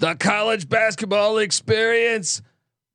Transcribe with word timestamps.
the 0.00 0.14
college 0.14 0.66
basketball 0.68 1.36
experience. 1.38 2.40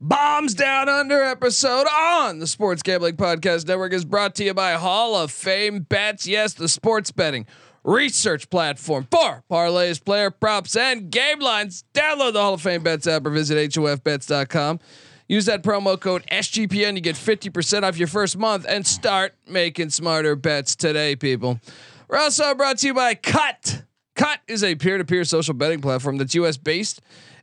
Bombs 0.02 0.56
Down 0.56 0.90
Under 0.90 1.22
episode 1.22 1.86
on 1.88 2.40
the 2.40 2.48
Sports 2.48 2.82
Gambling 2.82 3.16
Podcast 3.16 3.68
Network 3.68 3.94
is 3.94 4.04
brought 4.04 4.34
to 4.36 4.44
you 4.44 4.56
by 4.56 4.74
Hall 4.74 5.16
of 5.16 5.32
Fame 5.32 5.82
Bets. 5.82 6.28
Yes, 6.28 6.56
the 6.56 6.68
sports 6.68 7.12
betting 7.12 7.46
research 7.84 8.50
platform 8.50 9.08
for 9.12 9.44
parlays, 9.50 10.04
player 10.04 10.32
props, 10.32 10.76
and 10.76 11.12
game 11.12 11.40
lines. 11.40 11.86
Download 11.94 12.34
the 12.34 12.42
Hall 12.42 12.56
of 12.56 12.62
Fame 12.62 12.82
Bets 12.82 13.06
app 13.06 13.26
or 13.28 13.30
visit 13.30 13.72
HOFBets.com. 13.72 14.80
Use 15.28 15.46
that 15.46 15.62
promo 15.62 16.00
code 16.00 16.24
SGPN. 16.32 16.96
You 16.96 17.02
get 17.02 17.16
50% 17.16 17.84
off 17.84 17.98
your 18.00 18.08
first 18.08 18.36
month 18.36 18.66
and 18.68 18.86
start 18.86 19.36
making 19.48 19.92
smarter 19.92 20.36
bets 20.36 20.76
today, 20.76 21.16
people. 21.16 21.60
We're 22.08 22.18
also 22.18 22.56
brought 22.56 22.80
to 22.80 22.88
you 22.88 22.96
by 22.96 23.14
Kutt. 23.14 23.84
Kutt 24.16 24.40
is 24.48 24.64
a 24.64 24.76
peer 24.76 24.98
to 24.98 25.06
peer 25.06 25.24
social 25.24 25.54
betting 25.54 25.82
platform 25.82 26.18
that's 26.18 26.34
US 26.36 26.58
based 26.58 27.02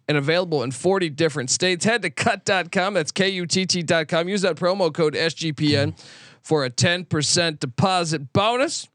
and 0.09 0.17
available 0.17 0.63
in 0.63 0.71
40 0.71 1.11
different 1.11 1.51
states. 1.51 1.85
Head 1.85 2.03
to 2.03 2.11
kutt.com. 2.11 2.95
That's 2.95 3.13
K 3.13 3.29
U 3.31 3.47
T 3.47 3.67
T.com. 3.67 4.29
Use 4.29 4.43
that 4.43 4.57
promo 4.57 4.93
code 4.93 5.15
SGPN 5.15 5.99
for 6.43 6.65
a 6.65 6.71
10% 6.71 7.61
deposit 7.61 8.33
bonus. 8.33 8.89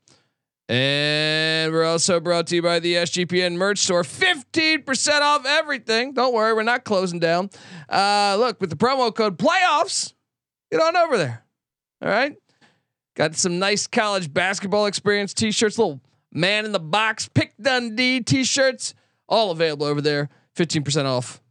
And 0.70 1.72
we're 1.72 1.86
also 1.86 2.20
brought 2.20 2.48
to 2.48 2.56
you 2.56 2.62
by 2.62 2.80
the 2.80 2.96
SGPN 2.96 3.56
merch 3.56 3.80
store. 3.80 4.04
15% 4.04 5.22
off 5.22 5.46
everything. 5.46 6.14
Don't 6.14 6.34
worry, 6.34 6.54
we're 6.54 6.64
not 6.64 6.84
closing 6.84 7.20
down. 7.20 7.50
Uh, 7.88 8.36
look, 8.38 8.60
with 8.60 8.70
the 8.70 8.76
promo 8.76 9.14
code 9.16 9.38
playoffs, 9.38 10.14
get 10.70 10.82
on 10.82 10.98
over 10.98 11.18
there. 11.18 11.46
All 12.02 12.10
right. 12.10 12.36
Got 13.16 13.36
some 13.36 13.60
nice 13.60 13.88
college 13.88 14.32
basketball 14.32 14.88
experience 14.88 15.34
t 15.34 15.52
shirts, 15.52 15.78
little 15.78 16.02
man 16.32 16.66
in 16.66 16.72
the 16.72 16.80
box, 16.80 17.28
pick 17.28 17.54
Dundee 17.60 18.22
t 18.22 18.44
shirts, 18.44 18.94
all 19.28 19.52
available 19.52 19.86
over 19.86 20.02
there. 20.02 20.30
15% 20.56 21.06
off 21.06 21.42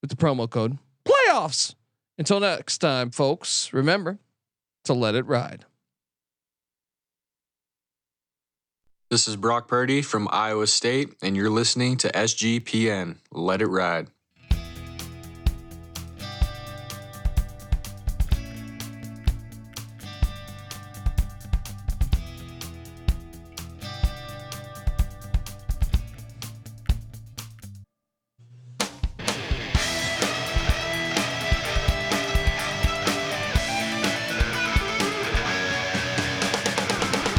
with 0.00 0.10
the 0.10 0.16
promo 0.16 0.48
code 0.48 0.78
playoffs. 1.04 1.74
Until 2.16 2.40
next 2.40 2.78
time, 2.78 3.10
folks, 3.10 3.72
remember 3.72 4.18
to 4.84 4.94
let 4.94 5.14
it 5.14 5.26
ride. 5.26 5.64
This 9.10 9.26
is 9.26 9.36
Brock 9.36 9.68
Purdy 9.68 10.02
from 10.02 10.28
Iowa 10.30 10.66
State, 10.66 11.14
and 11.22 11.34
you're 11.36 11.48
listening 11.48 11.96
to 11.98 12.12
SGPN. 12.12 13.16
Let 13.30 13.62
it 13.62 13.66
ride. 13.66 14.08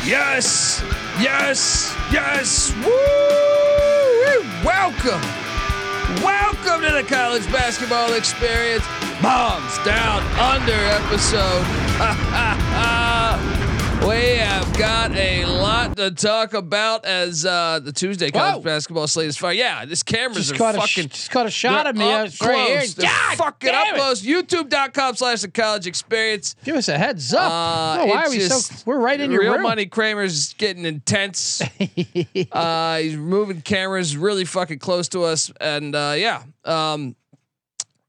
Yes, 0.09 0.81
yes, 1.19 1.95
yes. 2.11 2.73
Woo! 2.77 4.41
Welcome, 4.65 5.21
welcome 6.23 6.81
to 6.81 6.91
the 6.91 7.05
college 7.07 7.45
basketball 7.51 8.13
experience. 8.13 8.83
Bombs 9.21 9.77
down 9.85 10.23
under 10.39 10.73
episode. 10.73 11.63
we 14.19 14.35
have 14.35 14.77
got 14.77 15.15
a 15.15 15.45
lot 15.45 15.95
to 15.95 16.11
talk 16.11 16.53
about 16.53 17.05
as 17.05 17.45
uh, 17.45 17.79
the 17.81 17.93
Tuesday 17.93 18.31
college 18.31 18.55
Whoa. 18.55 18.61
basketball 18.63 19.07
slate 19.07 19.27
is 19.27 19.37
fire. 19.37 19.53
Yeah, 19.53 19.85
this 19.85 20.03
cameras 20.03 20.49
Just 20.49 20.55
are 20.55 20.57
caught, 20.57 20.75
a 20.75 20.79
fucking. 20.79 21.07
sh- 21.07 21.13
just 21.13 21.31
caught 21.31 21.45
a 21.45 21.49
shot 21.51 21.87
of 21.87 21.95
me. 21.95 22.03
I 22.03 22.19
up 22.19 22.23
was 22.25 22.41
right 22.41 22.67
here. 22.67 22.77
close. 22.79 22.93
They're 22.95 23.09
God 23.09 23.37
fucking 23.37 23.69
up 23.69 23.87
it. 23.87 23.95
close. 23.95 24.21
YouTube.com 24.21 25.15
slash 25.15 25.41
the 25.41 25.49
college 25.49 25.87
experience. 25.87 26.57
Give 26.65 26.75
us 26.75 26.89
a 26.89 26.97
heads 26.97 27.33
up. 27.33 27.49
Uh, 27.49 27.95
no, 27.97 28.05
why 28.07 28.25
are 28.25 28.29
we 28.29 28.41
so? 28.41 28.75
We're 28.85 28.99
right 28.99 29.19
in 29.21 29.31
your 29.31 29.41
Real 29.41 29.53
room. 29.53 29.63
money 29.63 29.85
Kramer's 29.85 30.51
getting 30.55 30.83
intense. 30.83 31.61
uh, 32.51 32.97
he's 32.97 33.15
moving 33.15 33.61
cameras 33.61 34.17
really 34.17 34.43
fucking 34.43 34.79
close 34.79 35.07
to 35.09 35.23
us, 35.23 35.49
and 35.61 35.95
uh, 35.95 36.13
yeah, 36.17 36.43
um, 36.65 37.15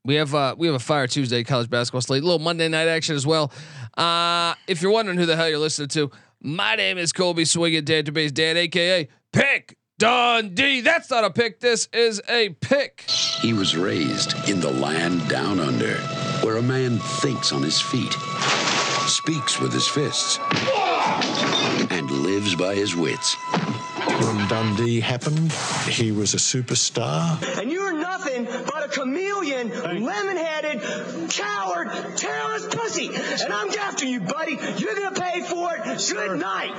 we 0.04 0.14
have 0.16 0.34
uh, 0.34 0.54
we 0.56 0.66
have 0.66 0.76
a 0.76 0.80
fire 0.80 1.06
Tuesday 1.06 1.44
college 1.44 1.68
basketball 1.68 2.00
slate, 2.00 2.22
a 2.22 2.26
little 2.26 2.38
Monday 2.38 2.68
night 2.68 2.88
action 2.88 3.14
as 3.14 3.26
well. 3.26 3.52
Uh, 3.96 4.54
if 4.66 4.82
you're 4.82 4.92
wondering 4.92 5.18
who 5.18 5.26
the 5.26 5.36
hell 5.36 5.48
you're 5.48 5.58
listening 5.58 5.88
to, 5.88 6.10
my 6.40 6.74
name 6.76 6.98
is 6.98 7.12
Colby 7.12 7.44
Swinging 7.44 7.84
Database 7.84 8.32
Dan, 8.32 8.56
aka 8.56 9.08
Pick 9.32 9.76
Dundee. 9.98 10.80
That's 10.80 11.10
not 11.10 11.24
a 11.24 11.30
pick. 11.30 11.60
This 11.60 11.88
is 11.92 12.22
a 12.28 12.50
pick. 12.60 13.02
He 13.42 13.52
was 13.52 13.76
raised 13.76 14.48
in 14.48 14.60
the 14.60 14.70
land 14.70 15.28
down 15.28 15.60
under, 15.60 15.96
where 16.42 16.56
a 16.56 16.62
man 16.62 16.98
thinks 16.98 17.52
on 17.52 17.62
his 17.62 17.80
feet, 17.80 18.12
speaks 19.06 19.60
with 19.60 19.72
his 19.72 19.86
fists, 19.86 20.38
and 21.90 22.10
lives 22.10 22.29
by 22.58 22.74
his 22.74 22.96
wits. 22.96 23.36
When 24.04 24.48
Dundee 24.48 25.00
happened, 25.00 25.52
he 25.88 26.10
was 26.10 26.34
a 26.34 26.38
superstar. 26.38 27.60
And 27.60 27.70
you're 27.70 27.92
nothing 27.92 28.44
but 28.44 28.84
a 28.84 28.88
chameleon, 28.88 29.68
lemon-headed, 29.70 30.80
coward, 31.30 31.88
tailless 32.16 32.74
pussy. 32.74 33.08
And 33.42 33.52
I'm 33.52 33.70
after 33.78 34.06
you, 34.06 34.20
buddy. 34.20 34.58
You're 34.78 34.94
gonna 34.94 35.20
pay 35.20 35.42
for 35.42 35.74
it. 35.76 36.10
Good 36.10 36.38
night. 36.38 36.74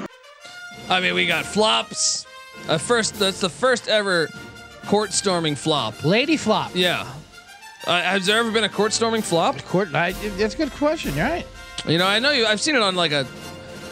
I 0.90 1.00
mean, 1.00 1.14
we 1.14 1.28
got 1.28 1.46
flops. 1.46 2.26
Uh, 2.68 2.78
first, 2.78 3.20
that's 3.20 3.42
the 3.42 3.50
first 3.50 3.88
ever 3.88 4.30
court 4.88 5.14
storming 5.14 5.56
flop. 5.56 6.04
Lady 6.04 6.38
flop. 6.38 6.72
Yeah. 6.74 7.08
Uh, 7.86 8.02
has 8.02 8.26
there 8.26 8.40
ever 8.40 8.52
been 8.52 8.64
a 8.64 8.70
court 8.70 8.94
storming 8.94 9.22
flop? 9.22 9.62
Court. 9.66 9.94
I, 9.94 10.12
that's 10.12 10.56
a 10.56 10.58
good 10.58 10.72
question. 10.72 11.16
Right. 11.16 11.46
You 11.88 11.98
know, 11.98 12.08
I 12.08 12.20
know 12.20 12.32
you. 12.32 12.46
I've 12.46 12.62
seen 12.62 12.76
it 12.76 12.82
on 12.82 12.96
like 12.96 13.12
a 13.12 13.26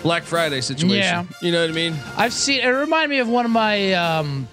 Black 0.02 0.24
Friday 0.24 0.62
situation. 0.62 0.98
Yeah. 0.98 1.26
You 1.42 1.52
know 1.52 1.62
what 1.62 1.70
I 1.70 1.74
mean? 1.74 1.96
I've 2.18 2.34
seen. 2.34 2.62
It 2.62 2.68
reminded 2.68 3.10
me 3.10 3.20
of 3.20 3.28
one 3.28 3.46
of 3.46 3.52
my 3.52 3.94
um, 3.94 4.48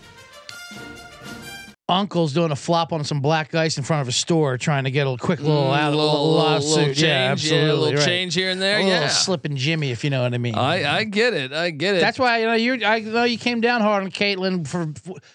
uncles 1.89 2.33
doing 2.33 2.51
a 2.51 2.57
flop 2.57 2.93
on 2.93 3.05
some 3.05 3.21
black 3.21 3.55
ice 3.55 3.79
in 3.79 3.85
front 3.85 4.03
of 4.03 4.09
a 4.09 4.13
store, 4.13 4.59
trying 4.59 4.83
to 4.85 4.91
get 4.91 5.07
a 5.07 5.17
quick 5.17 5.39
little 5.39 5.71
out, 5.71 5.93
Mm, 5.93 5.97
little, 5.97 6.33
lawsuit. 6.33 6.85
change, 6.87 7.03
yeah, 7.03 7.09
yeah, 7.27 7.31
absolutely. 7.33 7.69
a 7.71 7.75
little 7.75 7.99
right. 8.01 8.05
change 8.05 8.35
here 8.35 8.51
and 8.51 8.61
there. 8.61 8.79
A 8.79 8.83
little 8.83 9.01
yeah. 9.03 9.09
slipping 9.09 9.55
Jimmy, 9.55 9.93
if 9.93 10.03
you 10.03 10.11
know 10.11 10.23
what 10.23 10.35
I 10.35 10.39
mean. 10.39 10.57
I 10.57 10.85
I 10.99 11.05
get 11.05 11.33
it. 11.33 11.53
I 11.53 11.71
get 11.71 11.95
it. 11.95 12.01
That's 12.01 12.19
why 12.19 12.39
you 12.41 12.47
know 12.47 12.55
you. 12.55 12.85
I 12.85 12.99
know 13.01 13.23
you 13.23 13.39
came 13.39 13.61
down 13.61 13.83
hard 13.83 14.03
on 14.03 14.11
Caitlin 14.11 14.67
for. 14.67 14.93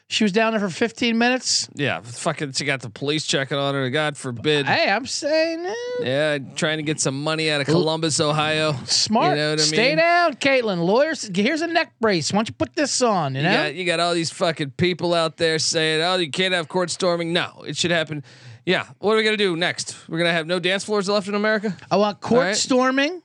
She 0.10 0.26
was 0.26 0.34
down 0.34 0.52
there 0.52 0.60
for 0.60 0.70
15 0.70 1.18
minutes. 1.18 1.70
yeah. 1.74 2.02
Fucking, 2.02 2.52
she 2.52 2.66
got 2.66 2.82
the 2.82 2.90
police 2.90 3.26
checking 3.26 3.58
on 3.58 3.74
her. 3.74 3.90
God 3.90 4.18
forbid. 4.18 4.66
Hey, 4.66 4.92
I'm 4.92 5.06
saying 5.06 5.66
eh, 5.66 5.74
yeah, 6.04 6.38
trying 6.56 6.78
to 6.80 6.84
get 6.84 7.00
some 7.00 7.24
money 7.24 7.50
out 7.50 7.62
of 7.62 7.68
Columbus, 7.68 8.20
Ohio. 8.20 8.74
smart. 8.86 9.30
You 9.32 9.36
know 9.38 9.50
what 9.52 9.60
I 9.60 9.64
mean? 9.64 9.74
Stay 9.74 9.96
down, 9.96 10.34
Caitlin. 10.36 10.84
Lawyers, 10.84 11.30
here's 11.34 11.62
a 11.62 11.68
neck 11.68 11.94
brace. 12.02 12.34
Why 12.34 12.40
don't 12.40 12.50
you 12.50 12.56
put 12.56 12.76
this 12.76 13.02
on? 13.02 13.36
You 13.36 13.42
You 13.42 13.48
know. 13.48 13.54
got 13.64 13.76
you 13.76 13.86
got 13.86 14.00
all 14.02 14.14
these 14.14 14.32
fucking 14.32 14.72
people 14.72 15.14
out 15.14 15.38
there 15.38 15.58
saying, 15.58 16.02
"Oh, 16.02 16.18
you 16.18 16.30
can't 16.30 16.41
have 16.52 16.68
court 16.68 16.90
storming." 16.90 17.34
No, 17.34 17.64
it 17.68 17.78
should 17.78 17.92
happen. 17.92 18.24
Yeah. 18.66 18.88
What 19.00 19.14
are 19.14 19.18
we 19.18 19.24
gonna 19.24 19.38
do 19.38 19.56
next? 19.56 19.96
We're 20.10 20.18
gonna 20.18 20.34
have 20.34 20.48
no 20.48 20.60
dance 20.60 20.84
floors 20.84 21.08
left 21.10 21.28
in 21.28 21.36
America. 21.36 21.76
I 21.90 21.98
want 21.98 22.20
court 22.22 22.42
right. 22.42 22.56
storming, 22.56 23.22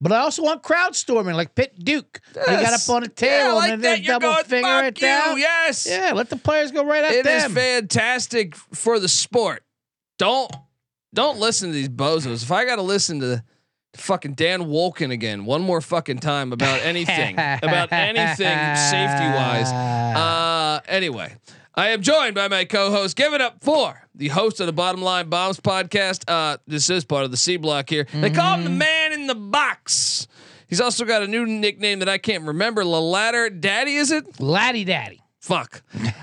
but 0.00 0.12
I 0.12 0.18
also 0.18 0.42
want 0.42 0.62
crowd 0.62 0.94
storming, 0.96 1.34
like 1.34 1.54
Pitt 1.54 1.74
Duke. 1.84 2.20
They 2.34 2.40
got 2.44 2.72
up 2.72 2.88
on 2.88 3.02
a 3.04 3.08
table 3.08 3.32
Yeah, 3.34 3.52
like 3.52 3.70
and 3.72 3.82
then 3.82 4.02
double 4.02 4.32
going, 4.32 4.44
finger 4.44 4.66
"Fuck 4.68 4.84
it 4.84 5.00
you." 5.00 5.06
down. 5.06 5.38
Yes. 5.38 5.86
Yeah, 5.88 6.12
let 6.14 6.28
the 6.30 6.36
players 6.36 6.70
go 6.72 6.84
right 6.84 7.04
at 7.04 7.12
It 7.12 7.26
is 7.26 7.42
them. 7.44 7.54
fantastic 7.54 8.54
for 8.56 8.98
the 8.98 9.08
sport. 9.08 9.62
Don't 10.18 10.50
don't 11.14 11.38
listen 11.38 11.68
to 11.70 11.74
these 11.74 11.88
bozos. 11.88 12.42
If 12.42 12.52
I 12.52 12.64
got 12.64 12.76
to 12.76 12.82
listen 12.82 13.20
to 13.20 13.42
fucking 13.96 14.34
Dan 14.34 14.64
Wolken 14.64 15.10
again 15.10 15.46
one 15.46 15.62
more 15.62 15.80
fucking 15.80 16.18
time 16.18 16.52
about 16.52 16.80
anything 16.82 17.34
about 17.34 17.90
anything 17.92 18.36
safety 18.76 19.24
wise. 19.34 19.72
Uh, 19.72 20.80
anyway, 20.86 21.34
I 21.78 21.88
am 21.88 22.00
joined 22.00 22.34
by 22.34 22.48
my 22.48 22.64
co-host. 22.64 23.16
Give 23.16 23.34
it 23.34 23.42
up 23.42 23.62
for 23.62 24.00
the 24.14 24.28
host 24.28 24.60
of 24.60 24.66
the 24.66 24.72
Bottom 24.72 25.02
Line 25.02 25.28
Bombs 25.28 25.60
podcast. 25.60 26.24
Uh, 26.26 26.56
this 26.66 26.88
is 26.88 27.04
part 27.04 27.26
of 27.26 27.30
the 27.30 27.36
C 27.36 27.58
Block 27.58 27.90
here. 27.90 28.06
They 28.14 28.30
call 28.30 28.54
him 28.56 28.64
the 28.64 28.70
Man 28.70 29.12
in 29.12 29.26
the 29.26 29.34
Box. 29.34 30.26
He's 30.68 30.80
also 30.80 31.04
got 31.04 31.22
a 31.22 31.26
new 31.26 31.44
nickname 31.44 31.98
that 31.98 32.08
I 32.08 32.16
can't 32.16 32.44
remember. 32.44 32.82
La 32.82 32.98
Ladder 32.98 33.50
Daddy, 33.50 33.96
is 33.96 34.10
it? 34.10 34.40
Laddie 34.40 34.84
Daddy. 34.84 35.20
Fuck. 35.40 35.82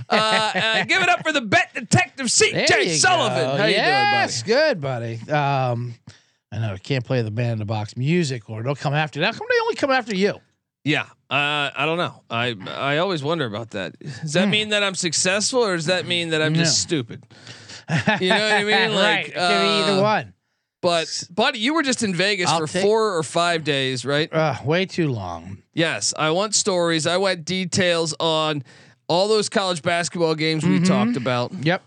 Uh, 0.10 0.16
uh, 0.16 0.84
give 0.88 1.04
it 1.04 1.10
up 1.10 1.22
for 1.24 1.32
the 1.32 1.42
bet 1.42 1.72
detective 1.76 2.36
There 2.36 2.66
CJ 2.66 2.86
you 2.86 2.90
Sullivan. 2.96 3.46
go. 3.46 3.58
How 3.58 3.66
yes, 3.68 4.40
you 4.40 4.56
doing, 4.56 4.60
good, 4.60 4.82
buddy. 4.82 5.20
Um, 5.32 5.94
I 6.52 6.58
know 6.58 6.74
I 6.74 6.78
can't 6.80 7.06
play 7.06 7.22
the 7.22 7.30
band 7.32 7.52
in 7.54 7.58
the 7.60 7.66
box 7.66 7.96
music, 7.96 8.50
or 8.50 8.64
they'll 8.64 8.76
come 8.76 8.96
after. 8.96 9.24
How 9.24 9.32
come 9.32 9.48
they 9.50 9.60
only 9.62 9.76
come 9.76 9.92
after 9.92 10.16
you? 10.16 10.40
Yeah. 10.84 11.04
Uh, 11.30 11.72
I 11.76 11.86
don't 11.86 11.98
know. 11.98 12.22
I 12.30 12.56
I 12.68 12.98
always 12.98 13.24
wonder 13.24 13.46
about 13.46 13.72
that. 13.72 13.98
Does 14.00 14.34
that 14.34 14.50
mean 14.50 14.70
that 14.70 14.84
I'm 14.84 14.96
successful, 14.96 15.64
or 15.64 15.76
does 15.76 15.88
that 15.88 16.06
mean 16.06 16.30
that 16.30 16.42
I'm 16.42 16.54
just 16.54 16.84
Hmm. 16.84 16.88
Stupid? 16.88 17.24
You 18.22 18.30
know 18.30 18.40
what 18.40 18.54
I 18.54 18.64
mean? 18.64 18.96
Like, 18.96 19.26
right, 19.26 19.34
be 19.34 19.40
either 19.40 20.00
uh, 20.00 20.02
one. 20.02 20.34
But 20.82 21.24
buddy, 21.30 21.60
you 21.60 21.74
were 21.74 21.84
just 21.84 22.04
in 22.04 22.14
Vegas 22.14 22.50
I'll 22.50 22.60
for 22.60 22.68
take- 22.68 22.82
four 22.84 23.18
or 23.18 23.24
five 23.24 23.64
days, 23.64 24.06
right? 24.06 24.32
Uh, 24.32 24.56
way 24.64 24.86
too 24.86 25.10
long. 25.10 25.64
Yes. 25.74 26.14
I 26.18 26.32
want 26.32 26.56
stories. 26.56 27.08
I 27.08 27.18
want 27.18 27.46
details 27.46 28.14
on 28.20 28.64
all 29.08 29.28
those 29.28 29.50
college 29.50 29.82
basketball 29.82 30.36
games 30.36 30.66
we 30.66 30.80
Mhm. 30.80 30.88
talked 30.88 31.18
about. 31.18 31.52
Yep. 31.62 31.82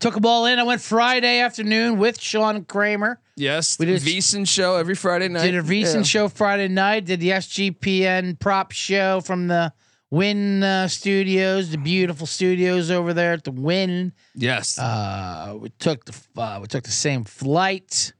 Took 0.00 0.14
them 0.14 0.26
all 0.26 0.46
in. 0.46 0.58
I 0.58 0.62
went 0.62 0.80
Friday 0.80 1.40
afternoon 1.40 1.98
with 1.98 2.20
Sean 2.20 2.64
Kramer. 2.64 3.20
Yes, 3.36 3.78
We 3.78 3.86
did- 3.86 4.00
Veasan 4.02 4.46
show 4.46 4.76
every 4.76 4.94
Friday 4.94 5.28
night. 5.28 5.42
Did 5.44 5.56
a 5.56 5.62
recent 5.62 6.04
Yeah. 6.06 6.08
show 6.08 6.28
Friday 6.28 6.68
night. 6.68 7.04
Did 7.06 7.20
the 7.20 7.32
SGPN 7.32 8.36
prop 8.38 8.72
show 8.72 9.20
from 9.20 9.48
the 9.48 9.72
Wynn 10.10 10.62
uh, 10.62 10.88
Studios, 10.88 11.70
the 11.70 11.76
beautiful 11.78 12.26
studios 12.26 12.90
over 12.90 13.12
there 13.12 13.32
at 13.34 13.44
the 13.44 13.50
Wynn. 13.50 14.12
Yes. 14.34 14.78
Uh, 14.78 15.56
we 15.60 15.68
took 15.78 16.04
the 16.06 16.14
uh, 16.40 16.58
we 16.62 16.66
took 16.66 16.84
the 16.84 16.90
same 16.90 17.24
flight. 17.24 18.12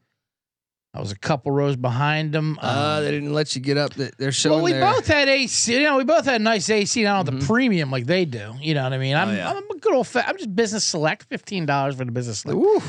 I 0.94 1.00
was 1.00 1.12
a 1.12 1.19
couple 1.19 1.52
rows 1.52 1.76
behind 1.76 2.32
them. 2.32 2.58
Uh, 2.62 3.02
they 3.02 3.11
didn't 3.11 3.35
let 3.35 3.55
you 3.55 3.61
get 3.61 3.76
up. 3.76 3.93
They- 3.93 4.11
They're 4.19 4.32
showing 4.32 4.56
well, 4.56 4.64
we 4.64 4.73
their- 4.73 4.81
both 4.81 5.06
had 5.06 5.29
AC. 5.29 5.70
You 5.75 5.82
know, 5.85 5.99
we 5.99 6.05
both 6.05 6.25
had 6.25 6.40
nice 6.40 6.69
AC. 6.70 7.05
Not 7.05 7.26
the 7.26 7.44
premium 7.46 7.90
like 7.90 8.06
they 8.06 8.25
do. 8.25 8.55
You 8.58 8.73
know 8.73 8.85
what 8.85 8.94
I 8.94 8.99
mean? 8.99 9.14
I'm, 9.14 9.29
Mm-hmm. 9.29 9.35
Oh, 9.37 9.38
yeah. 9.38 9.50
I'm 9.50 9.70
a 9.70 9.79
good 9.81 9.93
old. 9.93 10.06
Fa- 10.06 10.26
I'm 10.26 10.37
just 10.38 10.56
business 10.56 10.85
select. 10.85 11.25
Fifteen 11.29 11.67
dollars 11.67 11.96
for 11.96 12.06
the 12.06 12.11
business 12.11 12.38
select. 12.40 12.58
Ooh. 12.58 12.82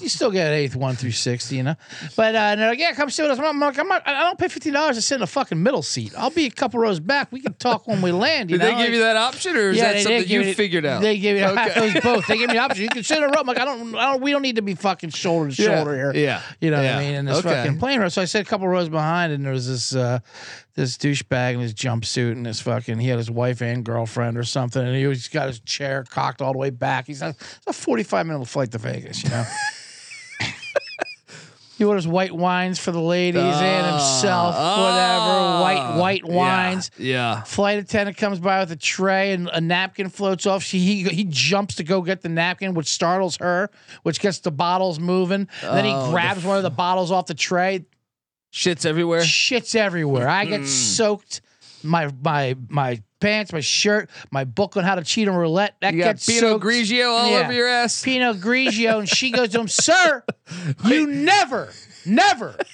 You 0.00 0.08
still 0.08 0.30
get 0.30 0.52
eighth 0.52 0.76
one 0.76 0.94
through 0.94 1.10
sixty, 1.10 1.56
you 1.56 1.64
know. 1.64 1.74
But 2.16 2.34
uh, 2.36 2.54
they're 2.54 2.70
like, 2.70 2.78
yeah, 2.78 2.92
come 2.92 3.10
sit 3.10 3.24
with 3.28 3.32
us. 3.32 3.38
I'm 3.44 3.58
like, 3.58 3.78
I'm 3.78 3.88
not, 3.88 4.06
I 4.06 4.22
don't 4.22 4.38
pay 4.38 4.46
fifteen 4.48 4.72
dollars 4.72 4.96
to 4.96 5.02
sit 5.02 5.16
in 5.16 5.20
the 5.20 5.26
fucking 5.26 5.60
middle 5.60 5.82
seat. 5.82 6.12
I'll 6.16 6.30
be 6.30 6.46
a 6.46 6.50
couple 6.50 6.78
rows 6.80 7.00
back. 7.00 7.32
We 7.32 7.40
can 7.40 7.54
talk 7.54 7.86
when 7.88 8.00
we 8.00 8.12
land. 8.12 8.50
You 8.50 8.58
Did 8.58 8.64
know? 8.70 8.76
they 8.78 8.84
give 8.84 8.94
you 8.94 9.00
that 9.00 9.16
option, 9.16 9.56
or 9.56 9.70
is 9.70 9.80
that 9.80 9.94
they 9.94 10.02
something 10.04 10.20
give 10.22 10.30
you 10.30 10.40
me- 10.42 10.52
figured 10.54 10.86
out? 10.86 11.02
They 11.02 11.18
gave 11.18 11.36
me 11.36 11.44
Okay. 11.46 11.72
it 11.88 11.94
was 11.94 12.02
both. 12.02 12.26
They 12.28 12.38
gave 12.38 12.46
me 12.48 12.54
the 12.54 12.60
option. 12.60 12.84
You 12.84 12.88
can 12.90 13.02
sit 13.02 13.18
in 13.18 13.24
a 13.24 13.26
row. 13.26 13.40
I'm 13.40 13.46
like, 13.46 13.58
I 13.58 13.64
don't, 13.64 13.94
I 13.96 14.12
don't. 14.12 14.22
We 14.22 14.30
don't 14.30 14.42
need 14.42 14.56
to 14.56 14.62
be 14.62 14.74
fucking 14.76 15.10
shoulder 15.10 15.50
to 15.50 15.62
Yeah, 15.62 15.76
shoulder 15.76 15.96
here. 15.96 16.12
yeah, 16.14 16.42
You 16.60 16.70
know 16.70 16.78
what. 16.80 16.86
I 16.90 16.98
mean? 17.00 17.14
In 17.14 17.24
this 17.26 17.38
Okay. 17.40 17.49
Fucking 17.54 17.78
plane 17.78 18.00
row. 18.00 18.08
So 18.08 18.22
I 18.22 18.24
sat 18.24 18.42
a 18.42 18.44
couple 18.48 18.68
rows 18.68 18.88
behind, 18.88 19.32
and 19.32 19.44
there 19.44 19.52
was 19.52 19.68
this 19.68 19.94
uh, 19.94 20.20
this 20.74 20.96
douchebag 20.96 21.54
in 21.54 21.60
his 21.60 21.74
jumpsuit 21.74 22.32
and 22.32 22.46
his 22.46 22.60
fucking. 22.60 22.98
He 22.98 23.08
had 23.08 23.18
his 23.18 23.30
wife 23.30 23.60
and 23.60 23.84
girlfriend 23.84 24.38
or 24.38 24.44
something, 24.44 24.82
and 24.86 24.96
he 24.96 25.06
was 25.06 25.28
got 25.28 25.48
his 25.48 25.60
chair 25.60 26.04
cocked 26.08 26.42
all 26.42 26.52
the 26.52 26.58
way 26.58 26.70
back. 26.70 27.06
He's 27.06 27.22
a, 27.22 27.28
it's 27.28 27.66
a 27.66 27.72
45 27.72 28.26
minute 28.26 28.48
flight 28.48 28.70
to 28.72 28.78
Vegas. 28.78 29.22
You 29.24 29.30
know. 29.30 29.44
He 31.80 31.86
orders 31.86 32.06
white 32.06 32.32
wines 32.36 32.78
for 32.78 32.92
the 32.92 33.00
ladies 33.00 33.40
and 33.40 33.86
himself, 33.86 34.54
whatever. 34.54 35.62
White 35.62 35.96
white 35.96 36.22
Ah, 36.24 36.28
Yeah, 36.28 36.34
wines. 36.36 36.90
Yeah. 36.98 37.42
Flight 37.44 37.78
attendant 37.78 38.18
comes 38.18 38.38
by 38.38 38.60
with 38.60 38.70
a 38.70 38.76
tray 38.76 39.32
and 39.32 39.48
a 39.50 39.62
napkin 39.62 40.10
floats 40.10 40.44
off. 40.44 40.62
She 40.62 40.78
he 40.78 41.04
he 41.04 41.24
jumps 41.24 41.76
to 41.76 41.82
go 41.82 42.02
get 42.02 42.20
the 42.20 42.28
napkin, 42.28 42.74
which 42.74 42.88
startles 42.88 43.38
her, 43.40 43.70
which 44.02 44.20
gets 44.20 44.40
the 44.40 44.50
bottles 44.50 45.00
moving. 45.00 45.48
then 45.62 45.86
he 45.86 45.90
Oh, 45.90 46.10
grabs 46.10 46.44
one 46.44 46.58
of 46.58 46.64
the 46.64 46.68
bottles 46.70 47.10
off 47.10 47.24
the 47.28 47.34
tray. 47.34 47.86
Shit's 48.50 48.84
everywhere. 48.84 49.24
Shit's 49.24 49.74
everywhere. 49.74 50.28
I 50.28 50.44
get 50.44 50.66
soaked. 50.66 51.40
My 51.82 52.10
my 52.22 52.56
my 52.68 53.02
pants, 53.20 53.52
my 53.52 53.60
shirt, 53.60 54.10
my 54.30 54.44
book 54.44 54.76
on 54.76 54.84
how 54.84 54.94
to 54.96 55.04
cheat 55.04 55.28
on 55.28 55.36
roulette. 55.36 55.76
That 55.80 55.94
You 55.94 56.00
got 56.00 56.16
gets 56.16 56.26
Pinot 56.26 56.40
soaked. 56.40 56.64
Grigio 56.64 57.08
all 57.10 57.30
Yeah. 57.30 57.40
over 57.44 57.52
your 57.52 57.68
ass. 57.68 58.02
Pinot 58.02 58.40
Grigio, 58.40 58.98
and 58.98 59.08
she 59.08 59.30
goes 59.30 59.50
to 59.50 59.60
him, 59.60 59.68
"Sir, 59.68 60.24
you 60.86 61.06
never, 61.06 61.72
never." 62.04 62.56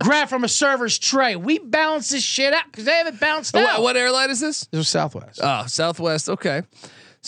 Grab 0.00 0.28
from 0.28 0.44
a 0.44 0.48
server's 0.48 0.96
tray. 0.96 1.34
We 1.34 1.58
balance 1.58 2.10
this 2.10 2.22
shit 2.22 2.52
out 2.54 2.62
because 2.70 2.84
they 2.84 2.92
haven't 2.92 3.18
balanced 3.18 3.56
out. 3.56 3.64
What, 3.64 3.82
what 3.82 3.96
airline 3.96 4.30
is 4.30 4.38
this? 4.38 4.60
This 4.70 4.78
was 4.78 4.88
Southwest. 4.88 5.40
Oh, 5.42 5.64
Southwest. 5.66 6.28
Okay. 6.28 6.62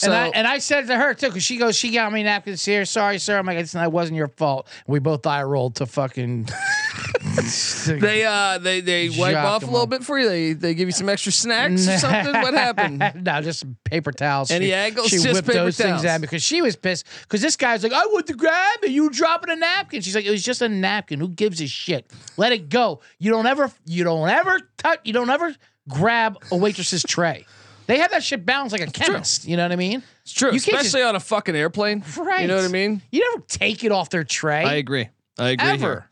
So 0.01 0.11
and 0.11 0.17
I 0.17 0.29
and 0.29 0.47
I 0.47 0.59
said 0.59 0.87
to 0.87 0.97
her 0.97 1.13
too, 1.13 1.27
because 1.27 1.45
she 1.45 1.59
goes, 1.59 1.77
she 1.77 1.93
got 1.93 2.11
me 2.11 2.23
napkins 2.23 2.65
here. 2.65 2.87
Sorry, 2.87 3.19
sir. 3.19 3.39
I'm 3.39 3.45
like, 3.45 3.59
it's 3.59 3.75
not, 3.75 3.85
it 3.85 3.93
wasn't 3.93 4.17
your 4.17 4.29
fault. 4.29 4.67
We 4.87 4.99
both 4.99 5.27
eye 5.27 5.43
rolled 5.43 5.75
to 5.77 5.85
fucking. 5.87 6.49
they 7.87 8.25
uh 8.25 8.57
they 8.57 8.81
they 8.81 9.11
wipe 9.11 9.33
Jock 9.33 9.45
off 9.45 9.63
a 9.63 9.67
little 9.67 9.87
bit 9.87 10.03
for 10.03 10.19
you. 10.19 10.27
They 10.27 10.53
they 10.55 10.75
give 10.75 10.89
you 10.89 10.93
some 10.93 11.11
extra 11.11 11.33
snacks 11.33 11.87
or 11.87 11.99
something. 11.99 12.33
What 12.33 12.55
happened? 12.55 12.99
no, 13.25 13.43
just 13.43 13.61
some 13.61 13.77
paper 13.85 14.11
towels. 14.11 14.51
Any 14.51 14.67
she, 14.67 14.75
angles? 14.75 15.09
She 15.09 15.17
Just 15.19 15.35
whipped 15.35 15.49
paper 15.49 15.65
those 15.65 15.77
towels. 15.77 16.01
things 16.01 16.05
at 16.07 16.21
me 16.23 16.27
because 16.27 16.43
she 16.43 16.63
was 16.63 16.77
pissed. 16.77 17.07
Because 17.23 17.43
this 17.43 17.57
guy's 17.57 17.83
like, 17.83 17.93
I 17.93 18.07
went 18.15 18.27
to 18.29 18.35
grab 18.35 18.79
it. 18.83 18.91
You 18.91 19.11
dropping 19.11 19.51
a 19.51 19.57
napkin. 19.57 20.01
She's 20.01 20.15
like, 20.15 20.25
it 20.25 20.31
was 20.31 20.43
just 20.43 20.63
a 20.63 20.69
napkin. 20.69 21.21
Who 21.21 21.29
gives 21.29 21.61
a 21.61 21.67
shit? 21.67 22.11
Let 22.39 22.53
it 22.53 22.71
go. 22.71 23.01
You 23.19 23.31
don't 23.33 23.47
ever. 23.47 23.71
You 23.85 24.03
don't 24.05 24.31
ever 24.31 24.59
touch. 24.79 25.01
You 25.05 25.13
don't 25.13 25.29
ever 25.29 25.55
grab 25.89 26.39
a 26.51 26.57
waitress's 26.57 27.03
tray. 27.03 27.45
They 27.91 27.99
have 27.99 28.13
that 28.13 28.23
shit 28.23 28.47
balanced 28.47 28.73
like 28.73 28.87
a 28.87 28.91
chemist. 28.93 29.49
You 29.49 29.57
know 29.57 29.65
what 29.65 29.73
I 29.73 29.77
mean? 29.77 30.05
It's 30.23 30.33
true, 30.33 30.53
You 30.53 30.61
can't 30.61 30.85
just- 30.85 30.95
on 30.95 31.17
a 31.17 31.21
fucking 31.21 31.57
airplane. 31.57 32.05
Right. 32.17 32.43
You 32.43 32.47
know 32.47 32.55
what 32.55 32.65
I 32.65 32.69
mean? 32.69 33.03
You 33.11 33.29
never 33.33 33.45
take 33.49 33.83
it 33.83 33.91
off 33.91 34.11
their 34.11 34.23
tray. 34.23 34.63
I 34.65 34.75
agree. 34.75 35.09
I 35.41 35.49
agree. 35.51 35.69
Ever. 35.69 35.87
Here. 35.87 36.07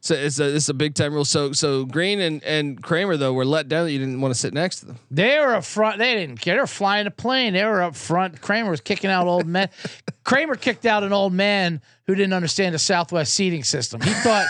So 0.00 0.14
it's 0.14 0.40
a 0.40 0.54
it's 0.56 0.70
a 0.70 0.74
big 0.74 0.94
time 0.94 1.12
rule. 1.12 1.26
So 1.26 1.52
so 1.52 1.84
Green 1.84 2.18
and 2.20 2.42
and 2.44 2.82
Kramer 2.82 3.18
though 3.18 3.34
were 3.34 3.44
let 3.44 3.68
down 3.68 3.84
that 3.84 3.92
you 3.92 3.98
didn't 3.98 4.22
want 4.22 4.32
to 4.32 4.40
sit 4.40 4.54
next 4.54 4.80
to 4.80 4.86
them. 4.86 4.98
They 5.10 5.38
were 5.38 5.54
up 5.56 5.64
front. 5.64 5.98
They 5.98 6.14
didn't 6.14 6.40
care. 6.40 6.54
They 6.54 6.60
were 6.60 6.66
flying 6.66 7.06
a 7.06 7.10
plane. 7.10 7.52
They 7.52 7.64
were 7.64 7.82
up 7.82 7.94
front. 7.94 8.40
Kramer 8.40 8.70
was 8.70 8.80
kicking 8.80 9.10
out 9.10 9.26
old 9.26 9.46
men. 9.46 9.68
Kramer 10.24 10.54
kicked 10.54 10.86
out 10.86 11.02
an 11.04 11.12
old 11.12 11.34
man 11.34 11.82
who 12.06 12.14
didn't 12.14 12.32
understand 12.32 12.74
the 12.74 12.78
Southwest 12.78 13.34
seating 13.34 13.64
system. 13.64 14.00
He 14.00 14.10
thought. 14.10 14.46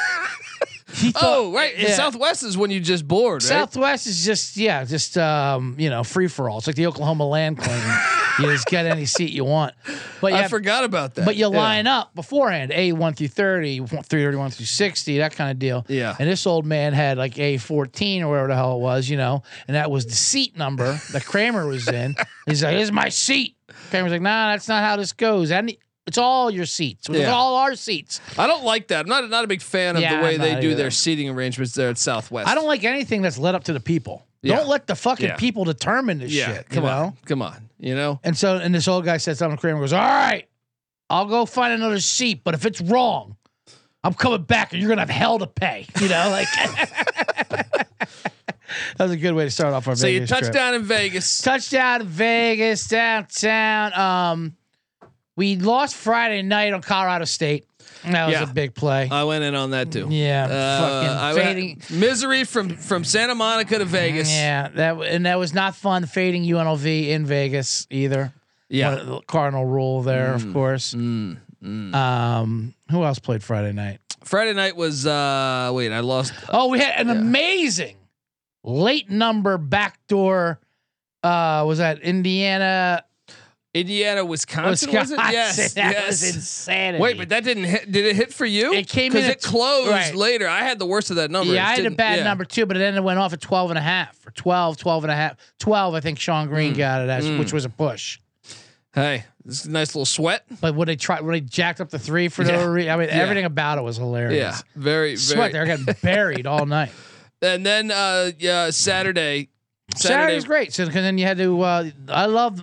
He 0.95 1.13
thought, 1.13 1.23
Oh 1.25 1.53
right, 1.53 1.77
yeah. 1.79 1.93
Southwest 1.95 2.43
is 2.43 2.57
when 2.57 2.71
you 2.71 2.81
just 2.81 3.07
board. 3.07 3.43
Right? 3.43 3.49
Southwest 3.49 4.07
is 4.07 4.25
just 4.25 4.57
yeah, 4.57 4.85
just 4.85 5.19
um, 5.19 5.77
you 5.79 5.91
know, 5.91 6.03
free 6.03 6.29
for 6.29 6.49
all. 6.49 6.59
It's 6.59 6.67
like 6.67 6.77
the 6.77 6.87
Oklahoma 6.87 7.27
land 7.27 7.59
claim. 7.59 7.83
you 8.39 8.47
just 8.47 8.67
get 8.67 8.87
any 8.87 9.05
seat 9.05 9.31
you 9.33 9.45
want. 9.45 9.75
But 10.21 10.33
I 10.33 10.41
yeah, 10.41 10.49
forgot 10.49 10.85
about 10.85 11.15
that. 11.17 11.25
but 11.27 11.37
you 11.37 11.43
Yeah. 11.51 11.59
line 11.59 11.87
up 11.87 12.15
beforehand, 12.15 12.73
A 12.75 12.93
one 12.93 13.13
through 13.13 13.29
30, 13.29 13.81
31 13.87 14.51
through 14.51 14.65
60, 14.67 15.19
that 15.19 15.35
kind 15.37 15.51
of 15.51 15.59
deal. 15.59 15.85
Yeah. 15.89 16.17
And 16.19 16.29
this 16.29 16.47
old 16.47 16.65
man 16.65 16.95
had 16.95 17.19
like 17.19 17.39
A 17.39 17.59
14 17.59 18.23
or 18.23 18.31
whatever 18.31 18.49
the 18.49 18.55
hell 18.55 18.77
it 18.77 18.81
was, 18.81 19.09
you 19.11 19.17
know, 19.19 19.43
and 19.67 19.75
that 19.75 19.91
was 19.91 20.07
the 20.07 20.13
seat 20.15 20.57
number 20.57 20.99
that 21.13 21.25
Kramer 21.27 21.67
was 21.67 21.87
in. 21.89 22.17
He's 22.47 22.63
like, 22.63 22.75
This 22.77 22.85
is 22.85 22.93
my 22.93 23.11
seat. 23.11 23.57
Kramer's 23.91 24.13
like, 24.13 24.23
Nah, 24.23 24.53
that's 24.53 24.69
not 24.69 24.83
how 24.83 24.97
this 24.97 25.13
goes. 25.13 25.51
And 25.51 25.77
it's 26.09 26.19
all 26.19 26.51
your 26.51 26.67
seats. 26.67 27.09
It's 27.09 27.19
Yeah. 27.21 27.31
all 27.33 27.57
our 27.57 27.75
seats. 27.77 28.21
I 28.37 28.47
don't 28.49 28.65
like 28.65 28.89
that. 28.89 29.01
I'm 29.03 29.09
not 29.09 29.29
not 29.31 29.45
a 29.45 29.47
big 29.47 29.63
fan 29.63 29.95
of 29.97 30.03
Yeah, 30.03 30.17
the 30.17 30.23
way 30.25 30.37
they 30.37 30.53
not 30.55 30.61
do 30.63 30.69
either. 30.71 30.77
their 30.83 30.91
seating 30.91 31.29
arrangements 31.31 31.75
there 31.75 31.89
at 31.91 31.99
Southwest. 31.99 32.49
I 32.49 32.55
don't 32.57 32.67
like 32.67 32.83
anything 32.85 33.23
that's 33.23 33.39
led 33.39 33.55
up 33.55 33.65
to 33.65 33.73
the 33.73 33.81
people. 33.81 34.25
Yeah. 34.43 34.57
Don't 34.57 34.69
let 34.69 34.87
the 34.87 34.95
fucking 34.97 35.33
people 35.37 35.65
determine 35.65 36.19
this 36.19 36.33
shit. 36.33 36.69
come 36.69 36.85
you 36.85 36.91
know? 36.91 36.97
on, 36.97 37.17
come 37.27 37.43
on. 37.43 37.69
You 37.81 37.95
know, 37.95 38.19
And 38.25 38.37
so, 38.37 38.57
and 38.57 38.75
this 38.75 38.89
old 38.89 39.05
guy 39.05 39.19
said 39.19 39.37
something. 39.37 39.57
Kramer 39.59 39.79
goes, 39.81 39.93
"All 39.93 40.01
right, 40.01 40.49
I'll 41.11 41.27
go 41.27 41.47
find 41.47 41.73
another 41.73 42.01
seat, 42.01 42.43
but 42.43 42.55
if 42.55 42.65
it's 42.67 42.81
wrong, 42.81 43.37
I'm 44.03 44.15
coming 44.15 44.43
back, 44.43 44.73
and 44.73 44.81
you're 44.83 44.89
gonna 44.89 45.03
have 45.03 45.11
hell 45.11 45.39
to 45.39 45.47
pay." 45.47 45.87
You 46.01 46.09
know, 46.09 46.29
like 46.31 46.49
that 47.69 47.89
was 48.99 49.11
a 49.13 49.17
good 49.17 49.33
way 49.35 49.45
to 49.45 49.51
start 49.51 49.75
off 49.75 49.89
our 49.89 49.97
so 49.97 50.07
you 50.07 50.15
Vegas 50.21 50.31
touch 50.31 50.41
trip. 50.41 50.53
down 50.55 50.75
in 50.75 50.83
Vegas. 50.85 51.41
touchdown, 51.41 52.03
in 52.03 52.07
Vegas 52.07 52.87
downtown. 52.89 53.93
Um, 53.99 54.57
we 55.39 55.57
lost 55.57 55.95
Friday 55.95 56.43
night 56.43 56.73
on 56.73 56.83
Colorado 56.83 57.25
State. 57.25 57.65
That 58.05 58.27
was 58.27 58.35
Yeah. 58.35 58.43
a 58.43 58.47
big 58.47 58.75
play. 58.75 59.09
I 59.11 59.25
went 59.25 59.43
in 59.45 59.55
on 59.55 59.71
that 59.71 59.91
too. 59.91 60.09
yeah, 60.11 60.47
Uh, 60.47 61.35
fading. 61.35 61.81
misery 61.91 62.45
from 62.45 62.77
from 62.77 63.05
Santa 63.05 63.35
Monica 63.35 63.79
to 63.79 63.85
Vegas. 63.85 64.31
Yeah, 64.31 64.69
that 64.75 64.97
and 65.03 65.27
that 65.27 65.39
was 65.39 65.55
not 65.55 65.75
fun. 65.75 66.05
Fading 66.07 66.45
UNLV 66.45 67.09
in 67.09 67.25
Vegas 67.27 67.87
either. 67.91 68.33
Yeah. 68.69 69.19
Cardinal 69.27 69.65
rule 69.65 70.03
there, 70.03 70.35
of 70.35 70.53
course. 70.53 70.93
Mm, 70.95 71.39
mm. 71.65 71.95
Um, 71.95 72.75
who 72.91 73.03
else 73.05 73.19
played 73.19 73.43
Friday 73.43 73.73
night? 73.73 74.01
Friday 74.25 74.53
night 74.55 74.77
was 74.77 75.07
uh 75.07 75.71
wait, 75.73 75.91
I 75.93 76.01
lost 76.01 76.33
Oh, 76.51 76.69
we 76.69 76.81
had 76.81 77.01
an 77.01 77.11
amazing 77.17 77.97
late 78.65 79.09
number 79.11 79.57
backdoor. 79.59 80.61
Uh, 81.23 81.65
was 81.67 81.79
that 81.79 82.01
Indiana? 82.01 83.03
Indiana, 83.81 84.25
Wisconsin, 84.25 84.93
was 84.93 85.11
it? 85.11 85.19
Yes. 85.19 85.75
that 85.75 85.93
yes. 85.93 86.07
was 86.07 86.35
insanity. 86.37 87.01
Wait, 87.03 87.17
but 87.19 87.29
that 87.31 87.45
didn't 87.45 87.65
hit. 87.65 87.91
Did 87.91 88.05
it 88.07 88.17
hit 88.17 88.33
for 88.33 88.47
you? 88.47 88.73
It 88.73 88.89
came 88.89 89.13
in 89.13 89.13
because 89.13 89.29
it 89.29 89.43
closed 89.43 89.91
right. 89.91 90.15
later. 90.15 90.49
I 90.49 90.61
had 90.61 90.79
the 90.79 90.87
worst 90.87 91.11
of 91.11 91.17
that 91.17 91.31
number. 91.31 91.53
yeah, 91.55 91.67
It 91.69 91.73
I 91.73 91.77
had 91.77 91.87
a 91.87 91.91
bad 91.91 92.19
yeah. 92.19 92.25
number 92.25 92.45
too, 92.45 92.67
but 92.67 92.77
then 92.77 92.95
it 92.97 93.03
went 93.03 93.19
off 93.19 93.33
at 93.33 93.41
12 93.41 93.71
and 93.71 93.79
a 93.79 93.83
half 93.83 94.27
or 94.27 94.31
12, 94.33 94.77
12 94.77 95.05
and 95.05 95.11
a 95.11 95.17
half. 95.17 95.37
12, 95.61 95.95
I 95.95 96.01
think 96.01 96.19
Sean 96.19 96.49
Green 96.49 96.75
got 96.75 97.03
it 97.03 97.09
as, 97.09 97.25
Mm. 97.27 97.39
which 97.39 97.53
was 97.53 97.65
a 97.65 97.71
push. 97.71 98.19
Hey, 98.95 99.25
this 99.45 99.61
is 99.61 99.67
a 99.67 99.71
nice 99.71 99.95
little 99.95 100.07
sweat. 100.07 100.45
But 100.61 100.75
when 100.75 100.87
they 100.87 100.97
tried, 100.97 101.21
when 101.21 101.33
they 101.33 101.41
jacked 101.41 101.81
up 101.81 101.91
the 101.91 101.99
three 101.99 102.29
for 102.29 102.43
Yeah. 102.43 102.53
no 102.57 102.67
reason, 102.67 102.91
I 102.91 102.97
mean, 102.97 103.09
Yeah. 103.09 103.17
everything 103.17 103.45
about 103.45 103.79
it 103.79 103.83
was 103.83 103.97
hilarious. 103.99 104.37
Yeah, 104.39 104.57
very, 104.75 105.09
very. 105.11 105.17
Sweat, 105.17 105.53
they're 105.53 105.67
getting 105.67 105.87
buried 106.03 106.47
all 106.47 106.67
night. 106.79 106.91
And 107.41 107.65
then 107.65 107.91
uh 107.93 108.33
yeah, 108.39 108.71
Saturday. 108.71 109.51
Saturday 109.95 110.35
was 110.35 110.45
great. 110.45 110.73
So 110.75 110.85
because 110.87 111.03
then 111.03 111.17
you 111.19 111.25
had 111.25 111.39
to. 111.39 111.61
Uh, 111.63 111.91
I 112.09 112.27
love. 112.27 112.61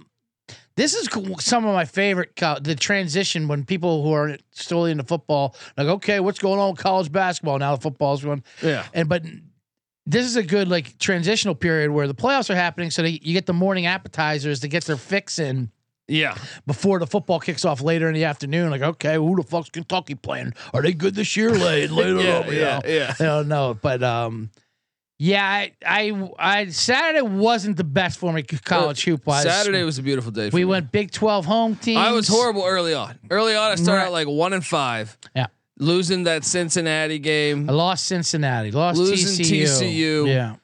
This 0.77 0.94
is 0.94 1.08
some 1.39 1.65
of 1.65 1.74
my 1.74 1.86
favorite. 1.86 2.36
Co- 2.36 2.60
the 2.60 2.75
transition 2.75 3.48
when 3.48 3.63
people 3.63 4.03
who 4.03 4.12
are 4.12 4.38
still 4.51 4.86
into 4.86 5.03
football, 5.03 5.55
like, 5.77 5.88
okay, 5.88 6.20
what's 6.20 6.39
going 6.39 6.60
on 6.60 6.72
with 6.72 6.79
college 6.79 7.12
basketball 7.12 7.58
now? 7.60 7.75
The 7.75 7.82
football's 7.82 8.24
going, 8.24 8.44
Yeah. 8.62 8.86
and 8.94 9.08
but 9.08 9.24
this 10.05 10.25
is 10.25 10.36
a 10.36 10.44
good 10.44 10.67
like 10.67 10.98
transitional 11.00 11.55
period 11.55 11.91
where 11.91 12.08
the 12.08 12.13
playoffs 12.15 12.50
are 12.50 12.55
happening, 12.55 12.91
so 12.91 13.01
they, 13.03 13.20
you 13.24 13.34
get 13.34 13.46
the 13.46 13.53
morning 13.53 13.86
appetizers 13.86 14.60
to 14.60 14.67
get 14.67 14.84
their 14.84 14.98
fix 14.98 15.39
in 15.39 15.72
Yeah. 16.10 16.36
before 16.67 17.00
the 17.00 17.08
football 17.08 17.39
kicks 17.39 17.63
off 17.63 17.82
later 17.82 18.08
in 18.10 18.13
the 18.13 18.25
afternoon. 18.25 18.70
Like, 18.70 18.82
okay, 18.82 19.15
who 19.15 19.36
the 19.38 19.44
fuck's 19.44 19.70
Kentucky 19.70 20.15
playing? 20.15 20.53
Are 20.74 20.82
they 20.82 20.91
good 20.94 21.15
this 21.15 21.38
year? 21.38 21.51
Late, 21.51 21.89
later, 21.89 22.15
Yeah, 22.22 22.46
you 22.46 22.51
yeah, 22.60 22.79
know? 22.79 22.82
yeah. 22.86 23.13
I 23.17 23.24
don't 23.24 23.48
know, 23.48 23.77
but 23.82 24.03
um, 24.03 24.50
Yeah, 25.17 25.45
I, 25.48 25.72
I, 25.86 26.29
I 26.38 26.67
Saturday 26.67 27.22
wasn't 27.22 27.77
the 27.77 27.86
best 27.86 28.19
for 28.19 28.34
me. 28.34 28.43
College 28.43 29.03
hoop 29.05 29.25
wise. 29.25 29.43
Saturday 29.43 29.84
was 29.84 29.98
a 29.98 30.03
beautiful 30.03 30.31
day. 30.31 30.50
For 30.50 30.55
we 30.55 30.62
me. 30.62 30.65
went 30.65 30.91
Big 30.91 31.12
Twelve 31.12 31.45
home 31.45 31.75
team. 31.77 31.98
I 31.98 32.12
was 32.12 32.27
horrible 32.27 32.63
early 32.65 32.93
on. 32.93 33.17
Early 33.29 33.55
on, 33.55 33.72
I 33.72 33.75
started 33.75 34.01
Right. 34.01 34.07
out 34.07 34.12
like 34.12 34.27
one 34.27 34.51
and 34.51 34.65
five. 34.65 35.17
Yeah. 35.36 35.48
Losing 35.79 36.24
that 36.24 36.43
Cincinnati 36.43 37.19
game. 37.19 37.69
I 37.69 37.74
lost 37.74 38.05
Cincinnati. 38.05 38.72
Lost 38.72 38.98
Losing 38.98 39.45
TCU. 39.45 39.63
TCU. 39.63 40.27
Yeah. 40.27 40.55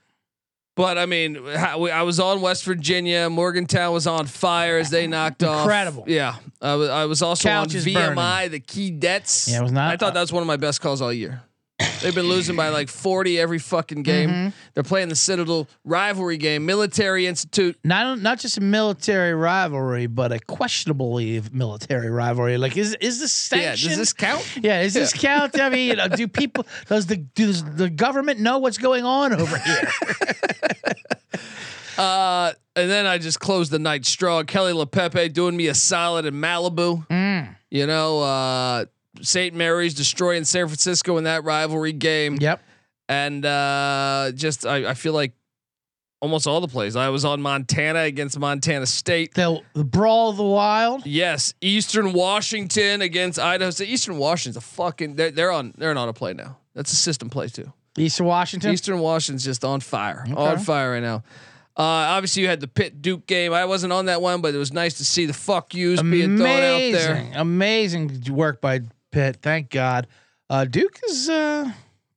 But 0.75 0.97
I 0.97 1.05
mean, 1.05 1.37
I 1.47 2.03
was 2.03 2.19
on 2.19 2.41
West 2.41 2.63
Virginia. 2.65 3.29
Morgantown 3.29 3.93
was 3.93 4.07
on 4.07 4.25
fire 4.25 4.77
as 4.79 4.89
they 4.89 5.05
knocked 5.07 5.43
off. 5.43 5.61
Incredible. 5.63 6.05
Yeah, 6.07 6.35
I 6.61 6.75
was. 6.75 6.89
I 6.89 7.05
was 7.05 7.21
also 7.21 7.47
Couch 7.47 7.75
on 7.75 7.81
VMI, 7.81 8.49
the 8.49 8.59
Keydets. 8.61 9.49
Yeah, 9.51 9.59
it 9.59 9.63
was 9.63 9.71
not- 9.73 9.91
I 9.93 9.97
thought 9.97 10.13
that 10.13 10.21
was 10.21 10.31
one 10.33 10.41
of 10.43 10.47
my 10.47 10.55
best 10.57 10.79
calls 10.81 11.01
all 11.01 11.11
year. 11.13 11.41
They've 12.01 12.15
been 12.15 12.27
losing 12.27 12.55
by 12.55 12.69
like 12.69 12.89
forty 12.89 13.39
every 13.39 13.59
fucking 13.59 14.03
game. 14.03 14.29
Mm-hmm. 14.29 14.49
They're 14.73 14.83
playing 14.83 15.09
the 15.09 15.15
Citadel 15.15 15.67
rivalry 15.83 16.37
game, 16.37 16.65
Military 16.65 17.27
Institute. 17.27 17.77
Not 17.83 18.19
not 18.19 18.39
just 18.39 18.57
a 18.57 18.61
military 18.61 19.33
rivalry, 19.33 20.07
but 20.07 20.31
a 20.31 20.39
questionably 20.39 21.41
military 21.51 22.09
rivalry. 22.09 22.57
Like, 22.57 22.75
is 22.77 22.95
is 22.99 23.19
this 23.19 23.51
Yeah, 23.51 23.59
sanctioned? 23.59 23.89
does 23.89 23.97
this 23.97 24.13
count? 24.13 24.57
Yeah, 24.61 24.81
is 24.81 24.93
this 24.93 25.13
count? 25.13 25.59
I 25.59 25.69
mean, 25.69 25.97
know, 25.97 26.07
do 26.07 26.27
people 26.27 26.65
does 26.87 27.05
the 27.05 27.17
does 27.17 27.63
the 27.63 27.89
government 27.89 28.39
know 28.39 28.59
what's 28.59 28.77
going 28.77 29.03
on 29.05 29.33
over 29.33 29.57
here? 29.57 29.87
Uh, 31.97 32.53
and 32.75 32.89
then 32.89 33.05
I 33.05 33.19
just 33.19 33.39
closed 33.39 33.69
the 33.69 33.77
night 33.77 34.05
strong. 34.05 34.45
Kelly 34.45 34.73
LePepe 34.73 35.33
doing 35.33 35.55
me 35.55 35.67
a 35.67 35.75
solid 35.75 36.25
in 36.25 36.33
Malibu. 36.35 37.05
Mm. 37.09 37.55
You 37.69 37.85
know, 37.85 38.21
uh, 38.21 38.85
St. 39.21 39.55
Mary's 39.55 39.93
destroying 39.93 40.43
San 40.43 40.67
Francisco 40.67 41.17
in 41.17 41.23
that 41.25 41.43
rivalry 41.43 41.93
game. 41.93 42.37
Yep. 42.39 42.61
and 43.09 43.45
uh, 43.45 44.31
just 44.35 44.65
I, 44.65 44.89
I 44.89 44.93
feel 44.93 45.13
like 45.13 45.33
almost 46.21 46.47
all 46.47 46.61
the 46.61 46.67
plays. 46.67 46.95
I 46.95 47.09
was 47.09 47.25
on 47.25 47.41
Montana 47.41 48.01
against 48.01 48.37
Montana 48.39 48.85
State. 48.85 49.33
The 49.33 49.59
the 49.73 49.83
brawl 49.83 50.29
of 50.29 50.37
the 50.37 50.43
wild. 50.43 51.05
Yes, 51.05 51.53
Eastern 51.61 52.13
Washington 52.13 53.01
against 53.01 53.39
Idaho 53.39 53.71
State. 53.71 53.89
Eastern 53.89 54.17
Washington's 54.17 54.57
a 54.57 54.61
fucking. 54.61 55.15
They're, 55.15 55.31
they're 55.31 55.51
on. 55.51 55.73
They're 55.77 55.91
an 55.91 55.97
auto 55.97 56.13
play 56.13 56.33
now. 56.33 56.57
That's 56.73 56.93
a 56.93 56.95
system 56.95 57.29
play 57.29 57.47
too. 57.47 57.71
Eastern 57.97 58.25
Washington. 58.25 58.71
Eastern 58.71 58.99
Washington's 58.99 59.43
just 59.43 59.65
on 59.65 59.81
fire, 59.81 60.25
on 60.35 60.59
fire 60.59 60.91
right 60.93 61.03
now. 61.03 61.23
Uh, 61.75 61.83
obviously, 62.15 62.41
you 62.41 62.47
had 62.47 62.59
the 62.59 62.67
Pitt 62.67 63.01
Duke 63.01 63.25
game. 63.27 63.53
I 63.53 63.65
wasn't 63.65 63.91
on 63.91 64.05
that 64.05 64.21
one, 64.21 64.41
but 64.41 64.53
it 64.53 64.57
was 64.57 64.71
nice 64.71 64.95
to 64.95 65.05
see 65.05 65.25
the 65.25 65.33
fuck 65.33 65.73
yous 65.73 66.01
being 66.01 66.37
thrown 66.37 66.47
out 66.47 66.77
there. 66.77 67.11
Amazing, 67.35 67.35
amazing 67.35 68.35
work 68.35 68.61
by 68.61 68.81
Pitt. 69.11 69.37
Thank 69.41 69.69
God. 69.69 70.07
Uh, 70.49 70.65
Duke 70.65 70.99
is 71.07 71.29
uh, 71.29 71.71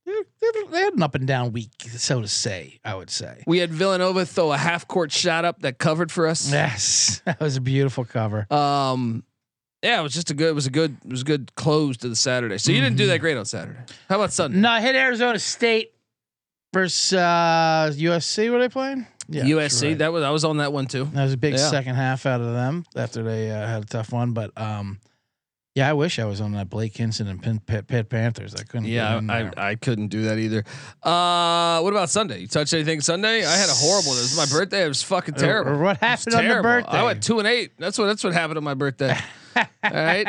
they 0.05 0.79
had 0.79 0.93
an 0.93 1.03
up 1.03 1.15
and 1.15 1.25
down 1.27 1.51
week, 1.53 1.71
so 1.89 2.21
to 2.21 2.27
say. 2.27 2.79
I 2.83 2.95
would 2.95 3.09
say. 3.09 3.43
We 3.47 3.59
had 3.59 3.71
Villanova 3.71 4.25
throw 4.25 4.51
a 4.51 4.57
half 4.57 4.87
court 4.87 5.11
shot 5.11 5.45
up 5.45 5.61
that 5.61 5.77
covered 5.77 6.11
for 6.11 6.27
us. 6.27 6.51
Yes, 6.51 7.21
that 7.25 7.39
was 7.39 7.57
a 7.57 7.61
beautiful 7.61 8.05
cover. 8.05 8.45
Um, 8.53 9.23
yeah, 9.81 9.99
it 9.99 10.03
was 10.03 10.13
just 10.13 10.31
a 10.31 10.33
good. 10.33 10.49
It 10.49 10.55
was 10.55 10.67
a 10.67 10.71
good. 10.71 10.97
It 11.05 11.11
was 11.11 11.21
a 11.21 11.25
good 11.25 11.53
close 11.55 11.97
to 11.97 12.09
the 12.09 12.15
Saturday. 12.15 12.57
So 12.57 12.71
you 12.71 12.81
didn't 12.81 12.97
do 12.97 13.07
that 13.07 13.19
great 13.19 13.37
on 13.37 13.45
Saturday. 13.45 13.79
How 14.09 14.15
about 14.15 14.33
Sunday? 14.33 14.57
No, 14.57 14.69
I 14.69 14.81
hit 14.81 14.95
Arizona 14.95 15.39
State 15.39 15.93
versus 16.73 17.13
uh, 17.13 17.91
USC. 17.95 18.51
Were 18.51 18.59
they 18.59 18.69
playing? 18.69 19.07
Yeah, 19.27 19.43
USC. 19.43 19.89
right. 19.89 19.97
That 19.99 20.13
was 20.13 20.23
I 20.23 20.29
was 20.29 20.43
on 20.45 20.57
that 20.57 20.71
one 20.73 20.87
too. 20.87 21.05
That 21.13 21.23
was 21.23 21.33
a 21.33 21.37
big 21.37 21.53
Yeah. 21.53 21.69
second 21.69 21.95
half 21.95 22.25
out 22.25 22.41
of 22.41 22.53
them 22.53 22.83
after 22.95 23.23
they 23.23 23.49
uh, 23.49 23.65
had 23.67 23.83
a 23.83 23.85
tough 23.87 24.11
one. 24.11 24.33
But 24.33 24.51
um, 24.59 24.99
yeah, 25.75 25.89
I 25.89 25.93
wish 25.93 26.19
I 26.19 26.25
was 26.25 26.39
on 26.39 26.53
that 26.53 26.69
Blake 26.69 26.95
Hinson 26.95 27.27
and 27.27 27.43
Pin, 27.43 27.59
Pitt, 27.59 27.87
Pitt 27.87 28.07
Panthers. 28.07 28.55
I 28.55 28.63
couldn't. 28.63 28.85
Yeah, 28.85 29.19
I. 29.27 29.51
I 29.71 29.75
couldn't 29.75 30.07
do 30.07 30.23
that 30.23 30.37
either. 30.37 30.63
Uh, 31.03 31.81
what 31.81 31.91
about 31.91 32.09
Sunday? 32.09 32.39
You 32.39 32.47
touched 32.47 32.73
anything 32.73 33.01
Sunday? 33.01 33.45
I 33.45 33.51
had 33.57 33.67
a 33.67 33.73
horrible. 33.73 34.13
It 34.13 34.21
was 34.21 34.37
my 34.37 34.45
birthday. 34.45 34.85
It 34.85 34.87
was 34.87 35.03
fucking 35.03 35.33
terrible. 35.33 35.73
Or 35.73 35.77
what 35.83 35.97
happened 35.97 36.33
on 36.33 36.43
terrible. 36.43 36.63
birthday? 36.63 36.97
I 36.97 37.03
went 37.03 37.21
two 37.21 37.39
and 37.39 37.47
eight. 37.47 37.73
That's 37.77 37.97
what 37.97 38.05
that's 38.05 38.23
what 38.23 38.31
happened 38.31 38.57
on 38.57 38.63
my 38.63 38.73
birthday. 38.73 39.17
All 39.55 39.65
right. 39.83 40.25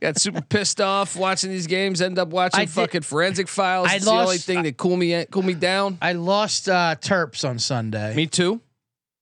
Got 0.00 0.18
super 0.18 0.40
pissed 0.40 0.80
off 0.80 1.16
watching 1.16 1.50
these 1.50 1.66
games. 1.66 2.00
End 2.00 2.16
up 2.18 2.28
watching 2.28 2.60
I 2.60 2.64
did- 2.64 2.70
fucking 2.72 3.02
forensic 3.02 3.48
files. 3.48 3.88
I 3.90 3.96
it's 3.96 4.04
the 4.04 4.12
only 4.12 4.38
thing 4.38 4.62
that 4.62 4.76
cool 4.76 4.96
me 4.96 5.24
cool 5.32 5.42
me 5.42 5.54
down. 5.54 5.98
I 6.00 6.12
lost 6.12 6.68
uh, 6.68 6.94
Terps 7.00 7.46
on 7.46 7.58
Sunday. 7.58 8.14
Me 8.14 8.28
too. 8.28 8.60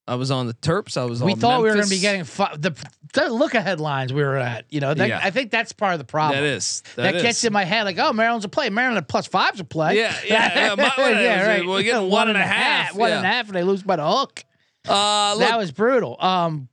I 0.09 0.15
was 0.15 0.31
on 0.31 0.47
the 0.47 0.55
Terps. 0.55 0.97
I 0.97 1.05
was 1.05 1.21
on 1.21 1.27
we 1.27 1.35
thought 1.35 1.61
we 1.63 1.69
were 1.69 1.75
going 1.75 1.85
to 1.85 1.91
be 1.91 2.01
getting 2.01 2.23
the, 2.23 2.75
the 3.13 3.29
look 3.29 3.55
at 3.55 3.63
headlines 3.63 4.13
we 4.13 4.23
were 4.23 4.37
at. 4.37 4.65
You 4.71 4.81
know, 4.81 4.95
that, 4.95 5.09
Yeah. 5.09 5.21
I 5.23 5.31
think 5.31 5.51
that's 5.51 5.73
part 5.73 5.93
of 5.93 5.99
the 5.99 6.05
problem. 6.07 6.41
That 6.41 6.47
is. 6.47 6.83
That, 6.97 7.15
is. 7.17 7.23
gets 7.23 7.45
in 7.45 7.53
my 7.53 7.65
head 7.65 7.85
like, 7.85 7.99
oh, 7.99 8.13
Maryland's 8.13 8.47
a 8.47 8.49
play. 8.49 8.71
Maryland 8.71 8.99
at 8.99 9.07
plus 9.09 9.27
five's 9.27 9.61
a 9.61 9.65
play. 9.65 9.99
Yeah, 9.99 10.17
yeah, 10.25 10.75
yeah. 10.75 10.75
My- 10.99 11.11
is 11.11 11.61
it? 11.61 11.67
We're 11.67 11.83
getting 11.83 12.11
one 12.11 12.29
and 12.29 12.39
a 12.39 12.43
half, 12.43 12.95
One 12.95 13.11
yeah. 13.11 13.19
and 13.19 13.27
a 13.27 13.29
half, 13.29 13.47
and 13.49 13.55
they 13.55 13.63
lose 13.63 13.83
by 13.83 13.97
the 13.97 14.11
hook. 14.11 14.45
Uh, 14.89 15.35
look, 15.39 15.47
that 15.47 15.59
was 15.59 15.71
brutal. 15.71 16.17
Um, 16.19 16.69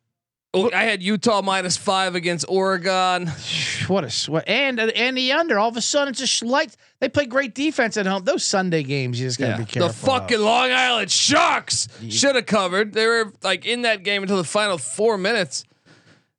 I 0.55 0.83
had 0.83 1.03
Utah 1.03 1.41
minus 1.41 1.75
five 1.77 2.15
against 2.15 2.45
Oregon. 2.47 3.27
what 3.87 4.03
a 4.03 4.09
sweat. 4.09 4.45
And 4.47 4.79
and 4.79 5.17
the 5.17 5.33
under. 5.33 5.59
All 5.59 5.69
of 5.69 5.77
a 5.77 5.81
sudden, 5.81 6.09
it's 6.09 6.19
just 6.19 6.43
light. 6.43 6.75
They 6.99 7.09
play 7.09 7.25
great 7.25 7.53
defense 7.53 7.97
at 7.97 8.05
home. 8.05 8.23
Those 8.23 8.43
Sunday 8.43 8.83
games, 8.83 9.19
you 9.19 9.27
just 9.27 9.37
got 9.39 9.57
to 9.57 9.57
be 9.57 9.65
careful. 9.65 9.89
The 9.89 9.93
fucking 9.93 10.37
of. 10.37 10.43
Long 10.43 10.71
Island 10.71 11.11
Sharks 11.11 11.87
should 12.09 12.35
have 12.35 12.45
covered. 12.45 12.93
They 12.93 13.05
were 13.05 13.33
like 13.43 13.65
in 13.65 13.81
that 13.81 14.03
game 14.03 14.21
until 14.21 14.37
the 14.37 14.43
final 14.43 14.77
four 14.77 15.17
minutes. 15.17 15.65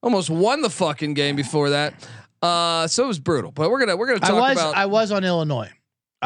Almost 0.02 0.30
won 0.30 0.62
the 0.62 0.70
fucking 0.70 1.14
game 1.14 1.37
before 1.37 1.70
that. 1.70 1.94
Uh, 2.42 2.87
so 2.87 3.04
it 3.04 3.08
was 3.08 3.18
brutal. 3.18 3.50
But 3.50 3.70
we're 3.70 3.80
gonna 3.80 3.96
we're 3.96 4.06
gonna 4.06 4.20
I 4.23 4.28
talk 4.28 4.40
was 4.40 4.52
about. 4.52 4.76
I 4.76 4.87
was 4.87 5.11
on 5.12 5.25
Illinois. 5.25 5.70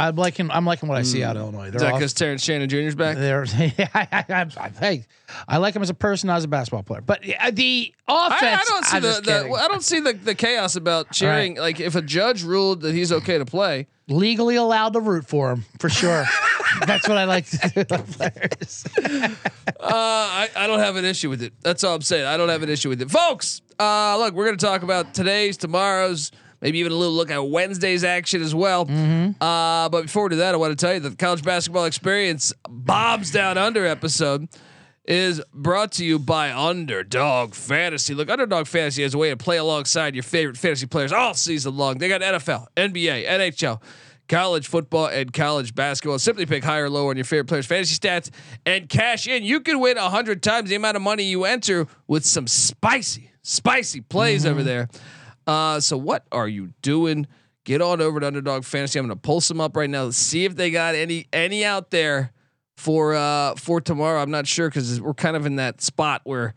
I'm 0.00 0.16
liking 0.16 0.50
I'm 0.50 0.64
liking 0.64 0.88
what 0.88 0.96
I 0.96 1.02
see 1.02 1.22
out 1.22 1.36
of 1.36 1.42
Illinois. 1.42 1.70
They're 1.70 1.80
that 1.80 1.94
because 1.94 2.14
Terrence 2.14 2.42
Shannon 2.42 2.68
Jr.'s 2.68 2.94
back? 2.94 3.16
They're, 3.18 3.44
I, 3.94 4.08
I, 4.12 4.46
I, 4.56 4.68
hey, 4.80 5.04
I 5.46 5.58
like 5.58 5.76
him 5.76 5.82
as 5.82 5.90
a 5.90 5.94
person, 5.94 6.28
not 6.28 6.38
as 6.38 6.44
a 6.44 6.48
basketball 6.48 6.82
player. 6.82 7.02
But 7.02 7.22
uh, 7.38 7.50
the 7.50 7.92
I, 8.08 8.26
offense, 8.28 8.42
I 8.42 8.72
don't 8.72 8.84
see 8.84 8.96
I'm 8.96 9.02
the, 9.02 9.08
just 9.08 9.24
the 9.24 9.32
kidding. 9.32 9.56
I 9.56 9.68
don't 9.68 9.84
see 9.84 10.00
the, 10.00 10.12
the 10.14 10.34
chaos 10.34 10.76
about 10.76 11.10
cheering. 11.12 11.56
Like 11.56 11.80
if 11.80 11.94
a 11.96 12.02
judge 12.02 12.42
ruled 12.42 12.80
that 12.80 12.94
he's 12.94 13.12
okay 13.12 13.36
to 13.36 13.44
play, 13.44 13.88
legally 14.08 14.56
allowed 14.56 14.94
to 14.94 15.00
root 15.00 15.26
for 15.26 15.50
him 15.50 15.64
for 15.78 15.90
sure. 15.90 16.24
That's 16.86 17.08
what 17.08 17.18
I 17.18 17.24
like 17.24 17.46
to 17.46 17.58
do 17.68 17.84
with 17.90 18.16
players. 18.16 18.86
Uh, 18.98 19.86
I, 19.86 20.48
I 20.56 20.66
don't 20.66 20.78
have 20.78 20.96
an 20.96 21.04
issue 21.04 21.28
with 21.28 21.42
it. 21.42 21.52
That's 21.60 21.84
all 21.84 21.94
I'm 21.94 22.02
saying. 22.02 22.26
I 22.26 22.36
don't 22.36 22.48
have 22.48 22.62
an 22.62 22.70
issue 22.70 22.88
with 22.88 23.02
it, 23.02 23.10
folks. 23.10 23.60
Uh, 23.78 24.16
look, 24.18 24.34
we're 24.34 24.46
gonna 24.46 24.56
talk 24.56 24.82
about 24.82 25.14
today's, 25.14 25.56
tomorrow's, 25.56 26.32
maybe 26.60 26.78
even 26.78 26.92
a 26.92 26.94
little 26.94 27.14
look 27.14 27.30
at 27.30 27.38
Wednesday's 27.48 28.04
action 28.04 28.42
as 28.42 28.54
well. 28.54 28.82
Uh, 29.40 29.88
but 29.88 30.02
before 30.02 30.24
we 30.24 30.30
do 30.30 30.36
that, 30.36 30.54
I 30.54 30.58
want 30.58 30.78
to 30.78 30.84
tell 30.86 30.94
you 30.94 31.00
that 31.00 31.10
the 31.10 31.16
college 31.16 31.42
basketball 31.42 31.84
experience 31.84 32.52
Bombs 32.68 33.30
Down 33.30 33.58
Under 33.58 33.86
episode 33.86 34.48
is 35.04 35.40
brought 35.52 35.92
to 35.92 36.04
you 36.04 36.18
by 36.18 36.52
Underdog 36.52 37.54
Fantasy. 37.54 38.14
Look, 38.14 38.30
Underdog 38.30 38.66
Fantasy 38.66 39.02
has 39.02 39.14
a 39.14 39.18
way 39.18 39.30
to 39.30 39.36
play 39.36 39.56
alongside 39.56 40.14
your 40.14 40.22
favorite 40.22 40.56
fantasy 40.56 40.86
players 40.86 41.12
all 41.12 41.34
season 41.34 41.76
long. 41.76 41.98
They 41.98 42.08
got 42.08 42.20
NFL, 42.20 42.66
NBA, 42.76 43.26
NHL 43.26 43.80
college 44.30 44.68
football 44.68 45.06
and 45.06 45.32
college 45.32 45.74
basketball. 45.74 46.18
Simply 46.18 46.46
pick 46.46 46.62
higher 46.62 46.84
or 46.84 46.90
lower 46.90 47.10
on 47.10 47.16
your 47.16 47.24
favorite 47.24 47.48
players' 47.48 47.66
fantasy 47.66 47.96
stats 47.96 48.30
and 48.64 48.88
cash 48.88 49.26
in. 49.26 49.42
You 49.42 49.60
can 49.60 49.80
win 49.80 49.96
hundred 49.96 50.42
times 50.42 50.70
the 50.70 50.76
amount 50.76 50.96
of 50.96 51.02
money 51.02 51.24
you 51.24 51.44
enter 51.44 51.86
with 52.06 52.24
some 52.24 52.46
spicy, 52.46 53.32
spicy 53.42 54.00
plays 54.00 54.46
over 54.46 54.62
there. 54.62 54.88
Uh, 55.46 55.80
so 55.80 55.96
what 55.96 56.26
are 56.32 56.48
you 56.48 56.72
doing? 56.82 57.26
Get 57.64 57.82
on 57.82 58.00
over 58.00 58.20
to 58.20 58.26
Underdog 58.26 58.64
Fantasy. 58.64 58.98
I'm 58.98 59.06
going 59.06 59.16
to 59.16 59.20
pull 59.20 59.40
some 59.40 59.60
up 59.60 59.76
right 59.76 59.88
now. 59.88 60.04
Let's 60.04 60.16
see 60.16 60.44
if 60.44 60.56
they 60.56 60.70
got 60.70 60.94
any 60.94 61.26
any 61.32 61.64
out 61.64 61.90
there 61.90 62.32
for 62.76 63.14
uh 63.14 63.54
for 63.56 63.80
tomorrow. 63.80 64.20
I'm 64.20 64.30
not 64.30 64.46
sure 64.46 64.68
because 64.68 65.00
we're 65.00 65.14
kind 65.14 65.36
of 65.36 65.44
in 65.44 65.56
that 65.56 65.82
spot 65.82 66.22
where 66.24 66.54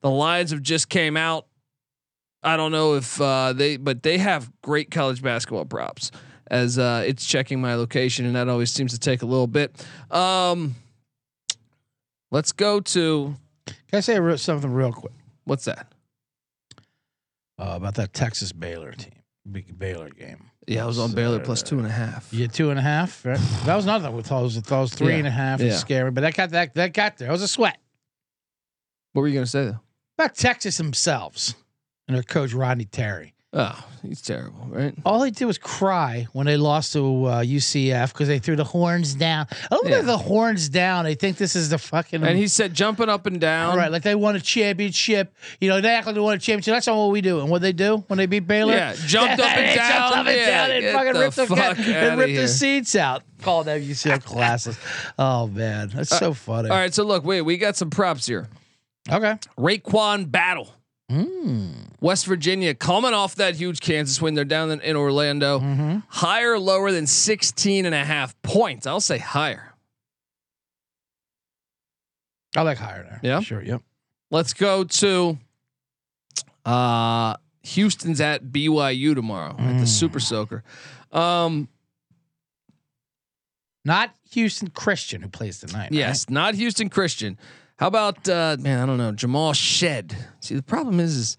the 0.00 0.10
lines 0.10 0.50
have 0.50 0.62
just 0.62 0.88
came 0.88 1.16
out. 1.16 1.46
I 2.42 2.56
don't 2.56 2.72
know 2.72 2.94
if 2.94 3.20
uh, 3.20 3.52
they, 3.52 3.76
but 3.76 4.02
they 4.02 4.16
have 4.16 4.50
great 4.62 4.90
college 4.90 5.22
basketball 5.22 5.66
props. 5.66 6.10
As 6.46 6.78
uh, 6.78 7.04
it's 7.06 7.24
checking 7.26 7.60
my 7.60 7.74
location, 7.76 8.26
and 8.26 8.34
that 8.34 8.48
always 8.48 8.72
seems 8.72 8.92
to 8.92 8.98
take 8.98 9.22
a 9.22 9.26
little 9.26 9.46
bit. 9.46 9.86
Um, 10.10 10.74
let's 12.32 12.50
go 12.50 12.80
to 12.80 13.36
Can 13.66 13.76
I 13.92 14.00
say 14.00 14.36
something 14.36 14.72
real 14.72 14.92
quick 14.92 15.12
what's 15.44 15.64
that? 15.64 15.89
Uh, 17.60 17.74
about 17.76 17.94
that 17.96 18.12
Texas 18.12 18.52
Baylor 18.52 18.92
team, 18.92 19.12
big 19.50 19.78
Baylor 19.78 20.08
game? 20.10 20.50
Yeah, 20.66 20.84
I 20.84 20.86
was 20.86 20.98
on 20.98 21.12
Baylor 21.12 21.40
plus 21.40 21.62
two 21.62 21.78
and 21.78 21.86
a 21.86 21.90
half. 21.90 22.32
Yeah, 22.32 22.46
two 22.46 22.70
and 22.70 22.78
a 22.78 22.82
half. 22.82 23.24
Right? 23.24 23.38
That 23.64 23.76
was 23.76 23.84
thought 23.84 24.40
it 24.40 24.42
was, 24.42 24.56
it 24.56 24.70
was 24.70 24.94
three 24.94 25.12
Yeah. 25.12 25.18
and 25.18 25.26
a 25.26 25.30
half. 25.30 25.60
Was 25.62 25.78
scary, 25.78 26.10
but 26.10 26.20
that 26.22 26.34
got 26.34 26.50
that 26.50 26.74
that 26.74 26.92
got 26.92 27.18
there. 27.18 27.28
It 27.28 27.32
was 27.32 27.42
a 27.42 27.48
sweat. 27.48 27.78
What 29.12 29.22
were 29.22 29.28
you 29.28 29.34
gonna 29.34 29.46
say 29.46 29.64
though? 29.66 29.80
About 30.18 30.34
Texas 30.34 30.76
themselves 30.76 31.54
and 32.06 32.16
their 32.16 32.22
coach 32.22 32.52
Rodney 32.52 32.84
Terry. 32.84 33.34
Oh, 33.52 33.84
he's 34.02 34.22
terrible, 34.22 34.64
right? 34.70 34.94
All 35.04 35.18
they 35.18 35.32
did 35.32 35.44
was 35.44 35.58
cry 35.58 36.28
when 36.32 36.46
they 36.46 36.56
lost 36.56 36.92
to 36.92 37.24
uh, 37.24 37.42
UCF 37.42 38.12
because 38.12 38.28
they 38.28 38.38
threw 38.38 38.54
the 38.54 38.62
horns 38.62 39.12
down. 39.16 39.48
I 39.50 39.74
don't 39.74 39.88
Yeah. 39.88 39.94
think 39.96 40.06
the 40.06 40.18
horns 40.18 40.68
down. 40.68 41.04
They 41.04 41.16
think 41.16 41.36
this 41.36 41.56
is 41.56 41.68
the 41.68 41.76
fucking. 41.78 42.22
And 42.22 42.38
he 42.38 42.46
said 42.46 42.74
jumping 42.74 43.08
up 43.08 43.26
and 43.26 43.40
down. 43.40 43.76
right, 43.76 43.90
like 43.90 44.04
they 44.04 44.14
won 44.14 44.36
a 44.36 44.40
championship. 44.40 45.34
You 45.60 45.68
know, 45.68 45.80
they 45.80 45.88
act 45.88 46.06
like 46.06 46.14
they 46.14 46.20
won 46.20 46.34
a 46.34 46.38
championship. 46.38 46.74
That's 46.74 46.86
not 46.86 46.96
what 46.96 47.10
we 47.10 47.20
do. 47.22 47.40
And 47.40 47.50
what 47.50 47.60
they 47.60 47.72
do 47.72 48.04
when 48.06 48.18
they 48.18 48.26
beat 48.26 48.46
Baylor? 48.46 48.72
Yeah, 48.72 48.94
jumped 48.94 49.40
up 49.40 49.50
and 49.56 49.76
down. 49.76 49.90
jumped 49.90 50.16
up 50.18 50.26
and 50.28 50.36
Yeah, 50.36 50.46
down 50.68 50.70
and 50.70 50.94
fucking 50.94 51.12
the 51.14 51.18
ripped 51.20 51.36
the, 51.36 51.46
fuck 51.48 51.78
and 51.80 52.20
ripped 52.20 52.36
the 52.36 52.46
seats 52.46 52.94
out. 52.94 53.24
Called 53.42 53.66
them 53.66 53.82
UCF 53.82 54.24
classes. 54.24 54.78
Oh 55.18 55.48
man, 55.48 55.90
that's 55.92 56.16
so 56.16 56.34
funny. 56.34 56.68
All 56.70 56.76
right, 56.76 56.94
so 56.94 57.02
look, 57.02 57.24
wait, 57.24 57.40
we 57.40 57.56
got 57.56 57.74
some 57.74 57.90
props 57.90 58.28
here. 58.28 58.46
Okay. 59.10 59.36
RaeQuan 59.58 60.30
Battle. 60.30 60.72
Mm. 61.10 61.72
West 62.00 62.26
Virginia 62.26 62.74
coming 62.74 63.12
off 63.12 63.34
that 63.36 63.56
huge 63.56 63.80
Kansas 63.80 64.22
win. 64.22 64.34
They're 64.34 64.44
down 64.44 64.70
in, 64.70 64.80
in 64.80 64.96
Orlando. 64.96 65.58
Mm-hmm. 65.58 65.98
Higher 66.08 66.52
or 66.52 66.58
lower 66.60 66.92
than 66.92 67.06
16 67.06 67.84
and 67.86 67.94
a 67.94 68.04
half 68.04 68.40
points. 68.42 68.86
I'll 68.86 69.00
say 69.00 69.18
higher. 69.18 69.74
I 72.56 72.62
like 72.62 72.78
higher 72.78 73.02
there. 73.04 73.20
Yeah? 73.22 73.40
Sure. 73.40 73.62
Yep. 73.62 73.82
Let's 74.30 74.52
go 74.54 74.84
to 74.84 75.38
uh 76.64 77.36
Houston's 77.62 78.20
at 78.20 78.44
BYU 78.44 79.14
tomorrow 79.14 79.56
at 79.58 79.78
the 79.78 79.84
Mm. 79.84 79.88
Super 79.88 80.20
Soaker. 80.20 80.62
Um 81.12 81.68
Not 83.84 84.14
Houston 84.32 84.68
Christian 84.70 85.22
who 85.22 85.28
plays 85.28 85.58
tonight. 85.60 85.84
right? 85.84 85.92
yes, 85.92 86.28
not 86.28 86.54
Houston 86.54 86.88
Christian. 86.88 87.38
How 87.80 87.86
about 87.86 88.28
uh 88.28 88.58
man, 88.60 88.78
I 88.78 88.84
don't 88.84 88.98
know, 88.98 89.10
Jamal 89.12 89.54
Shead. 89.54 90.14
See, 90.40 90.54
the 90.54 90.62
problem 90.62 91.00
is 91.00 91.16
is 91.16 91.38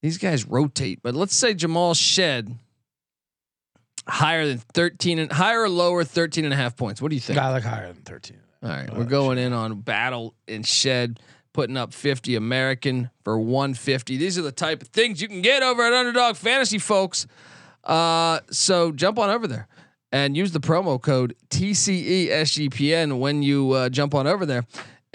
these 0.00 0.16
guys 0.16 0.46
rotate, 0.46 1.00
but 1.02 1.16
let's 1.16 1.34
say 1.34 1.54
Jamal 1.54 1.92
Shead 1.94 2.54
higher 4.06 4.46
than 4.46 4.58
13 4.58 5.18
and 5.18 5.32
higher 5.32 5.62
or 5.62 5.68
lower 5.68 6.04
13 6.04 6.44
and 6.44 6.54
a 6.54 6.56
half 6.56 6.76
points. 6.76 7.02
What 7.02 7.08
do 7.08 7.16
you 7.16 7.20
think? 7.20 7.36
I 7.40 7.50
like 7.50 7.64
higher 7.64 7.92
than 7.92 8.02
thirteen. 8.02 8.38
All 8.62 8.68
right, 8.68 8.88
Uh, 8.88 8.94
we're 8.96 9.04
going 9.06 9.38
in 9.38 9.52
on 9.52 9.80
battle 9.80 10.34
and 10.46 10.64
shed, 10.64 11.18
putting 11.52 11.76
up 11.76 11.92
50 11.92 12.36
American 12.36 13.10
for 13.24 13.36
150. 13.36 14.16
These 14.16 14.38
are 14.38 14.42
the 14.42 14.52
type 14.52 14.82
of 14.82 14.88
things 14.88 15.20
you 15.20 15.26
can 15.26 15.42
get 15.42 15.64
over 15.64 15.82
at 15.82 15.92
Underdog 15.92 16.36
Fantasy, 16.36 16.78
folks. 16.78 17.26
Uh, 17.82 18.38
so 18.52 18.92
jump 18.92 19.18
on 19.18 19.30
over 19.30 19.48
there 19.48 19.66
and 20.12 20.36
use 20.36 20.52
the 20.52 20.60
promo 20.60 21.00
code 21.02 21.34
TCESGPN 21.50 23.18
when 23.18 23.42
you 23.42 23.72
uh, 23.72 23.88
jump 23.88 24.14
on 24.14 24.28
over 24.28 24.46
there. 24.46 24.64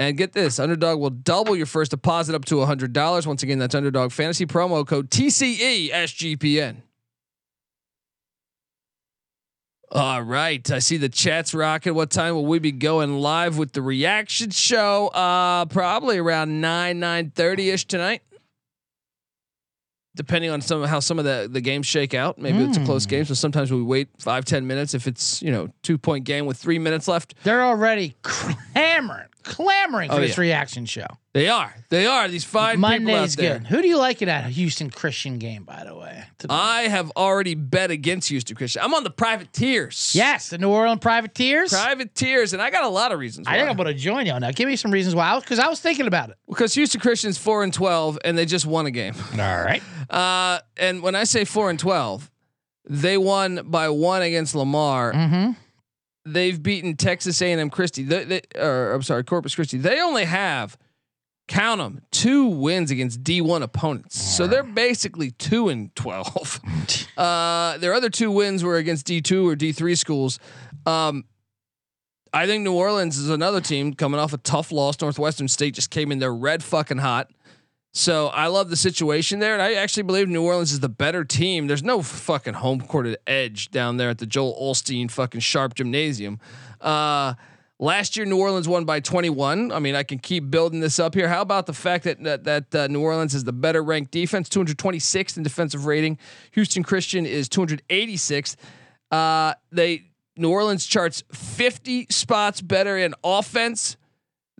And 0.01 0.17
get 0.17 0.33
this, 0.33 0.57
Underdog 0.57 0.99
will 0.99 1.11
double 1.11 1.55
your 1.55 1.67
first 1.67 1.91
deposit 1.91 2.33
up 2.33 2.43
to 2.45 2.55
$100. 2.55 3.27
Once 3.27 3.43
again, 3.43 3.59
that's 3.59 3.75
Underdog 3.75 4.11
Fantasy 4.11 4.47
promo 4.47 4.85
code 4.85 5.15
E 5.15 5.29
TCESGPN. 5.29 6.77
All 9.91 10.23
right. 10.23 10.71
I 10.71 10.79
see 10.79 10.97
the 10.97 11.07
chat's 11.07 11.53
rocking. 11.53 11.93
What 11.93 12.09
time 12.09 12.33
will 12.33 12.47
we 12.47 12.57
be 12.57 12.71
going 12.71 13.19
live 13.19 13.59
with 13.59 13.73
the 13.73 13.83
reaction 13.83 14.49
show? 14.49 15.09
Uh 15.09 15.65
probably 15.65 16.17
around 16.17 16.61
9, 16.61 16.99
9 16.99 17.31
ish 17.37 17.85
tonight. 17.85 18.23
Depending 20.15 20.49
on 20.49 20.61
some 20.61 20.83
how 20.83 20.99
some 20.99 21.19
of 21.19 21.25
the, 21.25 21.47
the 21.49 21.61
games 21.61 21.85
shake 21.85 22.15
out. 22.15 22.39
Maybe 22.39 22.63
it's 22.63 22.77
a 22.77 22.85
close 22.85 23.05
game. 23.05 23.23
So 23.25 23.33
sometimes 23.35 23.71
we 23.71 23.83
wait 23.83 24.09
five 24.19 24.45
ten 24.45 24.65
minutes 24.65 24.93
if 24.93 25.05
it's, 25.07 25.41
you 25.43 25.51
know, 25.51 25.69
two 25.83 25.97
point 25.97 26.25
game 26.25 26.47
with 26.47 26.57
three 26.57 26.79
minutes 26.79 27.07
left. 27.07 27.35
They're 27.43 27.63
already 27.63 28.15
clamoring, 28.21 29.27
clamoring 29.43 30.09
for 30.09 30.15
Oh, 30.17 30.19
this 30.21 30.37
yeah. 30.37 30.41
reaction 30.41 30.85
show. 30.85 31.05
They 31.33 31.47
are. 31.47 31.73
They 31.89 32.05
are. 32.05 32.27
These 32.27 32.43
fine 32.43 32.81
people 32.81 33.15
out 33.15 33.29
there. 33.29 33.59
good. 33.59 33.67
Who 33.67 33.81
do 33.81 33.87
you 33.87 33.97
like 33.97 34.21
in 34.21 34.27
that 34.27 34.45
Houston 34.51 34.89
Christian 34.89 35.37
game, 35.39 35.63
by 35.63 35.83
the 35.85 35.95
way? 35.95 36.23
To- 36.39 36.47
I 36.49 36.83
have 36.83 37.09
already 37.15 37.55
bet 37.55 37.89
against 37.89 38.27
Houston 38.29 38.55
Christian. 38.57 38.81
I'm 38.83 38.93
on 38.93 39.03
the 39.05 39.09
privateers. 39.09 40.11
yes, 40.13 40.49
the 40.49 40.57
New 40.57 40.69
Orleans 40.69 40.99
Privateers. 40.99 41.71
Privateers, 41.71 42.51
and 42.53 42.61
I 42.61 42.69
got 42.69 42.83
a 42.83 42.89
lot 42.89 43.11
of 43.13 43.19
reasons. 43.19 43.47
I 43.47 43.57
think. 43.57 43.69
I'm 43.69 43.77
going 43.77 43.87
to 43.87 43.93
join 43.93 44.25
you 44.25 44.33
on 44.33 44.41
that. 44.41 44.55
Give 44.55 44.67
me 44.67 44.75
some 44.75 44.91
reasons 44.91 45.15
why. 45.15 45.39
Because 45.39 45.59
I, 45.59 45.67
was 45.69 45.79
thinking 45.79 46.07
about 46.07 46.29
it. 46.31 46.37
because 46.49 46.73
Houston 46.73 46.99
Christian's 46.99 47.37
four 47.37 47.63
and 47.63 47.73
twelve, 47.73 48.19
and 48.25 48.37
they 48.37 48.45
just 48.45 48.65
won 48.65 48.85
a 48.85 48.91
game. 48.91 49.13
All 49.33 49.37
right. 49.37 49.81
Uh, 50.11 50.59
and 50.75 51.01
when 51.01 51.15
I 51.15 51.23
say 51.23 51.45
four 51.45 51.69
and 51.69 51.79
twelve, 51.79 52.29
they 52.83 53.17
won 53.17 53.61
by 53.63 53.87
one 53.87 54.21
against 54.23 54.53
Lamar. 54.55 55.13
Mm-hmm. 55.13 55.51
They've 56.25 56.61
beaten 56.61 56.95
Texas 56.95 57.41
A&M 57.41 57.69
Christie. 57.69 58.03
They, 58.03 58.23
they, 58.23 58.41
or 58.55 58.93
I'm 58.93 59.01
sorry, 59.01 59.23
Corpus 59.23 59.55
Christi. 59.55 59.77
They 59.77 59.99
only 60.01 60.25
have 60.25 60.77
count 61.47 61.79
them 61.79 62.01
two 62.11 62.45
wins 62.45 62.91
against 62.91 63.23
D1 63.23 63.61
opponents. 63.61 64.21
So 64.21 64.47
they're 64.47 64.63
basically 64.63 65.31
two 65.31 65.69
and 65.69 65.93
twelve. 65.95 66.61
uh, 67.17 67.77
their 67.79 67.93
other 67.93 68.09
two 68.09 68.31
wins 68.31 68.63
were 68.63 68.77
against 68.77 69.07
D2 69.07 69.51
or 69.51 69.55
D3 69.55 69.97
schools. 69.97 70.39
Um, 70.85 71.25
I 72.33 72.45
think 72.45 72.63
New 72.63 72.73
Orleans 72.73 73.17
is 73.17 73.29
another 73.29 73.59
team 73.59 73.93
coming 73.93 74.19
off 74.19 74.31
a 74.31 74.37
tough 74.37 74.71
loss. 74.71 75.01
Northwestern 75.01 75.49
State 75.49 75.75
just 75.75 75.89
came 75.89 76.11
in 76.11 76.19
there 76.19 76.33
red 76.33 76.63
fucking 76.63 76.99
hot. 76.99 77.29
So 77.93 78.27
I 78.27 78.47
love 78.47 78.69
the 78.69 78.77
situation 78.77 79.39
there, 79.39 79.53
and 79.53 79.61
I 79.61 79.73
actually 79.73 80.03
believe 80.03 80.29
New 80.29 80.43
Orleans 80.43 80.71
is 80.71 80.79
the 80.79 80.89
better 80.89 81.25
team. 81.25 81.67
There's 81.67 81.83
no 81.83 82.01
fucking 82.01 82.53
home 82.53 82.81
courted 82.81 83.17
edge 83.27 83.69
down 83.69 83.97
there 83.97 84.09
at 84.09 84.17
the 84.19 84.25
Joel 84.25 84.57
Osteen 84.61 85.11
fucking 85.11 85.41
Sharp 85.41 85.75
Gymnasium. 85.75 86.39
Uh, 86.79 87.33
last 87.79 88.15
year, 88.15 88.25
New 88.25 88.39
Orleans 88.39 88.65
won 88.65 88.85
by 88.85 89.01
21. 89.01 89.73
I 89.73 89.79
mean, 89.79 89.95
I 89.95 90.03
can 90.03 90.19
keep 90.19 90.49
building 90.49 90.79
this 90.79 90.99
up 90.99 91.13
here. 91.13 91.27
How 91.27 91.41
about 91.41 91.65
the 91.65 91.73
fact 91.73 92.05
that 92.05 92.23
that, 92.23 92.45
that 92.45 92.73
uh, 92.75 92.87
New 92.87 93.01
Orleans 93.01 93.33
is 93.33 93.43
the 93.43 93.51
better 93.51 93.83
ranked 93.83 94.11
defense, 94.11 94.47
226th 94.47 95.35
in 95.35 95.43
defensive 95.43 95.85
rating. 95.85 96.17
Houston 96.51 96.83
Christian 96.83 97.25
is 97.25 97.49
286th. 97.49 98.55
Uh, 99.11 99.53
they 99.73 100.11
New 100.37 100.49
Orleans 100.49 100.85
charts 100.85 101.23
50 101.33 102.07
spots 102.09 102.61
better 102.61 102.97
in 102.97 103.13
offense. 103.21 103.97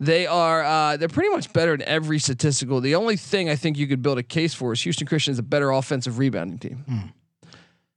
They 0.01 0.25
are 0.25 0.63
uh, 0.63 0.97
they're 0.97 1.07
pretty 1.07 1.29
much 1.29 1.53
better 1.53 1.75
in 1.75 1.83
every 1.83 2.17
statistical. 2.17 2.81
The 2.81 2.95
only 2.95 3.15
thing 3.15 3.49
I 3.49 3.55
think 3.55 3.77
you 3.77 3.85
could 3.85 4.01
build 4.01 4.17
a 4.17 4.23
case 4.23 4.51
for 4.51 4.73
is 4.73 4.81
Houston 4.81 5.05
Christian 5.05 5.31
is 5.31 5.37
a 5.37 5.43
better 5.43 5.69
offensive 5.69 6.17
rebounding 6.17 6.57
team. 6.57 6.83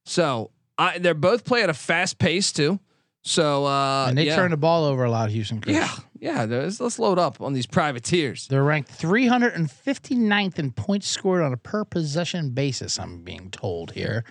So 0.04 0.50
I, 0.76 0.98
they're 0.98 1.14
both 1.14 1.46
play 1.46 1.62
at 1.62 1.70
a 1.70 1.74
fast 1.74 2.18
pace 2.18 2.52
too. 2.52 2.78
So 3.22 3.64
uh, 3.64 4.06
and 4.10 4.18
they 4.18 4.26
yeah. 4.26 4.36
turn 4.36 4.50
the 4.50 4.58
ball 4.58 4.84
over 4.84 5.04
a 5.04 5.10
lot, 5.10 5.30
Houston 5.30 5.62
Christian. 5.62 5.82
yeah 5.82 5.96
yeah. 6.24 6.44
Let's 6.44 6.98
load 6.98 7.18
up 7.18 7.40
on 7.40 7.52
these 7.52 7.66
privateers. 7.66 8.48
They're 8.48 8.64
ranked 8.64 8.90
359th 8.98 10.58
in 10.58 10.72
points 10.72 11.08
scored 11.08 11.42
on 11.42 11.52
a 11.52 11.56
per 11.56 11.84
possession 11.84 12.50
basis, 12.50 12.98
I'm 12.98 13.22
being 13.22 13.50
told 13.50 13.92
here. 13.92 14.24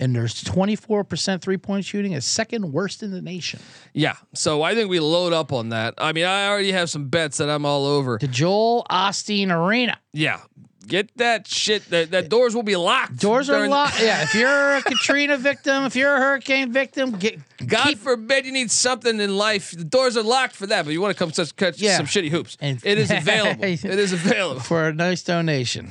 And 0.00 0.16
there's 0.16 0.42
24% 0.42 1.42
three 1.42 1.58
point 1.58 1.84
shooting, 1.84 2.12
is 2.12 2.24
second 2.24 2.72
worst 2.72 3.02
in 3.02 3.10
the 3.10 3.20
nation. 3.20 3.60
Yeah, 3.92 4.16
so 4.32 4.62
I 4.62 4.74
think 4.74 4.88
we 4.88 4.98
load 4.98 5.32
up 5.34 5.52
on 5.52 5.68
that. 5.68 5.94
I 5.98 6.12
mean, 6.12 6.24
I 6.24 6.48
already 6.48 6.72
have 6.72 6.88
some 6.88 7.08
bets 7.08 7.36
that 7.36 7.50
I'm 7.50 7.66
all 7.66 7.84
over. 7.86 8.16
The 8.20 8.26
Joel 8.26 8.86
Osteen 8.90 9.50
Arena. 9.54 9.98
Yeah, 10.14 10.40
get 10.86 11.14
that 11.18 11.46
shit. 11.46 11.84
That, 11.90 12.12
that 12.12 12.30
doors 12.30 12.54
will 12.54 12.62
be 12.62 12.76
locked. 12.76 13.18
Doors 13.18 13.50
are 13.50 13.68
locked. 13.68 14.00
Yeah, 14.00 14.22
if 14.22 14.34
you're 14.34 14.76
a 14.76 14.82
Katrina 14.86 15.36
victim, 15.36 15.84
if 15.84 15.94
you're 15.94 16.14
a 16.16 16.18
hurricane 16.18 16.72
victim, 16.72 17.10
get 17.12 17.38
God 17.66 17.88
keep- 17.88 17.98
forbid 17.98 18.46
you 18.46 18.52
need 18.52 18.70
something 18.70 19.20
in 19.20 19.36
life. 19.36 19.72
The 19.72 19.84
doors 19.84 20.16
are 20.16 20.22
locked 20.22 20.56
for 20.56 20.66
that, 20.66 20.86
but 20.86 20.92
you 20.92 21.02
want 21.02 21.14
to 21.14 21.18
come 21.18 21.30
such 21.32 21.54
catch 21.56 21.78
Yeah. 21.78 21.98
some 21.98 22.06
shitty 22.06 22.30
hoops. 22.30 22.56
And- 22.60 22.80
it 22.84 22.96
is 22.96 23.10
available. 23.10 23.64
it 23.64 23.84
is 23.84 24.12
available. 24.14 24.60
for 24.62 24.88
a 24.88 24.94
nice 24.94 25.22
donation. 25.22 25.90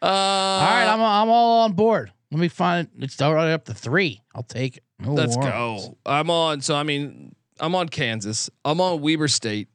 Uh, 0.00 0.06
all 0.06 0.60
right, 0.70 0.86
I'm 0.86 1.00
I'm 1.00 1.28
all 1.28 1.60
on 1.62 1.72
board. 1.72 2.12
Let 2.30 2.40
me 2.40 2.48
find 2.48 2.86
it. 2.96 3.04
it's 3.04 3.20
already 3.22 3.52
up 3.52 3.64
to 3.66 3.74
three. 3.74 4.20
I'll 4.34 4.42
take 4.42 4.76
it. 4.78 4.84
No 5.00 5.14
let's 5.14 5.36
worries. 5.36 5.50
go. 5.50 5.96
I'm 6.06 6.30
on. 6.30 6.60
So 6.60 6.74
I 6.76 6.82
mean, 6.82 7.34
I'm 7.58 7.74
on 7.74 7.88
Kansas. 7.88 8.50
I'm 8.64 8.80
on 8.80 9.00
Weber 9.00 9.28
State. 9.28 9.68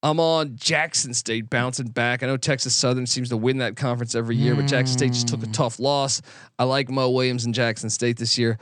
I'm 0.00 0.20
on 0.20 0.54
Jackson 0.54 1.12
State 1.12 1.50
bouncing 1.50 1.88
back. 1.88 2.22
I 2.22 2.26
know 2.26 2.36
Texas 2.36 2.74
Southern 2.74 3.06
seems 3.06 3.30
to 3.30 3.36
win 3.36 3.58
that 3.58 3.74
conference 3.76 4.14
every 4.14 4.36
year, 4.36 4.54
but 4.54 4.66
Jackson 4.66 4.96
State 4.96 5.12
just 5.12 5.26
took 5.26 5.42
a 5.42 5.48
tough 5.48 5.80
loss. 5.80 6.22
I 6.56 6.64
like 6.64 6.88
Mo 6.88 7.10
Williams 7.10 7.44
and 7.44 7.52
Jackson 7.52 7.90
State 7.90 8.16
this 8.16 8.38
year. 8.38 8.58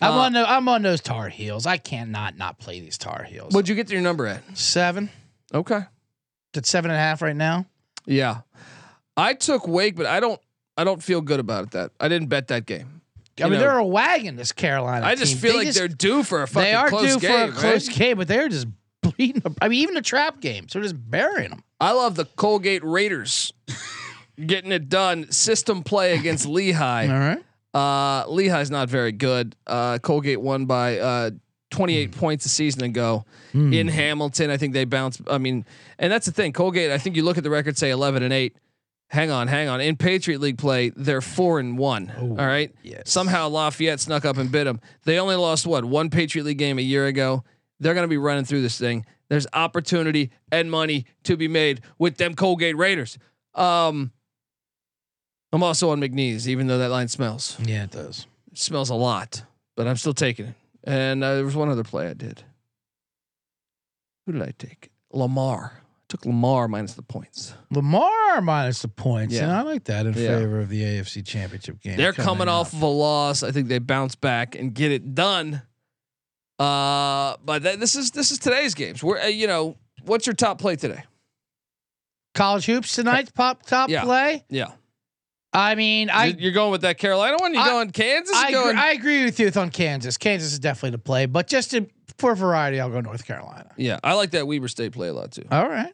I'm 0.00 0.12
Uh, 0.14 0.16
on 0.22 0.32
the, 0.32 0.50
I'm 0.50 0.66
on 0.70 0.80
those 0.80 1.02
Tar 1.02 1.28
Heels. 1.28 1.66
I 1.66 1.76
can't 1.76 2.08
not 2.10 2.38
not 2.38 2.58
play 2.58 2.80
these 2.80 2.96
Tar 2.96 3.24
Heels. 3.24 3.52
What'd 3.52 3.68
you 3.68 3.74
get 3.74 3.90
your 3.90 4.00
number 4.00 4.26
at? 4.26 4.56
seven? 4.56 5.10
Okay. 5.52 5.80
It's 6.54 6.70
seven 6.70 6.90
and 6.90 6.96
a 6.96 7.00
half 7.00 7.20
right 7.20 7.36
now. 7.36 7.66
Yeah. 8.06 8.38
I 9.20 9.34
took 9.34 9.68
Wake, 9.68 9.96
but 9.96 10.06
I 10.06 10.20
don't 10.20 10.40
I 10.76 10.84
don't 10.84 11.02
feel 11.02 11.20
good 11.20 11.40
about 11.40 11.64
it 11.64 11.70
that. 11.72 11.90
I 12.00 12.08
didn't 12.08 12.28
bet 12.28 12.48
that 12.48 12.66
game. 12.66 13.02
I 13.40 13.44
mean, 13.44 13.54
know, 13.54 13.58
they're 13.60 13.78
a 13.78 13.86
wagon. 13.86 14.36
This 14.36 14.52
Carolina. 14.52 15.06
I 15.06 15.14
just 15.14 15.32
team. 15.32 15.40
feel 15.40 15.52
They 15.52 15.58
like 15.58 15.66
just- 15.68 15.78
they're 15.78 15.88
due 15.88 16.22
for 16.22 16.42
a 16.42 16.46
fucking 16.48 16.62
they 16.70 16.74
are 16.74 16.88
close 16.88 17.14
due 17.14 17.20
game, 17.20 17.52
for 17.52 17.56
a 17.58 17.60
close 17.60 17.88
game, 17.88 18.16
but 18.18 18.28
they're 18.28 18.48
just 18.48 18.66
bleeding. 19.02 19.42
I 19.62 19.68
mean, 19.68 19.80
even 19.80 19.94
the 19.94 20.02
trap 20.02 20.40
games, 20.40 20.72
they're 20.72 20.82
just 20.82 21.10
burying 21.10 21.50
them. 21.50 21.62
I 21.80 21.92
love 21.92 22.16
the 22.16 22.26
Colgate 22.26 22.84
Raiders 22.84 23.52
getting 24.46 24.72
it 24.72 24.88
done. 24.88 25.30
System 25.32 25.82
play 25.82 26.14
against 26.14 26.46
Lehigh. 26.48 27.06
right. 27.08 27.44
Uh, 27.72 28.26
Lehigh's 28.26 28.70
not 28.70 28.88
very 28.90 29.12
good. 29.12 29.54
Uh, 29.66 29.98
Colgate 29.98 30.40
won 30.40 30.66
by 30.66 30.98
uh, 30.98 31.30
28 31.70 32.10
points 32.16 32.44
a 32.44 32.48
season 32.48 32.82
ago 32.82 33.24
in 33.54 33.86
Hamilton. 33.88 34.50
I 34.50 34.56
think 34.56 34.74
they 34.74 34.84
bounced. 34.84 35.20
I 35.30 35.38
mean, 35.38 35.64
and 35.98 36.10
that's 36.12 36.26
the 36.26 36.32
thing. 36.32 36.52
Colgate. 36.52 36.90
I 36.90 36.98
think 36.98 37.14
you 37.16 37.22
look 37.22 37.38
at 37.38 37.44
the 37.44 37.50
record, 37.50 37.78
say 37.78 37.90
11 37.90 38.22
and 38.24 38.32
eight. 38.32 38.56
Hang 39.10 39.30
on, 39.30 39.48
hang 39.48 39.68
on. 39.68 39.80
In 39.80 39.96
Patriot 39.96 40.40
League 40.40 40.58
play, 40.58 40.90
they're 40.90 41.20
four 41.20 41.58
and 41.58 41.76
one. 41.76 42.12
all 42.18 42.46
right. 42.46 42.74
yes. 42.82 43.10
Somehow 43.10 43.48
Lafayette 43.48 44.00
snuck 44.00 44.24
up 44.24 44.38
and 44.38 44.50
bit 44.50 44.64
them. 44.64 44.80
They 45.04 45.18
only 45.18 45.36
lost 45.36 45.66
what 45.66 45.84
one 45.84 46.10
Patriot 46.10 46.44
League 46.44 46.58
game 46.58 46.78
a 46.78 46.82
year 46.82 47.06
ago. 47.06 47.44
They're 47.80 47.94
going 47.94 48.04
to 48.04 48.08
be 48.08 48.18
running 48.18 48.44
through 48.44 48.62
this 48.62 48.78
thing. 48.78 49.04
There's 49.28 49.46
opportunity 49.52 50.30
and 50.50 50.70
money 50.70 51.06
to 51.24 51.36
be 51.36 51.48
made 51.48 51.82
with 51.98 52.16
them 52.16 52.34
Colgate 52.34 52.76
Raiders. 52.76 53.16
Um, 53.54 54.12
I'm 55.52 55.62
also 55.62 55.90
on 55.90 56.00
McNeese, 56.00 56.46
even 56.46 56.66
though 56.66 56.78
that 56.78 56.90
line 56.90 57.08
smells. 57.08 57.56
Yeah, 57.60 57.84
it 57.84 57.90
does. 57.90 58.26
It 58.52 58.58
smells 58.58 58.90
a 58.90 58.94
lot, 58.94 59.44
but 59.76 59.86
I'm 59.86 59.96
still 59.96 60.14
taking 60.14 60.46
it. 60.46 60.54
And 60.84 61.22
uh, 61.22 61.34
there 61.36 61.44
was 61.44 61.56
one 61.56 61.68
other 61.68 61.84
play 61.84 62.08
I 62.08 62.14
did. 62.14 62.42
Who 64.26 64.32
did 64.32 64.42
I 64.42 64.52
take? 64.58 64.90
Lamar. 65.12 65.79
Took 66.10 66.26
Lamar 66.26 66.68
minus 66.68 66.94
the 66.94 67.02
points. 67.02 67.54
Lamar 67.70 68.40
minus 68.42 68.82
the 68.82 68.88
points. 68.88 69.32
Yeah. 69.34 69.44
And 69.44 69.52
I 69.52 69.62
like 69.62 69.84
that 69.84 70.04
in 70.06 70.12
Yeah. 70.12 70.38
favor 70.38 70.60
of 70.60 70.68
the 70.68 70.82
AFC 70.82 71.22
Championship 71.24 71.80
game. 71.80 71.96
They're 71.96 72.12
coming 72.12 72.48
off 72.48 72.72
of 72.74 72.82
a 72.82 72.86
loss. 72.86 73.42
I 73.42 73.52
think 73.52 73.68
they 73.68 73.78
bounce 73.78 74.14
back 74.16 74.54
and 74.56 74.74
get 74.74 74.90
it 74.92 75.14
done. 75.14 75.62
Uh, 76.58 77.36
but 77.44 77.62
th- 77.62 77.78
this 77.78 77.96
is 77.96 78.10
this 78.10 78.30
is 78.30 78.38
today's 78.38 78.74
games. 78.74 79.02
We're 79.02 79.18
uh, 79.18 79.26
you 79.28 79.46
know 79.46 79.76
what's 80.04 80.26
your 80.26 80.34
top 80.34 80.60
play 80.60 80.76
today? 80.76 81.04
college 82.34 82.66
hoops 82.66 82.94
tonight. 82.94 83.32
Pop 83.34 83.64
top 83.64 83.88
Yeah. 83.88 84.02
play. 84.04 84.44
Yeah, 84.50 84.72
I 85.52 85.74
mean, 85.74 86.10
I 86.10 86.26
You- 86.26 86.36
you're 86.38 86.52
going 86.52 86.70
with 86.70 86.82
that 86.82 86.98
Carolina 86.98 87.36
one. 87.40 87.54
You 87.54 87.60
I- 87.60 87.68
going 87.68 87.90
Kansas? 87.90 88.36
I 88.36 88.50
going? 88.52 88.70
agree, 88.70 88.80
I 88.82 88.90
agree 88.92 89.24
with 89.24 89.40
you 89.40 89.50
on 89.56 89.70
Kansas. 89.70 90.16
Kansas 90.16 90.52
is 90.52 90.58
definitely 90.58 90.90
the 90.90 90.98
play, 90.98 91.26
but 91.26 91.46
just 91.48 91.70
to, 91.72 91.86
for 92.18 92.34
variety, 92.34 92.78
I'll 92.78 92.90
go 92.90 93.00
North 93.00 93.24
Carolina. 93.26 93.70
yeah, 93.76 93.98
I 94.04 94.12
like 94.14 94.30
that 94.32 94.46
Weber 94.46 94.68
State 94.68 94.92
play 94.92 95.08
a 95.08 95.12
lot 95.14 95.32
too. 95.32 95.44
All 95.50 95.68
right. 95.68 95.92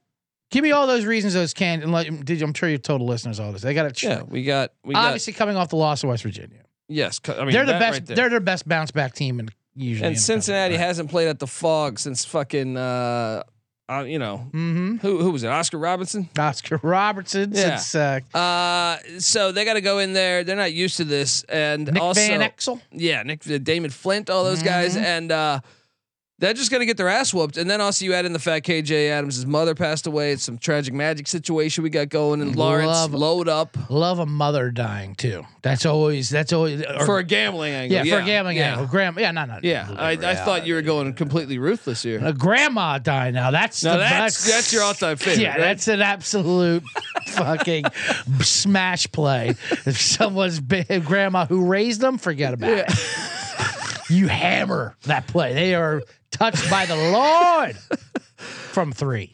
Give 0.50 0.62
me 0.62 0.70
all 0.70 0.86
those 0.86 1.04
reasons 1.04 1.34
those 1.34 1.52
can 1.54 1.82
and 1.82 1.90
like 1.92 2.24
did 2.24 2.40
I'm 2.40 2.54
sure 2.54 2.68
you've 2.68 2.82
told 2.82 3.00
the 3.00 3.04
listeners 3.04 3.40
all 3.40 3.52
this. 3.52 3.62
They 3.62 3.74
got 3.74 3.92
to 3.94 4.06
Yeah, 4.06 4.22
we 4.22 4.44
got 4.44 4.72
we 4.84 4.94
got 4.94 5.06
obviously 5.06 5.32
coming 5.32 5.56
off 5.56 5.68
the 5.70 5.76
loss 5.76 6.04
of 6.04 6.10
West 6.10 6.22
Virginia. 6.22 6.62
yes. 6.88 7.20
I 7.28 7.44
mean 7.44 7.52
they're 7.52 7.66
the 7.66 7.72
best 7.72 8.00
right 8.00 8.16
they're 8.16 8.30
the 8.30 8.40
best 8.40 8.68
bounce 8.68 8.90
back 8.92 9.14
team 9.14 9.40
in 9.40 9.48
usually. 9.74 10.06
and 10.06 10.18
Cincinnati 10.18 10.76
hasn't 10.76 11.10
played 11.10 11.28
at 11.28 11.40
the 11.40 11.46
Phog 11.48 11.98
since 11.98 12.24
fucking 12.24 12.76
uh, 12.76 13.42
uh 13.88 14.04
you 14.06 14.18
know 14.20 14.46
mm-hmm. 14.52 14.96
who 14.98 15.18
who 15.18 15.32
was 15.32 15.42
it? 15.42 15.48
Oscar 15.48 15.78
Robinson. 15.78 16.28
Oscar 16.38 16.78
Robertson 16.82 17.50
Yeah. 17.52 17.76
since 17.76 17.94
uh, 17.96 18.38
Uh, 18.38 18.98
so 19.18 19.50
they 19.50 19.64
got 19.64 19.74
to 19.74 19.80
go 19.80 19.98
in 19.98 20.12
there. 20.12 20.44
They're 20.44 20.54
not 20.56 20.72
used 20.72 20.96
to 20.98 21.04
this, 21.04 21.42
and 21.48 21.92
Nick 21.92 22.00
also 22.02 22.20
Van 22.20 22.40
Exel. 22.40 22.80
yeah, 22.92 23.24
Nick 23.24 23.42
Damon 23.64 23.90
Flint, 23.90 24.30
all 24.30 24.44
those 24.44 24.62
guys, 24.62 24.96
Mhm. 24.96 25.02
and 25.02 25.32
uh, 25.32 25.60
they're 26.38 26.52
just 26.52 26.70
gonna 26.70 26.84
get 26.84 26.98
their 26.98 27.08
ass 27.08 27.32
whooped. 27.32 27.56
And 27.56 27.68
then 27.70 27.80
also 27.80 28.04
you 28.04 28.12
add 28.12 28.26
in 28.26 28.32
the 28.34 28.38
fact 28.38 28.66
KJ 28.66 29.08
Adams' 29.08 29.46
mother 29.46 29.74
passed 29.74 30.06
away. 30.06 30.32
It's 30.32 30.42
some 30.42 30.58
tragic 30.58 30.92
magic 30.92 31.26
situation 31.28 31.82
we 31.82 31.88
got 31.88 32.10
going, 32.10 32.42
and 32.42 32.54
Lawrence 32.54 32.88
Love- 32.88 33.14
load 33.14 33.48
up 33.48 33.76
Love 33.88 34.18
a 34.18 34.26
mother 34.26 34.70
dying 34.70 35.14
too. 35.14 35.46
That's 35.62 35.86
always 35.86 36.28
that's 36.28 36.52
always 36.52 36.82
or- 36.84 37.06
for 37.06 37.18
a 37.18 37.24
gambling 37.24 37.72
angle. 37.72 38.04
yeah, 38.04 38.16
for 38.18 38.22
a 38.22 38.26
gambling 38.26 38.58
yeah. 38.58 38.72
angle. 38.72 38.86
Grandma, 38.86 39.20
yeah, 39.20 39.30
no, 39.30 39.44
no, 39.46 39.58
Yeah, 39.62 39.90
I, 39.96 40.10
I 40.12 40.34
thought 40.34 40.66
you 40.66 40.74
were 40.74 40.82
going 40.82 41.14
completely 41.14 41.58
ruthless 41.58 42.02
here. 42.02 42.20
A 42.22 42.34
grandma 42.34 42.98
died 42.98 43.32
now. 43.32 43.50
That's 43.50 43.82
Now 43.82 43.94
the 43.94 44.00
that's 44.00 44.44
that's 44.44 44.72
your 44.72 44.82
all-time 44.82 45.16
favorite. 45.16 45.42
Yeah, 45.42 45.52
right? 45.52 45.60
that's 45.60 45.88
an 45.88 46.02
absolute 46.02 46.82
fucking 47.28 47.84
smash 48.40 49.10
play. 49.10 49.54
If 49.86 49.98
someone's 50.00 50.60
big 50.60 51.04
grandma 51.06 51.46
who 51.46 51.64
raised 51.66 52.00
them, 52.02 52.18
forget 52.18 52.52
about 52.54 52.70
it. 52.70 52.92
You 54.08 54.28
hammer 54.28 54.94
that 55.02 55.26
play. 55.26 55.52
They 55.52 55.74
are 55.74 56.00
touched 56.30 56.68
by 56.70 56.86
the 56.86 56.96
Lord 56.96 57.76
from 58.36 58.92
three. 58.92 59.32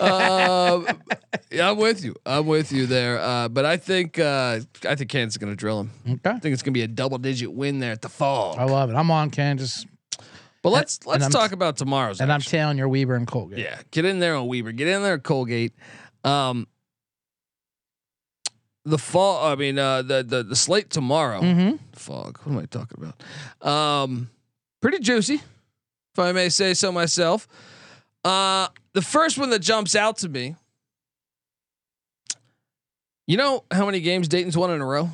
um, 0.00 0.86
yeah, 1.50 1.70
I'm 1.70 1.76
with 1.78 2.04
you. 2.04 2.14
I'm 2.26 2.46
with 2.46 2.70
you 2.72 2.86
there. 2.86 3.18
Uh, 3.18 3.48
but 3.48 3.64
I 3.64 3.76
think 3.76 4.18
uh, 4.18 4.60
I 4.86 4.94
think 4.94 5.10
Kansas 5.10 5.34
is 5.34 5.38
going 5.38 5.52
to 5.52 5.56
drill 5.56 5.80
him. 5.80 5.90
Okay. 6.08 6.30
I 6.30 6.38
think 6.38 6.52
it's 6.52 6.62
going 6.62 6.72
to 6.74 6.78
be 6.78 6.82
a 6.82 6.88
double 6.88 7.18
digit 7.18 7.52
win 7.52 7.80
there 7.80 7.92
at 7.92 8.02
the 8.02 8.08
fall. 8.08 8.56
I 8.58 8.64
love 8.64 8.90
it. 8.90 8.94
I'm 8.94 9.10
on 9.10 9.30
Kansas, 9.30 9.86
But 10.62 10.70
let's 10.70 10.98
and 10.98 11.06
let's 11.06 11.22
I'm- 11.24 11.30
talk 11.32 11.52
about 11.52 11.76
tomorrow's. 11.76 12.20
and 12.20 12.30
I'm 12.30 12.36
action. 12.36 12.50
telling 12.50 12.78
your 12.78 12.88
Weber 12.88 13.14
and 13.16 13.26
Colgate. 13.26 13.58
yeah, 13.58 13.80
get 13.90 14.04
in 14.04 14.18
there 14.20 14.36
on 14.36 14.46
Weber. 14.46 14.72
Get 14.72 14.86
in 14.88 15.02
there 15.02 15.14
at 15.14 15.22
Colgate. 15.22 15.72
Um, 16.24 16.66
the 18.84 18.98
fall. 18.98 19.46
I 19.50 19.54
mean, 19.56 19.78
uh, 19.78 20.02
the 20.02 20.22
the 20.22 20.42
the 20.42 20.56
slate 20.56 20.90
tomorrow. 20.90 21.40
Mm-hmm. 21.40 21.76
Phog. 21.94 22.38
What 22.44 22.52
am 22.52 22.58
I 22.58 22.66
talking 22.66 23.02
about? 23.02 23.66
Um, 23.66 24.30
pretty 24.80 24.98
juicy, 25.00 25.40
if 26.12 26.18
I 26.18 26.32
may 26.32 26.48
say 26.48 26.74
so 26.74 26.90
myself. 26.92 27.46
Uh, 28.24 28.68
the 28.92 29.02
first 29.02 29.38
one 29.38 29.50
that 29.50 29.60
jumps 29.60 29.94
out 29.94 30.18
to 30.18 30.28
me. 30.28 30.56
You 33.26 33.36
know 33.36 33.64
how 33.70 33.86
many 33.86 34.00
games 34.00 34.28
Dayton's 34.28 34.56
won 34.56 34.70
in 34.72 34.80
a 34.80 34.86
row? 34.86 35.08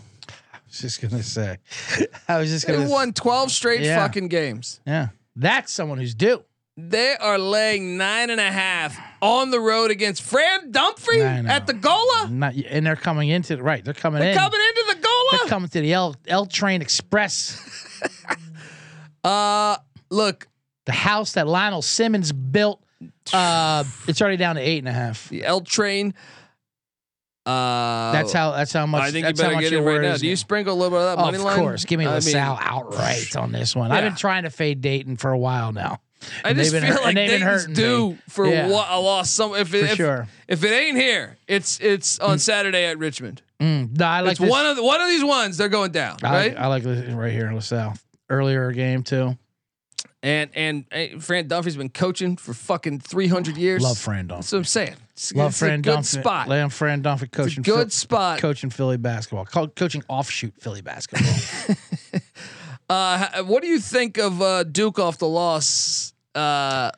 I 0.55 0.59
was 0.67 0.81
just 0.81 1.01
gonna 1.03 1.23
say. 1.23 1.59
I 2.29 2.39
was 2.39 2.51
just 2.51 2.67
gonna. 2.67 2.81
They 2.81 2.87
won 2.91 3.13
12 3.13 3.51
straight 3.51 3.83
Yeah. 3.83 3.99
fucking 3.99 4.29
games. 4.29 4.81
Yeah, 4.87 5.09
that's 5.35 5.73
someone 5.73 5.99
who's 5.99 6.15
due. 6.15 6.43
They 6.79 7.17
are 7.17 7.39
laying 7.39 7.97
nine 7.97 8.29
and 8.29 8.41
a 8.41 8.51
half 8.51 8.99
on 9.23 9.51
the 9.51 9.59
road 9.61 9.91
against 9.91 10.21
Fran 10.23 10.73
Dunphy 10.73 11.23
I 11.23 11.49
at 11.51 11.67
the 11.67 11.73
Gola. 11.73 12.29
Not, 12.31 12.55
and 12.55 12.87
they're 12.87 12.97
coming 12.97 13.31
into 13.31 13.57
right. 13.63 13.83
They're 13.85 13.95
coming 13.95 14.21
in. 14.21 14.27
They're 14.27 14.33
in. 14.33 14.39
coming 14.39 14.61
into 14.61 14.95
the 14.95 15.01
Gola. 15.03 15.29
They're 15.33 15.49
coming 15.49 15.69
to 15.71 15.81
the 15.81 15.93
L 15.93 16.17
L 16.27 16.47
Train 16.47 16.81
Express, 16.83 17.63
Uh, 19.25 19.77
look, 20.11 20.47
the 20.87 20.93
house 20.93 21.33
that 21.33 21.47
Lionel 21.47 21.83
Simmons 21.83 22.33
built. 22.33 22.83
Uh, 23.33 23.85
it's 24.09 24.21
already 24.23 24.37
down 24.39 24.55
to 24.57 24.61
eight 24.63 24.79
and 24.79 24.89
a 24.89 24.93
half. 24.93 25.29
the 25.29 25.45
L 25.45 25.61
train. 25.61 26.15
Uh, 27.45 28.11
That's 28.13 28.33
how. 28.33 28.51
That's 28.53 28.73
how 28.73 28.87
much. 28.87 29.03
I 29.03 29.11
think 29.13 29.17
you 29.19 29.23
that's 29.29 29.41
how 29.41 29.47
better 29.47 29.55
much 29.57 29.63
get 29.65 29.73
your 29.73 29.83
in 29.83 29.87
right 29.87 30.01
now. 30.11 30.17
Do 30.17 30.27
you 30.27 30.35
sprinkle 30.35 30.75
a 30.75 30.77
little 30.77 30.91
bit 30.91 31.07
of 31.07 31.17
that 31.17 31.23
Oh, 31.23 31.27
money 31.27 31.37
of 31.39 31.45
line? 31.45 31.59
course, 31.61 31.85
give 31.85 31.99
me 32.01 32.07
I 32.07 32.15
LaSalle 32.15 32.57
mean, 32.57 32.65
outright 32.67 33.37
on 33.37 33.53
this 33.53 33.77
one. 33.77 33.93
I've 33.93 34.03
been 34.03 34.17
trying 34.17 34.43
to 34.45 34.51
fade 34.51 34.81
Dayton 34.81 35.17
for 35.17 35.31
a 35.31 35.39
while 35.39 35.71
now. 35.73 36.01
I 36.45 36.49
And 36.49 36.59
just 36.59 36.73
they've 36.73 36.81
feel 36.83 36.89
been 36.91 36.97
hurt- 36.97 37.05
like 37.05 37.09
and 37.17 37.17
they've 37.31 37.41
Dayton's 37.41 37.67
due 37.67 38.09
me. 38.11 38.19
for 38.29 38.49
Yeah. 38.49 38.69
what 38.69 38.89
a 38.91 38.99
loss. 38.99 39.31
Some 39.31 39.55
if 39.55 39.73
it, 39.75 39.85
if, 39.91 39.97
sure. 39.97 40.27
if 40.49 40.65
it 40.65 40.73
ain't 40.73 40.97
here, 40.97 41.37
it's 41.47 41.79
it's 41.79 42.19
on 42.19 42.41
Saturday 42.41 42.85
at 42.87 42.99
Richmond. 42.99 43.43
Mm, 43.61 43.97
no, 43.97 44.05
I 44.07 44.21
like 44.23 44.33
it's 44.33 44.41
this. 44.41 44.51
one 44.51 44.67
of 44.67 44.75
the, 44.77 44.83
one 44.83 45.01
of 45.01 45.07
these 45.07 45.23
ones. 45.23 45.57
They're 45.57 45.69
going 45.69 45.93
down, 45.93 46.17
I 46.25 46.33
right? 46.33 46.49
like, 46.55 46.59
I 46.59 46.67
like 46.67 46.83
this 46.83 47.09
right 47.13 47.33
here 47.33 47.47
in 47.47 47.55
LaSalle. 47.55 47.95
Earlier 48.29 48.73
game 48.73 49.05
too. 49.05 49.39
And 50.27 50.51
and 50.55 50.85
uh, 50.91 51.21
Fran 51.21 51.47
Dunphy's 51.49 51.77
been 51.77 51.89
coaching 51.89 52.37
for 52.37 52.53
fucking 52.53 52.99
three 52.99 53.29
hundred 53.29 53.57
years. 53.57 53.81
Love 53.81 53.97
Fran 53.97 54.27
Dunphy. 54.27 54.37
That's 54.39 54.53
what 54.53 54.59
I'm 54.59 54.65
saying. 54.65 54.97
It's, 55.13 55.33
Love 55.35 55.51
it's 55.51 55.59
Fran 55.61 55.79
a 55.79 55.83
good 55.83 55.99
Dunphy. 55.99 56.21
spot. 56.21 56.49
Lamb 56.49 56.69
Fran 56.71 57.01
Dunphy 57.03 57.23
It's 57.23 57.37
coaching. 57.37 57.61
a 57.61 57.63
good 57.63 57.75
Phil- 57.77 57.91
spot. 57.91 58.39
coaching 58.41 58.71
Philly 58.71 58.97
basketball. 58.97 59.45
Co- 59.45 59.69
coaching 59.69 60.03
offshoot 60.09 60.55
Philly 60.59 60.83
basketball. 60.83 61.77
Uh, 62.89 63.43
what 63.43 63.63
do 63.65 63.69
you 63.69 63.81
think 63.81 64.17
of 64.17 64.41
uh, 64.41 64.63
Duke 64.63 65.01
off 65.01 65.19
the 65.19 65.27
loss? 65.27 66.13
Uh, 66.37 66.93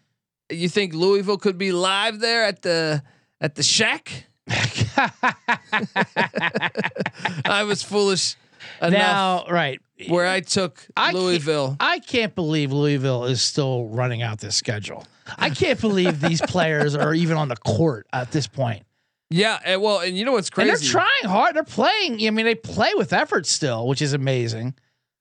you 0.51 0.69
think 0.69 0.93
Louisville 0.93 1.38
could 1.38 1.57
be 1.57 1.73
live 1.73 2.21
there 2.21 2.45
at 2.45 2.61
the 2.61 3.03
at 3.41 3.55
the 3.55 3.62
Shaq? 3.62 4.25
I 7.45 7.62
was 7.64 7.83
foolish 7.83 8.37
now, 8.81 9.45
right. 9.51 9.81
where 10.09 10.27
I 10.27 10.41
took 10.41 10.87
I 10.97 11.12
can't- 11.12 11.23
Louisville. 11.25 11.77
I 11.81 11.99
can't 11.99 12.35
believe 12.35 12.73
Louisville 12.73 13.25
is 13.25 13.43
still 13.43 13.87
running 13.87 14.23
out 14.23 14.38
this 14.38 14.57
schedule. 14.57 15.07
I 15.37 15.51
can't 15.51 15.81
believe 15.81 16.21
these 16.21 16.41
players 16.43 16.95
are 16.95 17.12
even 17.14 17.37
on 17.37 17.49
the 17.49 17.57
court 17.57 18.07
at 18.12 18.31
this 18.33 18.47
point. 18.47 18.85
Yeah, 19.31 19.59
and 19.62 19.83
well, 19.83 20.01
and 20.01 20.17
you 20.17 20.25
know 20.25 20.33
what's 20.33 20.49
crazy? 20.49 20.71
And 20.71 20.81
they're 20.81 20.88
trying 20.91 21.25
hard. 21.25 21.55
They're 21.55 21.62
playing. 21.64 22.27
I 22.27 22.31
mean, 22.31 22.47
they 22.47 22.55
play 22.55 22.93
with 22.97 23.12
effort 23.12 23.45
still, 23.47 23.87
which 23.87 24.01
is 24.01 24.14
amazing. 24.14 24.75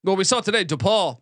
Well, 0.03 0.15
we 0.15 0.23
saw 0.23 0.39
today 0.39 0.63
DePaul 0.63 1.17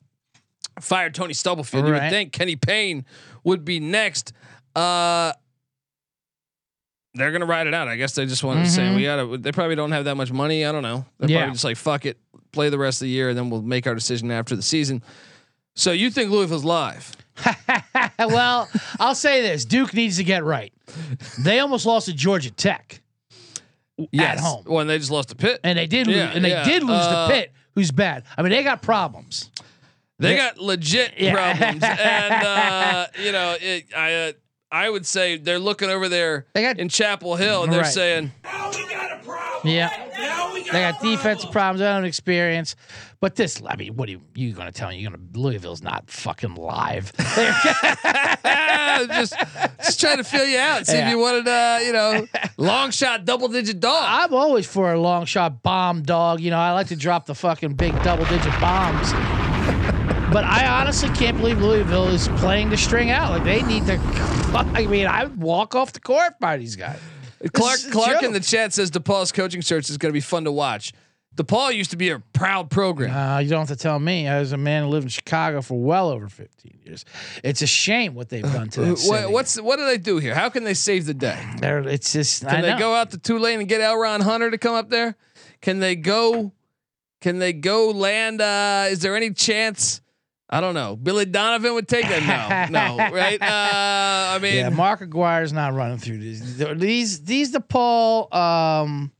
fired 0.80 1.15
Tony 1.15 1.34
Stubblefield. 1.34 1.88
You 1.88 1.93
would 1.93 2.10
think 2.12 2.32
Kenny 2.32 2.56
Payne 2.56 3.06
would 3.43 3.65
be 3.65 3.80
next. 3.80 4.34
Uh, 4.76 5.32
they're 7.15 7.32
gonna 7.32 7.45
ride 7.45 7.65
it 7.67 7.74
out. 7.74 7.88
I 7.88 7.95
guess 7.95 8.13
they 8.13 8.26
just 8.26 8.43
wanted 8.43 8.65
to 8.65 8.69
say 8.69 8.82
Mhm. 8.84 8.95
we 8.98 9.04
gotta. 9.04 9.38
They 9.38 9.52
probably 9.52 9.76
don't 9.76 9.91
have 9.93 10.06
that 10.06 10.15
much 10.15 10.32
money. 10.32 10.65
I 10.65 10.71
don't 10.71 10.84
know. 10.84 11.06
They're 11.17 11.30
Yeah. 11.30 11.38
probably 11.39 11.54
just 11.54 11.63
like 11.63 11.78
fuck 11.78 12.06
it, 12.06 12.17
play 12.55 12.69
the 12.69 12.79
rest 12.79 13.01
of 13.01 13.05
the 13.05 13.09
year, 13.11 13.29
and 13.29 13.37
then 13.37 13.49
we'll 13.51 13.61
make 13.61 13.85
our 13.85 13.93
decision 13.93 14.31
after 14.31 14.55
the 14.55 14.61
season. 14.63 15.03
So 15.75 15.91
you 15.91 16.09
think 16.09 16.31
Louisville's 16.31 16.63
live? 16.63 17.15
well, 18.19 18.67
I'll 18.99 19.13
say 19.13 19.41
this: 19.41 19.65
Duke 19.65 19.93
needs 19.93 20.17
to 20.17 20.23
get 20.23 20.43
right. 20.43 20.73
They 21.43 21.59
almost 21.59 21.85
lost 21.85 22.05
to 22.07 22.13
Georgia 22.13 22.49
Tech 22.49 23.01
at 24.17 24.39
home, 24.39 24.63
When 24.65 24.87
they 24.87 24.97
just 24.97 25.11
lost 25.11 25.29
to 25.29 25.35
Pitt, 25.35 25.59
and 25.63 25.77
they 25.77 25.85
did. 25.87 26.07
Yeah, 26.07 26.27
lose, 26.27 26.35
and 26.35 26.45
they 26.45 26.63
did 26.63 26.81
lose 26.83 26.91
Uh, 27.05 27.27
to 27.27 27.33
Pitt, 27.33 27.51
who's 27.75 27.91
bad. 27.91 28.23
I 28.37 28.41
mean, 28.41 28.51
they 28.51 28.63
got 28.63 28.81
problems. 28.81 29.51
they 30.19 30.29
they- 30.29 30.35
got 30.37 30.57
legit 30.57 31.13
Yeah. 31.17 31.33
problems, 31.33 31.83
and 31.83 32.33
uh, 32.45 33.07
you 33.23 33.31
know, 33.33 33.55
it, 33.59 33.85
I. 33.95 34.13
Uh, 34.13 34.31
I 34.75 34.89
would 34.89 35.05
say 35.05 35.38
they're 35.38 35.57
looking 35.59 35.89
over 35.89 36.09
there 36.09 36.47
They 36.53 36.61
got- 36.61 36.79
in 36.79 36.89
Chapel 36.89 37.38
Hill 37.38 37.63
and 37.63 37.71
they're 37.71 37.81
Right. 37.83 37.93
saying, 37.93 38.31
Yeah. 39.63 39.89
They 40.71 40.81
got 40.81 40.99
defensive 41.01 41.51
problems. 41.51 41.79
They 41.79 41.85
don't 41.85 42.03
experience. 42.05 42.75
But 43.21 43.35
this, 43.38 43.61
I 43.65 43.75
mean, 43.77 43.95
what 43.95 44.09
are 44.09 44.11
you, 44.13 44.21
you 44.35 44.51
going 44.51 44.67
to 44.67 44.73
tell 44.73 44.89
me? 44.89 44.97
You're 44.97 45.11
going 45.11 45.29
to, 45.33 45.39
Louisville's 45.39 45.81
not 45.81 46.09
fucking 46.09 46.55
live. 46.55 47.13
just, 49.07 49.33
just 49.83 49.99
trying 49.99 50.17
to 50.17 50.23
fill 50.23 50.45
you 50.45 50.57
out. 50.57 50.85
See 50.85 50.97
Yeah. 50.97 51.05
if 51.07 51.11
you 51.11 51.19
wanted, 51.19 51.47
uh, 51.47 51.79
you 51.83 51.93
know, 51.93 52.27
long 52.57 52.91
shot, 52.91 53.23
double 53.25 53.47
digit 53.47 53.79
dog. 53.79 54.03
I'm 54.05 54.33
always 54.33 54.65
for 54.67 54.91
a 54.91 54.99
long 54.99 55.25
shot 55.25 55.63
bomb 55.63 56.01
dog. 56.03 56.41
You 56.41 56.51
know, 56.51 56.59
I 56.59 56.71
like 56.73 56.88
to 56.88 56.95
drop 56.95 57.25
the 57.25 57.35
fucking 57.35 57.75
big 57.75 57.93
double 58.03 58.25
digit 58.25 58.51
bombs. 58.59 59.13
But 60.36 60.43
I 60.43 60.67
honestly 60.82 61.08
can't 61.12 61.38
believe 61.38 61.62
Louisville 61.62 62.10
is 62.10 62.28
playing 62.28 62.69
the 62.69 62.76
string 62.76 63.10
out. 63.10 63.32
Like 63.32 63.45
they 63.45 63.63
need 63.63 63.86
to. 63.86 63.93
I 64.54 64.86
mean, 64.86 65.08
I 65.08 65.24
would 65.24 65.41
walk 65.41 65.76
off 65.76 65.93
the 65.93 66.02
court 66.02 66.41
by 66.41 66.58
these 66.58 66.76
guys. 66.76 67.00
Clark 67.54 67.80
Clark 67.89 68.21
in 68.21 68.34
the 68.34 68.41
chat 68.41 68.74
says 68.74 68.91
DePaul's 68.91 69.32
coaching 69.32 69.62
search 69.62 69.89
is 69.89 69.98
going 69.98 70.10
to 70.10 70.13
be 70.13 70.19
fun 70.19 70.43
to 70.43 70.52
watch. 70.52 70.91
DePaul 71.38 71.74
used 71.74 71.91
to 71.91 71.95
be 71.95 72.10
a 72.10 72.19
proud 72.34 72.69
program. 72.69 73.15
Uh, 73.15 73.39
you 73.39 73.50
don't 73.50 73.60
have 73.65 73.78
to 73.78 73.82
tell 73.82 73.98
me. 73.98 74.28
As 74.28 74.52
a 74.52 74.58
man 74.58 74.84
who 74.84 74.89
lived 74.89 75.06
in 75.06 75.10
Chicago 75.10 75.62
for 75.62 75.80
well 75.80 76.10
over 76.10 76.28
15 76.28 76.80
years, 76.84 77.06
it's 77.41 77.62
a 77.62 77.67
shame 77.67 78.13
what 78.13 78.28
they've 78.28 78.43
done 78.43 78.67
to 78.71 78.82
that 78.82 78.89
What, 78.89 78.98
city. 78.98 79.32
what's 79.32 79.62
what 79.62 79.78
do 79.78 79.86
they 79.86 79.98
do 79.98 80.17
here? 80.17 80.36
How 80.36 80.50
can 80.50 80.65
they 80.65 80.74
save 80.74 81.06
the 81.06 81.13
day? 81.13 81.41
They're, 81.62 81.88
it's 81.88 82.12
just. 82.12 82.41
Can 82.45 82.58
I 82.58 82.62
they 82.62 82.74
know. 82.74 82.80
go 82.80 82.93
out 82.93 83.12
to 83.12 83.17
Tulane 83.17 83.62
and 83.62 83.69
get 83.69 83.80
L. 83.80 83.95
Ron 83.98 84.19
Hunter 84.19 84.52
to 84.52 84.58
come 84.58 84.76
up 84.76 84.89
there? 84.89 85.15
Can 85.62 85.80
they 85.80 85.95
go? 85.95 86.52
Can 87.21 87.39
they 87.39 87.54
go 87.54 87.91
land? 87.91 88.41
Uh, 88.41 88.88
is 88.89 89.00
there 89.00 89.15
any 89.15 89.32
chance? 89.32 90.02
I 90.49 90.62
don't 90.62 90.73
know. 90.75 90.95
Billy 90.95 91.25
Donovan 91.25 91.73
would 91.73 91.88
take 91.88 92.08
that. 92.08 92.69
No, 92.69 92.97
no, 92.97 92.97
right? 93.13 93.41
Uh, 93.41 94.36
I 94.36 94.39
mean, 94.39 94.55
Yeah, 94.55 94.69
Mark 94.69 95.01
Aguirre's 95.01 95.51
not 95.53 95.73
running 95.73 95.97
through 95.97 96.19
these. 96.19 96.58
These 96.58 97.23
these 97.23 97.51
DePaul. 97.53 98.34
Um, 98.34 99.12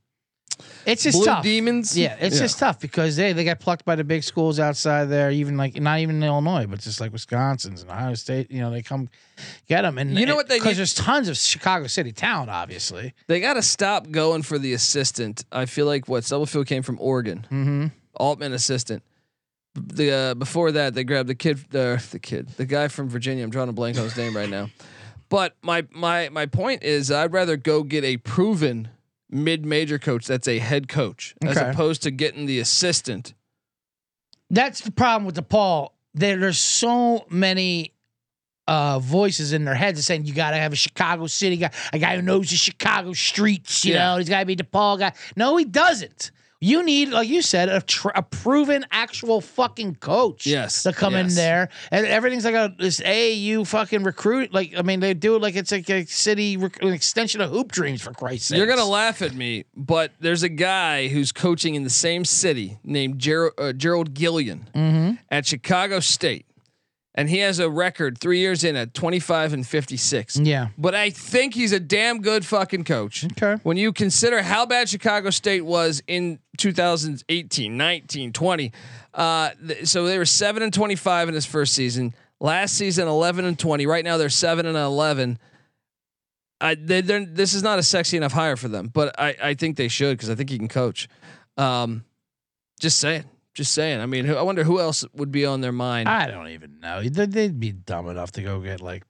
it's 0.86 1.02
just 1.02 1.18
Blue 1.18 1.24
tough. 1.26 1.42
Demons. 1.42 1.98
Yeah, 1.98 2.16
it's 2.20 2.38
just 2.38 2.60
tough 2.60 2.78
because 2.78 3.16
they 3.16 3.32
they 3.32 3.42
got 3.44 3.58
plucked 3.58 3.84
by 3.84 3.96
the 3.96 4.04
big 4.04 4.22
schools 4.22 4.60
outside 4.60 5.06
there, 5.06 5.32
even 5.32 5.56
like 5.56 5.78
not 5.80 5.98
even 5.98 6.16
in 6.16 6.22
Illinois, 6.22 6.66
but 6.66 6.78
just 6.78 7.00
like 7.00 7.12
Wisconsin's 7.12 7.82
and 7.82 7.90
Ohio 7.90 8.14
State. 8.14 8.50
You 8.52 8.60
know, 8.60 8.70
they 8.70 8.82
come 8.82 9.08
get 9.68 9.82
them, 9.82 9.98
and 9.98 10.16
You 10.16 10.26
know 10.26 10.36
what 10.36 10.48
they 10.48 10.58
because 10.60 10.76
there's 10.76 10.94
tons 10.94 11.28
of 11.28 11.36
Chicago 11.36 11.88
City 11.88 12.12
talent, 12.12 12.50
obviously. 12.50 13.14
They 13.26 13.40
got 13.40 13.54
to 13.54 13.62
stop 13.62 14.10
going 14.10 14.42
for 14.42 14.58
the 14.58 14.72
assistant. 14.74 15.44
I 15.50 15.66
feel 15.66 15.86
like 15.86 16.08
what 16.08 16.22
Stubblefield 16.24 16.68
came 16.68 16.84
from 16.84 16.98
Oregon, 17.00 17.40
Mm-hmm. 17.50 17.86
Altman 18.14 18.52
assistant. 18.52 19.02
The 19.76 20.10
uh, 20.12 20.34
before 20.34 20.72
that 20.72 20.94
they 20.94 21.04
grabbed 21.04 21.28
the 21.28 21.34
kid, 21.34 21.58
the 21.70 22.02
the 22.10 22.18
kid, 22.18 22.48
the 22.56 22.64
guy 22.66 22.88
from 22.88 23.08
Virginia. 23.08 23.44
I'm 23.44 23.50
drawing 23.50 23.68
a 23.68 23.72
blank 23.72 23.96
on 23.98 24.04
his 24.04 24.16
name 24.16 24.34
right 24.36 24.48
now. 24.48 24.70
But 25.28 25.54
my 25.62 25.86
my 25.90 26.28
my 26.30 26.46
point 26.46 26.82
is, 26.82 27.10
I'd 27.10 27.32
rather 27.32 27.56
go 27.56 27.82
get 27.82 28.04
a 28.04 28.16
proven 28.18 28.88
mid-major 29.28 29.98
coach 29.98 30.26
that's 30.26 30.46
a 30.48 30.58
head 30.60 30.88
coach 30.88 31.34
as 31.44 31.56
opposed 31.56 32.02
to 32.04 32.10
getting 32.10 32.46
the 32.46 32.60
assistant. 32.60 33.34
That's 34.50 34.80
the 34.80 34.92
problem 34.92 35.26
with 35.26 35.34
DePaul. 35.36 35.90
There, 36.14 36.36
there's 36.38 36.58
so 36.58 37.26
many 37.28 37.92
uh, 38.68 39.00
voices 39.00 39.52
in 39.52 39.64
their 39.64 39.74
heads 39.74 40.04
saying 40.06 40.24
you 40.24 40.32
got 40.32 40.52
to 40.52 40.56
have 40.56 40.72
a 40.72 40.76
Chicago 40.76 41.26
City 41.26 41.56
guy, 41.56 41.70
a 41.92 41.98
guy 41.98 42.16
who 42.16 42.22
knows 42.22 42.50
the 42.50 42.56
Chicago 42.56 43.12
streets. 43.12 43.84
You 43.84 43.94
Yeah. 43.94 44.12
know, 44.12 44.18
he's 44.18 44.28
got 44.28 44.40
to 44.40 44.46
be 44.46 44.56
DePaul 44.56 44.98
guy. 44.98 45.12
No, 45.34 45.56
he 45.56 45.64
doesn't. 45.64 46.30
You 46.58 46.82
need, 46.84 47.10
like 47.10 47.28
you 47.28 47.42
said, 47.42 47.68
a, 47.68 47.82
tr- 47.82 48.08
a 48.14 48.22
proven 48.22 48.86
actual 48.90 49.42
fucking 49.42 49.96
coach. 49.96 50.46
Yes, 50.46 50.84
to 50.84 50.92
come 50.94 51.14
in 51.14 51.28
there, 51.34 51.68
and 51.90 52.06
everything's 52.06 52.46
like 52.46 52.54
a 52.54 52.74
this 52.78 53.00
AAU 53.00 53.66
fucking 53.66 54.02
recruit. 54.04 54.54
Like 54.54 54.72
I 54.76 54.80
mean, 54.82 55.00
they 55.00 55.12
do 55.12 55.36
it 55.36 55.42
like 55.42 55.54
it's 55.54 55.70
like 55.70 55.88
a 55.90 56.06
city 56.06 56.56
rec- 56.56 56.82
an 56.82 56.88
extension 56.94 57.42
of 57.42 57.50
Hoop 57.50 57.72
Dreams 57.72 58.00
for 58.00 58.12
Christ's 58.14 58.48
sake. 58.48 58.56
You're 58.58 58.66
gonna 58.66 58.86
laugh 58.86 59.20
at 59.20 59.34
me, 59.34 59.64
but 59.76 60.12
there's 60.20 60.42
a 60.42 60.48
guy 60.48 61.08
who's 61.08 61.30
coaching 61.30 61.74
in 61.74 61.84
the 61.84 61.90
same 61.90 62.24
city 62.24 62.78
named 62.82 63.18
Ger- 63.18 63.52
uh, 63.58 63.72
Gerald 63.74 64.14
Gillion 64.14 64.60
Mm-hmm. 64.72 65.14
at 65.30 65.44
Chicago 65.44 66.00
State, 66.00 66.46
and 67.16 67.30
he 67.30 67.38
has 67.38 67.58
a 67.58 67.68
record 67.68 68.18
three 68.18 68.38
years 68.38 68.62
in 68.62 68.76
at 68.76 68.92
25 68.92 69.54
and 69.54 69.66
56. 69.66 70.36
Yeah. 70.36 70.68
But 70.76 70.94
I 70.94 71.10
think 71.10 71.54
he's 71.54 71.72
a 71.72 71.80
damn 71.80 72.20
good 72.20 72.44
fucking 72.44 72.84
coach. 72.84 73.24
Okay. 73.24 73.56
When 73.62 73.78
you 73.78 73.92
consider 73.92 74.42
how 74.42 74.66
bad 74.66 74.88
Chicago 74.88 75.30
State 75.30 75.64
was 75.64 76.02
in 76.06 76.38
2018, 76.58 77.76
19, 77.76 78.32
20. 78.32 78.72
Uh, 79.14 79.50
th- 79.66 79.86
so 79.86 80.04
they 80.04 80.18
were 80.18 80.26
7 80.26 80.62
and 80.62 80.72
25 80.72 81.28
in 81.28 81.34
his 81.34 81.46
first 81.46 81.72
season. 81.72 82.14
Last 82.38 82.76
season 82.76 83.08
11 83.08 83.46
and 83.46 83.58
20. 83.58 83.86
Right 83.86 84.04
now 84.04 84.18
they're 84.18 84.28
7 84.28 84.66
and 84.66 84.76
11. 84.76 85.38
I 86.60 86.74
they, 86.74 87.00
this 87.02 87.54
is 87.54 87.62
not 87.62 87.78
a 87.78 87.82
sexy 87.82 88.16
enough 88.16 88.32
hire 88.32 88.56
for 88.56 88.68
them, 88.68 88.88
but 88.92 89.18
I, 89.18 89.36
I 89.42 89.54
think 89.54 89.76
they 89.76 89.88
should 89.88 90.16
because 90.16 90.30
I 90.30 90.34
think 90.34 90.48
he 90.48 90.58
can 90.58 90.68
coach. 90.68 91.08
Um, 91.58 92.04
just 92.80 92.98
saying, 92.98 93.24
just 93.56 93.72
saying. 93.72 94.00
I 94.00 94.06
mean, 94.06 94.30
I 94.30 94.42
wonder 94.42 94.62
who 94.64 94.78
else 94.78 95.04
would 95.14 95.32
be 95.32 95.46
on 95.46 95.62
their 95.62 95.72
mind. 95.72 96.08
I 96.08 96.30
don't 96.30 96.48
even 96.48 96.78
know. 96.80 97.02
They'd, 97.02 97.58
be 97.58 97.72
dumb 97.72 98.08
enough 98.08 98.32
to 98.32 98.42
go 98.42 98.60
get 98.60 98.80
like. 98.80 99.02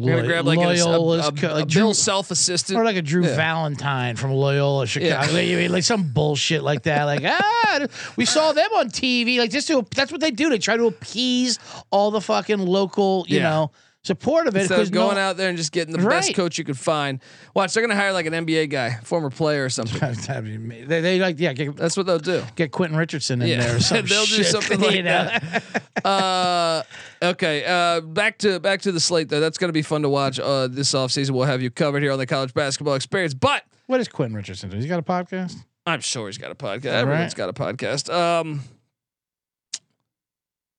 Gonna 0.00 0.26
grab 0.26 0.46
like 0.46 0.58
a, 0.58 0.62
a, 0.62 0.64
Loyola's 0.64 1.28
a, 1.28 1.32
co- 1.32 1.52
a 1.52 1.54
like 1.56 1.68
Bill 1.68 1.92
Self 1.92 2.30
assistant. 2.30 2.78
or 2.78 2.84
like 2.84 2.96
a 2.96 3.02
Drew 3.02 3.26
Yeah. 3.26 3.36
Valentine 3.36 4.16
from 4.16 4.32
Loyola, 4.32 4.86
Chicago. 4.86 5.10
Yeah. 5.10 5.20
Like, 5.20 5.46
mean, 5.48 5.70
like 5.70 5.82
some 5.84 6.14
bullshit 6.14 6.62
like 6.62 6.84
that. 6.84 7.04
Like 7.04 7.20
ah, 7.24 7.86
we 8.16 8.24
saw 8.24 8.52
them 8.52 8.70
on 8.74 8.88
TV. 8.88 9.36
Like 9.38 9.50
just 9.50 9.66
to 9.68 9.86
that's 9.94 10.10
what 10.10 10.22
they 10.22 10.30
do. 10.30 10.48
They 10.48 10.56
try 10.56 10.78
to 10.78 10.86
appease 10.86 11.58
all 11.90 12.10
the 12.10 12.22
fucking 12.22 12.58
local, 12.58 13.26
you 13.28 13.36
Yeah. 13.36 13.50
know, 13.50 13.70
support 14.04 14.46
of 14.48 14.56
it. 14.56 14.60
Instead 14.62 14.80
of 14.80 14.90
going 14.90 15.14
no- 15.16 15.20
out 15.20 15.36
there 15.36 15.48
and 15.48 15.56
just 15.56 15.70
getting 15.72 15.96
the 15.96 16.04
best 16.06 16.34
coach 16.34 16.58
you 16.58 16.64
could 16.64 16.78
find. 16.78 17.20
Watch, 17.54 17.72
they're 17.72 17.82
gonna 17.82 17.94
hire 17.98 18.12
like 18.12 18.26
an 18.26 18.32
NBA 18.32 18.68
guy, 18.70 18.98
former 19.04 19.30
player 19.30 19.64
or 19.64 19.68
something. 19.68 20.00
They, 20.88 21.00
they 21.00 21.18
like 21.20 21.38
yeah 21.38 21.52
get, 21.52 21.76
That's 21.76 21.96
what 21.96 22.06
they'll 22.06 22.18
do. 22.18 22.42
get 22.56 22.72
Quentin 22.72 22.98
Richardson 22.98 23.40
in 23.42 23.48
Yeah. 23.48 23.60
there 23.60 23.76
or 23.76 23.80
something. 23.80 24.06
They'll 24.06 24.26
do 24.26 24.42
something 24.42 24.80
like 24.82 25.04
that. 25.04 25.62
Uh, 26.04 26.82
okay. 27.22 27.64
Uh, 27.64 28.00
back 28.00 28.38
to 28.38 28.58
back 28.60 28.82
to 28.82 28.92
the 28.92 29.00
slate 29.00 29.28
though. 29.28 29.40
That's 29.40 29.58
gonna 29.58 29.72
be 29.72 29.82
fun 29.82 30.02
to 30.02 30.08
watch. 30.08 30.38
Uh, 30.40 30.66
this 30.68 30.92
offseason. 30.92 31.30
we'll 31.30 31.44
have 31.46 31.62
you 31.62 31.70
covered 31.70 32.02
here 32.02 32.12
on 32.12 32.18
the 32.18 32.26
college 32.26 32.52
basketball 32.54 32.94
experience. 32.94 33.34
But 33.34 33.64
what 33.86 34.00
is 34.00 34.08
Quentin 34.08 34.36
Richardson? 34.36 34.70
He's 34.70 34.86
got 34.86 34.98
a 34.98 35.02
podcast. 35.02 35.54
I'm 35.86 36.00
sure 36.00 36.26
he's 36.26 36.38
got 36.38 36.50
a 36.50 36.54
podcast. 36.54 36.92
All 36.92 36.98
Everyone's 37.00 37.32
right. 37.32 37.36
got 37.36 37.48
a 37.48 37.52
podcast. 37.52 38.12
Um, 38.12 38.60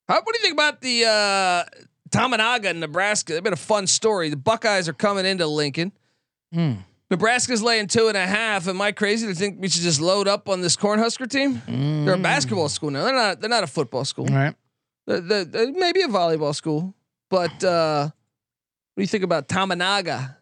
how, 0.07 0.15
what 0.21 0.25
do 0.33 0.37
you 0.39 0.41
think 0.41 0.53
about 0.53 0.81
the 0.81 1.05
uh, 1.05 1.63
Tominaga 2.13 2.65
in 2.65 2.79
Nebraska? 2.79 3.33
It's 3.33 3.41
been 3.41 3.53
a 3.53 3.55
fun 3.55 3.87
story. 3.87 4.29
The 4.29 4.37
Buckeyes 4.37 4.87
are 4.87 4.93
coming 4.93 5.25
into 5.25 5.47
Lincoln. 5.47 5.91
Hmm. 6.53 6.73
Nebraska's 7.11 7.61
laying 7.61 7.87
two 7.87 8.07
and 8.07 8.17
a 8.17 8.25
half. 8.25 8.67
Am 8.67 8.81
I 8.81 8.91
crazy 8.91 9.27
to 9.27 9.35
think 9.35 9.57
we 9.59 9.67
should 9.69 9.81
just 9.81 9.99
load 10.01 10.27
up 10.27 10.49
on 10.49 10.61
this 10.61 10.75
Cornhusker 10.75 11.29
team? 11.29 11.61
They're 12.05 12.15
a 12.15 12.17
basketball 12.17 12.69
school 12.69 12.89
now. 12.91 13.03
They're 13.03 13.13
not. 13.13 13.41
They're 13.41 13.49
not 13.49 13.63
a 13.63 13.67
football 13.67 14.05
school. 14.05 14.27
All 14.29 14.35
right. 14.35 14.55
They're, 15.05 15.21
they're- 15.21 15.45
they're 15.45 15.71
maybe 15.73 16.01
a 16.01 16.07
volleyball 16.07 16.55
school. 16.55 16.93
But 17.29 17.63
uh, 17.63 18.03
what 18.05 18.13
do 18.97 19.01
you 19.01 19.07
think 19.07 19.23
about 19.23 19.47
Tominaga 19.47 20.35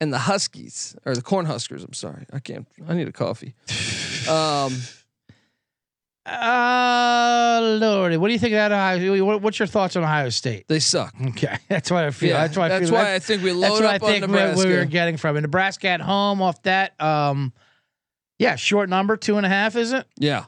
and 0.00 0.12
the 0.12 0.18
Huskies 0.18 0.94
or 1.04 1.14
the 1.14 1.22
Cornhuskers? 1.22 1.84
I'm 1.84 1.92
sorry, 1.94 2.26
I 2.32 2.38
can't. 2.40 2.66
I 2.88 2.94
need 2.94 3.08
a 3.08 3.12
coffee. 3.12 3.54
Um, 4.28 4.76
Uh, 6.30 7.60
Lordy, 7.80 8.16
what 8.16 8.28
do 8.28 8.32
you 8.32 8.38
think 8.38 8.52
of 8.52 8.56
that 8.58 8.72
Ohio? 8.72 9.24
what- 9.24 9.42
What's 9.42 9.58
your 9.58 9.66
thoughts 9.66 9.96
on 9.96 10.02
Ohio 10.04 10.28
State? 10.30 10.66
they 10.68 10.78
suck. 10.78 11.14
Okay, 11.28 11.56
that's 11.68 11.90
what 11.90 12.04
I 12.04 12.10
feel. 12.10 12.30
Yeah, 12.30 12.46
that's 12.46 12.56
why 12.56 12.66
I 12.66 12.68
that's 12.68 12.84
feel. 12.90 12.98
why 12.98 13.04
that's, 13.04 13.24
I 13.24 13.26
think 13.28 13.42
we 13.42 13.50
that's 13.50 13.60
load 13.72 13.82
what 13.82 13.84
I 13.90 13.96
up 13.96 14.02
on 14.02 14.08
think 14.10 14.26
we, 14.26 14.32
Nebraska. 14.32 14.68
we 14.68 14.74
were 14.74 14.84
getting 14.84 15.16
from 15.16 15.36
it. 15.36 15.40
Nebraska 15.42 15.88
at 15.88 16.00
home 16.00 16.40
off 16.42 16.62
that. 16.62 17.00
Um, 17.00 17.52
yeah, 18.38 18.56
short 18.56 18.88
number, 18.88 19.16
two 19.16 19.36
and 19.36 19.44
a 19.44 19.48
half, 19.48 19.76
is 19.76 19.92
it? 19.92 20.06
Yeah. 20.16 20.44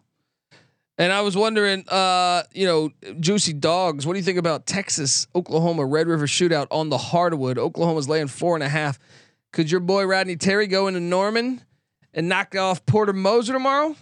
And 0.99 1.13
I 1.13 1.23
was 1.23 1.37
wondering, 1.37 1.85
uh, 1.89 2.43
you 2.53 2.67
know, 2.67 2.91
juicy 3.19 3.53
dogs. 3.55 4.07
What 4.07 4.13
do 4.13 4.19
you 4.19 4.25
think 4.25 4.39
about 4.39 4.67
Texas, 4.67 5.27
Oklahoma, 5.35 5.85
Red 5.85 6.07
River 6.07 6.27
shootout 6.27 6.69
on 6.71 6.91
the 6.91 6.99
hardwood? 6.99 7.59
Oklahoma's 7.59 8.09
laying 8.09 8.29
four 8.29 8.55
and 8.55 8.63
a 8.63 8.69
half. 8.69 8.99
Could 9.53 9.71
your 9.71 9.81
boy 9.81 10.05
Rodney 10.07 10.37
Terry 10.37 10.67
go 10.67 10.87
into 10.87 11.01
Norman 11.01 11.63
and 12.15 12.29
knock 12.29 12.55
off 12.57 12.85
Porter 12.87 13.13
Moser 13.13 13.53
tomorrow? 13.55 13.97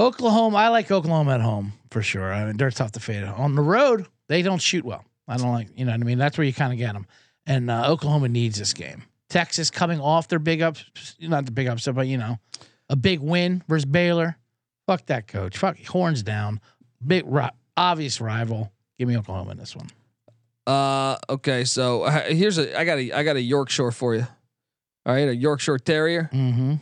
Oklahoma, 0.00 0.56
I 0.56 0.68
like 0.68 0.90
Oklahoma 0.90 1.34
at 1.34 1.40
home 1.40 1.74
for 1.90 2.02
sure. 2.02 2.32
I 2.32 2.46
mean, 2.46 2.56
they're 2.56 2.70
tough 2.70 2.92
to 2.92 3.00
fade. 3.00 3.22
On 3.24 3.54
the 3.54 3.62
road, 3.62 4.06
they 4.28 4.42
don't 4.42 4.60
shoot 4.60 4.84
well. 4.84 5.04
I 5.28 5.36
don't 5.36 5.52
like, 5.52 5.68
you 5.76 5.84
know 5.84 5.92
what 5.92 6.00
I 6.00 6.04
mean? 6.04 6.18
That's 6.18 6.38
where 6.38 6.46
you 6.46 6.52
kind 6.52 6.72
of 6.72 6.78
get 6.78 6.94
them. 6.94 7.06
And 7.46 7.70
uh, 7.70 7.88
Oklahoma 7.88 8.28
needs 8.28 8.58
this 8.58 8.72
game. 8.72 9.02
Texas 9.28 9.70
coming 9.70 10.00
off 10.00 10.28
their 10.28 10.38
big 10.38 10.62
ups, 10.62 10.84
not 11.20 11.44
the 11.44 11.52
big 11.52 11.68
upset, 11.68 11.94
but 11.94 12.06
you 12.06 12.16
know, 12.18 12.38
a 12.88 12.96
big 12.96 13.20
win 13.20 13.62
versus 13.68 13.84
Baylor. 13.84 14.36
Fuck 14.86 15.06
that 15.06 15.28
coach. 15.28 15.56
Fuck 15.56 15.78
horns 15.84 16.22
down. 16.22 16.60
Big 17.06 17.22
ri- 17.26 17.50
obvious 17.76 18.20
rival. 18.20 18.72
Give 18.98 19.06
me 19.06 19.16
Oklahoma 19.16 19.52
in 19.52 19.58
this 19.58 19.76
one. 19.76 19.88
Uh, 20.66 21.16
okay, 21.28 21.64
so 21.64 22.02
uh, 22.02 22.22
here's 22.22 22.58
a 22.58 22.78
I 22.78 22.84
got 22.84 22.98
a 22.98 23.12
I 23.12 23.22
got 23.22 23.36
a 23.36 23.40
Yorkshire 23.40 23.92
for 23.92 24.14
you. 24.14 24.26
All 25.06 25.14
right, 25.14 25.28
a 25.28 25.34
Yorkshire 25.34 25.78
Terrier. 25.78 26.28
Mm-hmm. 26.32 26.74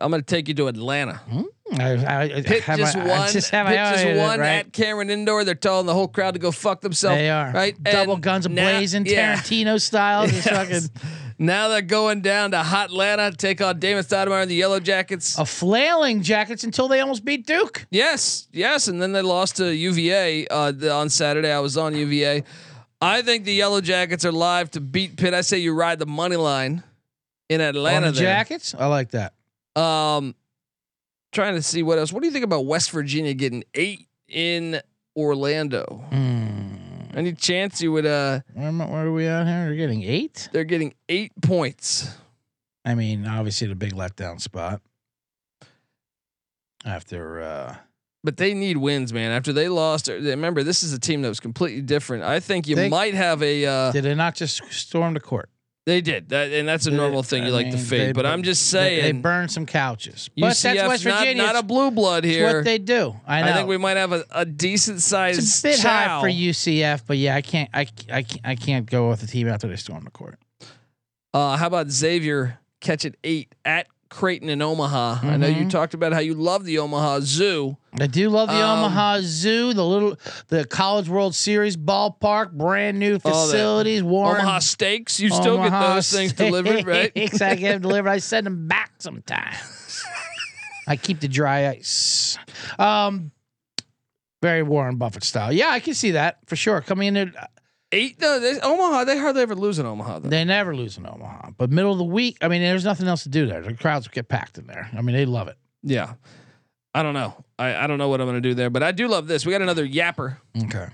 I'm 0.00 0.10
going 0.10 0.22
to 0.22 0.26
take 0.26 0.48
you 0.48 0.54
to 0.54 0.66
Atlanta. 0.68 1.20
I, 1.30 1.44
I, 1.72 2.34
I 2.36 2.42
Pitt 2.42 2.62
have 2.64 2.78
just 2.78 2.94
I 2.96 3.06
won. 3.06 3.32
just 3.32 3.50
Pitt 3.50 3.66
just 3.66 4.06
won 4.18 4.38
right? 4.38 4.48
at 4.58 4.72
Cameron 4.72 5.08
Indoor. 5.08 5.44
They're 5.44 5.54
telling 5.54 5.86
the 5.86 5.94
whole 5.94 6.08
crowd 6.08 6.34
to 6.34 6.38
go 6.40 6.50
fuck 6.52 6.82
themselves. 6.82 7.16
They 7.18 7.30
are 7.30 7.50
right. 7.52 7.82
Double 7.82 8.14
And 8.14 8.22
guns 8.22 8.46
blazing, 8.46 9.06
yeah. 9.06 9.36
Tarantino 9.36 9.80
style. 9.80 10.26
Yes. 10.30 10.48
fucking 10.48 11.10
Now 11.38 11.68
they're 11.68 11.80
going 11.82 12.20
down 12.20 12.50
to 12.52 12.58
Hot 12.62 12.90
Atlanta 12.90 13.30
to 13.30 13.36
take 13.36 13.60
on 13.62 13.78
Damon 13.80 14.04
Stoudamire 14.04 14.42
and 14.42 14.50
the 14.50 14.54
Yellow 14.54 14.78
Jackets. 14.78 15.38
a 15.38 15.44
flailing 15.46 16.22
jackets 16.22 16.64
until 16.64 16.86
they 16.86 17.00
almost 17.00 17.24
beat 17.24 17.46
Duke. 17.46 17.86
Yes, 17.90 18.46
yes, 18.52 18.86
and 18.88 19.00
then 19.00 19.12
they 19.12 19.22
lost 19.22 19.56
to 19.56 19.74
UVA 19.74 20.46
uh, 20.48 20.70
the- 20.70 20.92
on 20.92 21.08
Saturday. 21.08 21.50
I 21.50 21.60
was 21.60 21.76
on 21.78 21.96
UVA. 21.96 22.44
I 23.00 23.22
think 23.22 23.44
the 23.44 23.52
Yellow 23.54 23.80
Jackets 23.80 24.24
are 24.24 24.32
live 24.32 24.70
to 24.72 24.80
beat 24.80 25.16
Pitt. 25.16 25.34
I 25.34 25.40
say 25.40 25.58
you 25.58 25.74
ride 25.74 25.98
the 25.98 26.06
money 26.06 26.36
line 26.36 26.82
in 27.48 27.60
Atlanta. 27.60 28.12
The 28.12 28.20
jackets, 28.20 28.74
I 28.78 28.86
like 28.86 29.10
that. 29.10 29.32
Um, 29.80 30.34
trying 31.34 31.54
to 31.54 31.62
see 31.62 31.82
what 31.82 31.98
else. 31.98 32.12
What 32.12 32.22
do 32.22 32.26
you 32.28 32.32
think 32.32 32.44
about 32.44 32.64
West 32.64 32.90
Virginia 32.92 33.34
getting 33.34 33.64
eight 33.74 34.08
in 34.28 34.80
Orlando? 35.16 36.04
Hmm. 36.10 37.14
Any 37.14 37.32
chance 37.32 37.80
you 37.82 37.92
would? 37.92 38.06
Uh, 38.06 38.40
Where, 38.54 38.72
where 38.72 39.06
are 39.06 39.12
we 39.12 39.26
at 39.26 39.46
here? 39.46 39.66
We're 39.68 39.76
getting 39.76 40.02
eight. 40.02 40.48
they're 40.52 40.64
getting 40.64 40.94
eight 41.08 41.32
points. 41.42 42.08
I 42.84 42.94
mean, 42.94 43.26
obviously 43.26 43.66
the 43.68 43.74
big 43.76 43.92
letdown 43.92 44.40
spot. 44.40 44.80
After 46.84 47.40
uh 47.42 47.76
But 48.22 48.36
they 48.36 48.52
need 48.54 48.76
wins, 48.78 49.12
man. 49.12 49.30
After 49.32 49.52
they 49.52 49.68
lost, 49.68 50.08
uh, 50.08 50.14
remember 50.14 50.62
this 50.62 50.82
is 50.82 50.92
a 50.92 50.98
team 50.98 51.22
that 51.22 51.28
was 51.28 51.40
completely 51.40 51.82
different. 51.82 52.24
I 52.24 52.40
think 52.40 52.66
you 52.68 52.76
They- 52.76 52.88
might 52.88 53.14
have 53.14 53.42
a. 53.42 53.64
Uh, 53.64 53.92
did 53.92 54.04
they 54.04 54.14
not 54.14 54.34
just 54.34 54.60
storm 54.72 55.14
the 55.14 55.20
court? 55.20 55.48
They 55.86 56.00
did 56.00 56.30
that, 56.30 56.50
and 56.52 56.66
that's 56.66 56.86
a 56.86 56.90
They- 56.90 56.96
normal 56.96 57.22
thing 57.22 57.42
you 57.42 57.50
I 57.50 57.52
like 57.52 57.70
to 57.70 57.76
mean, 57.76 57.84
fade. 57.84 58.08
they 58.08 58.12
but 58.12 58.24
I'm 58.26 58.42
just 58.42 58.68
saying, 58.70 59.02
they, 59.02 59.12
burned 59.12 59.50
some 59.50 59.66
couches. 59.66 60.30
But 60.36 60.56
that's 60.56 60.64
West 60.64 61.04
not, 61.04 61.18
Virginia. 61.20 61.42
not 61.42 61.56
a 61.56 61.62
blue 61.62 61.90
blood 61.90 62.24
It's 62.24 62.34
here. 62.36 62.56
what 62.56 62.64
they 62.64 62.78
do. 62.78 63.14
I 63.26 63.42
know. 63.42 63.48
I 63.48 63.52
think 63.52 63.68
we 63.68 63.76
might 63.76 63.96
have 63.98 64.12
a, 64.12 64.24
a 64.30 64.44
decent 64.46 65.00
size. 65.02 65.36
it's 65.38 65.58
a 65.60 65.62
bit 65.68 65.78
chow. 65.80 66.20
high 66.20 66.20
for 66.22 66.28
UCF, 66.28 67.02
but 67.06 67.18
yeah, 67.18 67.34
I 67.36 67.42
can't. 67.42 67.68
I, 67.74 67.80
I 68.10 68.22
can't. 68.22 68.40
I 68.44 68.54
can't 68.54 68.86
go 68.90 69.10
with 69.10 69.20
the 69.20 69.26
team 69.26 69.46
after 69.48 69.68
they 69.68 69.76
storm 69.76 70.04
the 70.04 70.10
court. 70.10 70.38
Uh, 71.34 71.56
how 71.56 71.66
about 71.66 71.90
Xavier 71.90 72.58
catching 72.80 73.14
eight 73.24 73.54
at 73.64 73.86
Creighton 74.14 74.48
in 74.48 74.62
Omaha? 74.62 75.18
I 75.22 75.36
know 75.36 75.48
you 75.48 75.64
Mhm. 75.66 75.70
talked 75.70 75.92
about 75.92 76.12
how 76.12 76.20
you 76.20 76.34
love 76.34 76.64
the 76.64 76.78
Omaha 76.78 77.20
Zoo. 77.20 77.76
I 78.00 78.06
do 78.06 78.28
love 78.30 78.48
the 78.48 78.54
Um, 78.62 78.78
Omaha 78.78 79.18
Zoo, 79.22 79.72
the 79.74 79.84
little, 79.84 80.16
the 80.48 80.64
College 80.64 81.08
World 81.08 81.34
Series 81.34 81.76
ballpark, 81.76 82.52
brand 82.52 82.98
new 83.00 83.14
Oh, 83.16 83.18
facilities. 83.18 84.02
Warren, 84.04 84.42
Omaha 84.42 84.60
Steaks. 84.60 85.18
You 85.18 85.30
still 85.30 85.56
get 85.56 85.66
Omaha 85.66 85.94
those 85.94 86.10
things 86.12 86.32
delivered, 86.32 86.84
right? 86.86 87.10
Steaks, 87.10 87.40
I 87.42 87.56
get 87.56 87.72
them 87.72 87.82
delivered. 87.88 88.08
I 88.10 88.18
send 88.18 88.46
them 88.46 88.68
back 88.68 88.92
sometimes. 89.00 90.04
I 90.86 90.96
keep 90.96 91.20
the 91.20 91.28
dry 91.28 91.68
ice. 91.70 92.38
Um, 92.78 93.32
very 94.42 94.62
Warren 94.62 94.96
Buffett 94.96 95.24
style. 95.24 95.52
Yeah, 95.52 95.70
I 95.70 95.80
can 95.80 95.94
see 95.94 96.12
that 96.12 96.38
for 96.46 96.54
sure. 96.56 96.80
Coming 96.82 97.16
in, 97.16 97.32
Eight. 97.94 98.20
No, 98.20 98.40
they, 98.40 98.60
Omaha. 98.60 99.04
They 99.04 99.18
hardly 99.18 99.42
ever 99.42 99.54
lose 99.54 99.78
in 99.78 99.86
Omaha. 99.86 100.20
Though. 100.20 100.28
they 100.28 100.44
never 100.44 100.74
lose 100.74 100.98
in 100.98 101.06
Omaha. 101.06 101.50
But 101.56 101.70
middle 101.70 101.92
of 101.92 101.98
the 101.98 102.04
week, 102.04 102.38
I 102.42 102.48
mean, 102.48 102.62
there's 102.62 102.84
nothing 102.84 103.06
else 103.08 103.22
to 103.24 103.28
do 103.28 103.46
there. 103.46 103.62
The 103.62 103.74
crowds 103.74 104.08
get 104.08 104.28
packed 104.28 104.58
in 104.58 104.66
there. 104.66 104.90
I 104.96 105.00
mean, 105.02 105.14
they 105.14 105.26
love 105.26 105.48
it. 105.48 105.56
Yeah. 105.82 106.14
I 106.94 107.02
don't 107.02 107.14
know. 107.14 107.44
I, 107.58 107.74
I 107.74 107.86
don't 107.86 107.98
know 107.98 108.08
what 108.08 108.20
I'm 108.20 108.26
going 108.26 108.40
to 108.42 108.48
do 108.48 108.54
there, 108.54 108.70
but 108.70 108.82
I 108.82 108.92
do 108.92 109.08
love 109.08 109.26
this. 109.26 109.44
We 109.44 109.52
got 109.52 109.62
another 109.62 109.86
yapper. 109.86 110.36
Okay. 110.64 110.88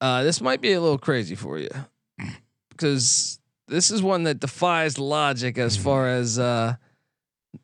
Uh, 0.00 0.22
this 0.22 0.40
might 0.40 0.60
be 0.60 0.72
a 0.72 0.80
little 0.80 0.98
crazy 0.98 1.34
for 1.34 1.58
you 1.58 1.70
because 2.70 3.38
this 3.68 3.90
is 3.90 4.02
one 4.02 4.24
that 4.24 4.38
defies 4.38 4.98
logic 4.98 5.56
as 5.58 5.76
far 5.76 6.08
as 6.08 6.38
uh, 6.38 6.74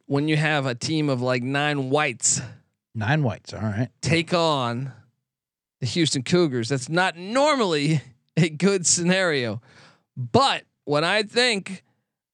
when 0.06 0.26
you 0.28 0.36
have 0.36 0.66
a 0.66 0.74
team 0.74 1.08
of 1.08 1.20
like 1.20 1.42
nine 1.42 1.90
whites 1.90 2.40
Nine 2.94 3.22
whites. 3.22 3.54
All 3.54 3.60
right. 3.60 3.88
take 4.00 4.34
on 4.34 4.92
the 5.80 5.86
Houston 5.86 6.22
Cougars. 6.22 6.68
That's 6.68 6.88
not 6.88 7.16
normally 7.16 8.02
a 8.36 8.48
good 8.48 8.86
scenario. 8.86 9.60
But 10.16 10.64
when 10.84 11.04
I 11.04 11.22
think 11.22 11.82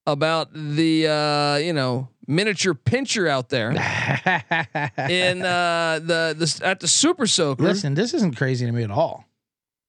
about 0.07 0.53
the 0.53 1.09
uh, 1.09 1.57
you 1.57 1.73
know 1.73 2.09
miniature 2.27 2.75
pincher 2.75 3.29
out 3.29 3.49
there 3.49 3.71
in 5.09 5.43
uh, 5.45 6.01
the 6.03 6.35
the 6.37 6.61
at 6.65 6.81
the 6.81 6.89
Super 6.89 7.27
Soaker 7.27 7.63
Listen, 7.65 7.95
this 7.95 8.15
isn't 8.15 8.37
crazy 8.37 8.67
to 8.67 8.73
me 8.73 8.83
at 8.83 8.91
all. 8.91 9.25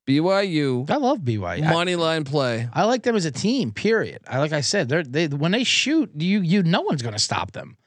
BYU 0.07 0.89
I 0.89 0.95
love 0.95 1.19
BYU. 1.19 1.69
Money 1.69 1.95
line 1.97 2.23
play. 2.23 2.69
I 2.71 2.85
like 2.85 3.03
them 3.03 3.15
as 3.15 3.25
a 3.25 3.31
team. 3.31 3.71
Period. 3.71 4.21
I 4.27 4.39
like 4.39 4.53
I 4.53 4.61
said, 4.61 4.87
they're 4.87 5.03
they 5.03 5.27
when 5.27 5.51
they 5.51 5.63
shoot, 5.63 6.11
you 6.17 6.41
you 6.41 6.63
no 6.63 6.81
one's 6.81 7.01
going 7.01 7.15
to 7.15 7.21
stop 7.21 7.51
them. 7.51 7.77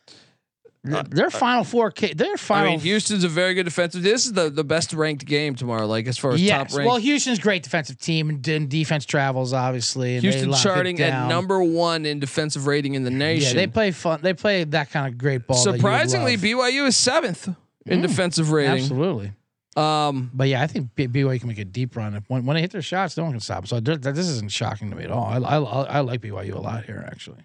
Uh, 0.90 1.02
Their 1.10 1.28
final 1.28 1.62
four, 1.62 1.90
K, 1.90 2.14
their 2.14 2.32
I 2.32 2.36
final. 2.36 2.70
mean, 2.70 2.80
Houston's 2.80 3.22
a 3.22 3.28
very 3.28 3.52
good 3.52 3.64
defensive. 3.64 4.02
This 4.02 4.24
is 4.24 4.32
the, 4.32 4.48
the 4.48 4.64
best 4.64 4.94
ranked 4.94 5.26
game 5.26 5.54
tomorrow, 5.54 5.86
like 5.86 6.06
as 6.06 6.16
far 6.16 6.32
as 6.32 6.40
yes. 6.42 6.70
top 6.70 6.78
ranked. 6.78 6.88
Well, 6.88 6.96
Houston's 6.96 7.38
great 7.38 7.62
defensive 7.62 7.98
team 7.98 8.30
and, 8.30 8.48
and 8.48 8.66
defense 8.70 9.04
travels 9.04 9.52
obviously. 9.52 10.14
And 10.14 10.22
Houston 10.22 10.48
lock 10.48 10.62
charting 10.62 10.98
at 11.00 11.28
number 11.28 11.62
one 11.62 12.06
in 12.06 12.18
defensive 12.18 12.66
rating 12.66 12.94
in 12.94 13.04
the 13.04 13.10
nation. 13.10 13.42
Yeah, 13.42 13.46
nation. 13.48 13.56
they 13.58 13.66
play 13.66 13.90
fun. 13.90 14.20
They 14.22 14.32
play 14.32 14.64
that 14.64 14.90
kind 14.90 15.06
of 15.12 15.18
great 15.18 15.46
ball. 15.46 15.56
that 15.58 15.64
you 15.64 15.70
would 15.72 15.80
Surprisingly. 15.80 16.36
BYU 16.38 16.86
is 16.86 16.96
seventh 16.96 17.48
in 17.84 17.98
Mm, 17.98 18.02
defensive 18.02 18.50
rating. 18.50 18.82
absolutely. 18.82 19.32
Um, 19.76 20.30
But 20.32 20.48
yeah, 20.48 20.62
I 20.62 20.66
think 20.66 20.94
BYU 20.96 21.38
can 21.40 21.48
make 21.48 21.58
a 21.58 21.64
deep 21.66 21.94
run. 21.94 22.14
If- 22.14 22.24
When, 22.28 22.46
when 22.46 22.54
they 22.54 22.62
hit 22.62 22.70
their 22.72 22.80
shots, 22.80 23.18
no 23.18 23.24
one 23.24 23.32
can 23.32 23.40
stop. 23.40 23.66
So 23.66 23.80
th- 23.80 24.00
th- 24.00 24.14
this 24.14 24.28
isn't 24.28 24.50
shocking 24.50 24.88
to 24.90 24.96
me 24.96 25.04
at 25.04 25.10
all. 25.10 25.24
I, 25.26 25.36
I, 25.36 25.82
I 25.84 26.00
like 26.00 26.22
BYU 26.22 26.54
a 26.54 26.58
lot 26.60 26.84
here, 26.86 27.04
actually. 27.06 27.44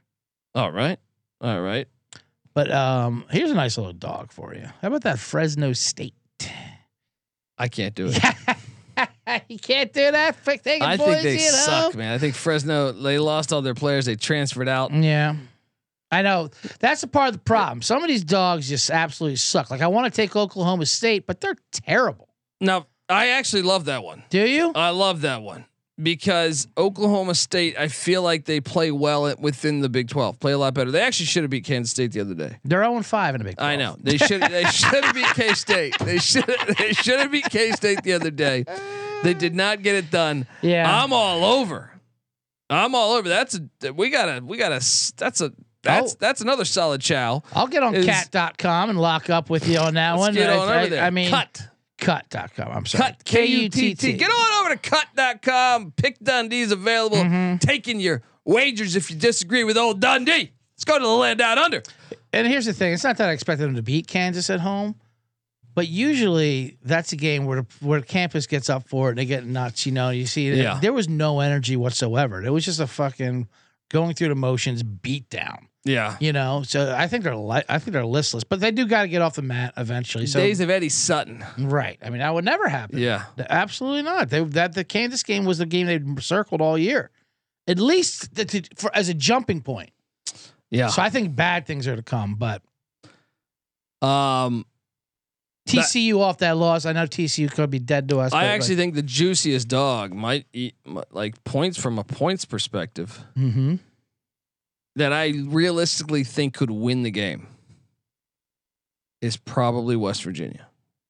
all 0.55 0.71
right, 0.71 0.99
all 1.41 1.59
right. 1.61 1.87
But 2.55 2.71
um, 2.71 3.25
here's 3.29 3.51
a 3.51 3.53
nice 3.53 3.77
little 3.77 3.93
dog 3.93 4.31
for 4.31 4.55
you. 4.55 4.65
How 4.81 4.87
about 4.87 5.03
that 5.03 5.19
Fresno 5.19 5.73
State? 5.73 6.15
I 7.57 7.67
can't 7.67 7.93
do 7.93 8.09
it. 8.09 9.09
you 9.49 9.59
can't 9.59 9.91
do 9.91 10.11
that. 10.11 10.37
Take 10.45 10.81
I 10.81 10.95
think 10.95 11.21
they 11.21 11.37
suck, 11.37 11.95
man. 11.95 12.13
I 12.13 12.17
think 12.17 12.33
Fresno 12.33 12.93
they 12.93 13.19
lost 13.19 13.51
all 13.51 13.61
their 13.61 13.75
players. 13.75 14.05
They 14.05 14.15
transferred 14.15 14.69
out. 14.69 14.93
Yeah. 14.93 15.35
I 16.11 16.21
know. 16.21 16.49
That's 16.79 17.03
a 17.03 17.07
part 17.07 17.27
of 17.29 17.33
the 17.33 17.39
problem. 17.39 17.81
Some 17.81 18.01
of 18.01 18.07
these 18.07 18.23
dogs 18.23 18.69
just 18.69 18.89
absolutely 18.89 19.35
suck. 19.35 19.69
Like 19.69 19.81
I 19.81 19.87
want 19.87 20.11
to 20.11 20.15
take 20.15 20.35
Oklahoma 20.35 20.85
State, 20.85 21.27
but 21.27 21.41
they're 21.41 21.57
terrible. 21.71 22.29
Now, 22.61 22.87
I 23.09 23.29
actually 23.29 23.63
love 23.63 23.85
that 23.85 24.01
one. 24.03 24.23
Do 24.29 24.47
you? 24.47 24.71
I 24.75 24.91
love 24.91 25.21
that 25.21 25.41
one 25.41 25.65
because 26.01 26.67
Oklahoma 26.77 27.35
State. 27.35 27.77
I 27.77 27.87
feel 27.87 28.21
like 28.21 28.45
they 28.45 28.59
play 28.61 28.91
well 28.91 29.27
at, 29.27 29.39
within 29.39 29.79
the 29.81 29.89
Big 29.89 30.09
Twelve. 30.09 30.39
Play 30.39 30.51
a 30.51 30.57
lot 30.57 30.73
better. 30.73 30.91
They 30.91 31.01
actually 31.01 31.27
should 31.27 31.43
have 31.43 31.49
beat 31.51 31.63
Kansas 31.65 31.91
State 31.91 32.11
the 32.11 32.21
other 32.21 32.33
day. 32.33 32.57
They're 32.63 32.83
0 32.83 33.01
5 33.01 33.35
in 33.35 33.41
a 33.41 33.43
big. 33.43 33.55
12. 33.57 33.69
I 33.69 33.75
know 33.75 33.95
they 34.01 34.17
should. 34.17 34.41
They 34.41 34.63
should 34.71 35.03
have 35.03 35.15
beat 35.15 35.25
K 35.27 35.53
State. 35.53 35.95
They 35.99 36.17
should. 36.17 36.45
They 36.77 36.93
should 36.93 37.19
have 37.19 37.31
beat 37.31 37.45
K 37.45 37.71
State 37.71 38.03
the 38.03 38.13
other 38.13 38.31
day. 38.31 38.65
They 39.23 39.33
did 39.33 39.55
not 39.55 39.81
get 39.81 39.95
it 39.95 40.11
done. 40.11 40.45
Yeah. 40.61 40.85
I'm 41.03 41.13
all 41.13 41.43
over. 41.43 41.91
I'm 42.69 42.93
all 42.95 43.13
over. 43.13 43.29
That's 43.29 43.59
a. 43.81 43.93
We 43.93 44.09
gotta. 44.09 44.43
We 44.43 44.57
gotta. 44.57 44.75
That's 45.17 45.41
a. 45.41 45.51
That's 45.83 46.13
Oh. 46.13 46.17
that's 46.19 46.41
another 46.41 46.65
solid 46.65 46.99
chow. 47.01 47.43
I'll 47.53 47.67
get 47.67 47.83
on 47.83 47.93
is- 47.93 48.05
cat.com 48.07 48.89
and 48.89 48.99
lock 48.99 49.29
up 49.29 49.49
with 49.51 49.67
you 49.67 49.77
on 49.77 49.93
that 49.93 50.17
one. 50.17 50.33
get 50.33 50.49
I, 50.49 50.57
on 50.57 50.67
I- 50.67 50.77
over 50.81 50.89
there. 50.89 51.03
I 51.03 51.09
mean, 51.11 51.29
Kutt. 51.31 51.61
kutt.com. 51.99 52.71
I'm 52.71 52.85
sorry. 52.87 53.11
Kutt. 53.13 53.23
K 53.23 53.45
U 53.45 53.69
T 53.69 53.93
T. 53.93 54.13
Get 54.13 54.29
on 54.31 54.51
over 54.65 54.75
to 54.75 54.89
kutt.com. 54.89 55.91
Pick 55.91 56.19
Dundee's 56.19 56.71
available. 56.71 57.17
Mm-hmm. 57.17 57.57
Taking 57.57 57.99
your 57.99 58.21
wagers 58.43 58.95
if 58.95 59.09
you 59.09 59.17
disagree 59.17 59.63
with 59.63 59.77
old 59.77 59.99
Dundee. 59.99 60.51
Let's 60.75 60.83
go 60.85 60.97
to 60.97 61.03
the 61.03 61.09
land 61.09 61.39
down 61.39 61.57
under. 61.57 61.83
And 62.33 62.47
here's 62.47 62.65
the 62.65 62.73
thing: 62.73 62.93
it's 62.93 63.03
not 63.03 63.17
that 63.17 63.29
I 63.29 63.31
expected 63.31 63.63
them 63.65 63.75
to 63.75 63.81
beat 63.81 64.07
Kansas 64.07 64.49
at 64.49 64.59
home, 64.59 64.95
but 65.73 65.87
usually 65.87 66.77
that's 66.83 67.13
a 67.13 67.15
game 67.15 67.45
where 67.45 67.65
where 67.79 68.01
campus 68.01 68.45
gets 68.47 68.69
up 68.69 68.87
for 68.89 69.07
it 69.07 69.11
and 69.11 69.17
they 69.19 69.25
get 69.25 69.45
nuts. 69.45 69.85
You 69.85 69.93
know, 69.93 70.09
you 70.09 70.25
see, 70.25 70.51
Yeah. 70.51 70.79
there 70.81 70.93
was 70.93 71.07
no 71.07 71.39
energy 71.39 71.77
whatsoever. 71.77 72.43
It 72.43 72.49
was 72.49 72.65
just 72.65 72.79
a 72.79 72.87
fucking 72.87 73.47
going 73.89 74.15
through 74.15 74.29
the 74.29 74.35
motions 74.35 74.83
beat 74.83 75.29
down. 75.29 75.69
Yeah. 75.85 76.17
You 76.19 76.33
know, 76.33 76.63
so 76.65 76.93
I 76.97 77.07
think 77.07 77.23
they're 77.23 77.35
li- 77.35 77.63
I 77.69 77.77
think 77.79 77.93
they're 77.93 78.05
listless, 78.05 78.43
but 78.43 78.59
they 78.59 78.71
do 78.71 78.87
got 78.87 79.03
to 79.03 79.07
get 79.07 79.21
off 79.21 79.35
the 79.35 79.41
mat 79.43 79.73
eventually. 79.77 80.25
So 80.25 80.39
Days 80.39 80.59
of 80.59 80.69
Eddie 80.71 80.89
Sutton. 80.89 81.45
right, 81.59 81.99
I 82.03 82.09
mean, 82.09 82.19
that 82.19 82.33
would 82.33 82.43
never 82.45 82.67
happen. 82.67 82.97
Yeah. 82.97 83.25
absolutely 83.49 84.01
not. 84.01 84.29
They, 84.29 84.43
that 84.43 84.73
the 84.73 84.83
Kansas 84.83 85.21
game 85.23 85.45
was 85.45 85.59
the 85.59 85.65
game 85.67 85.85
they 85.87 86.01
circled 86.21 86.59
all 86.59 86.77
year, 86.77 87.11
at 87.67 87.77
least 87.79 88.33
the, 88.35 88.45
to, 88.45 88.63
for 88.75 88.93
as 88.95 89.09
a 89.09 89.13
jumping 89.13 89.61
point. 89.61 89.91
Yeah. 90.71 90.87
So 90.87 91.01
I 91.03 91.09
think 91.11 91.35
bad 91.35 91.65
things 91.67 91.87
are 91.87 91.95
to 91.95 92.01
come, 92.03 92.35
but 92.35 92.61
Um, 94.05 94.65
That- 95.67 95.85
TCU 95.85 96.19
off 96.19 96.39
that 96.39 96.57
loss. 96.57 96.85
I 96.85 96.93
know 96.93 97.05
TCU 97.05 97.51
could 97.51 97.69
be 97.69 97.79
dead 97.79 98.09
to 98.09 98.19
us. 98.19 98.33
I 98.33 98.45
actually 98.45 98.75
think 98.75 98.93
the 98.95 99.01
juiciest 99.03 99.67
dog 99.67 100.13
might 100.13 100.45
eat 100.53 100.75
like 101.11 101.43
points 101.43 101.79
from 101.79 101.97
a 101.99 102.03
points 102.03 102.45
perspective 102.45 103.23
hmm 103.35 103.75
that 104.95 105.13
I 105.13 105.33
realistically 105.45 106.23
think 106.23 106.53
could 106.53 106.71
win 106.71 107.03
the 107.03 107.11
game 107.11 107.47
is 109.21 109.37
probably 109.37 109.95
West 109.95 110.23
Virginia. 110.23 110.67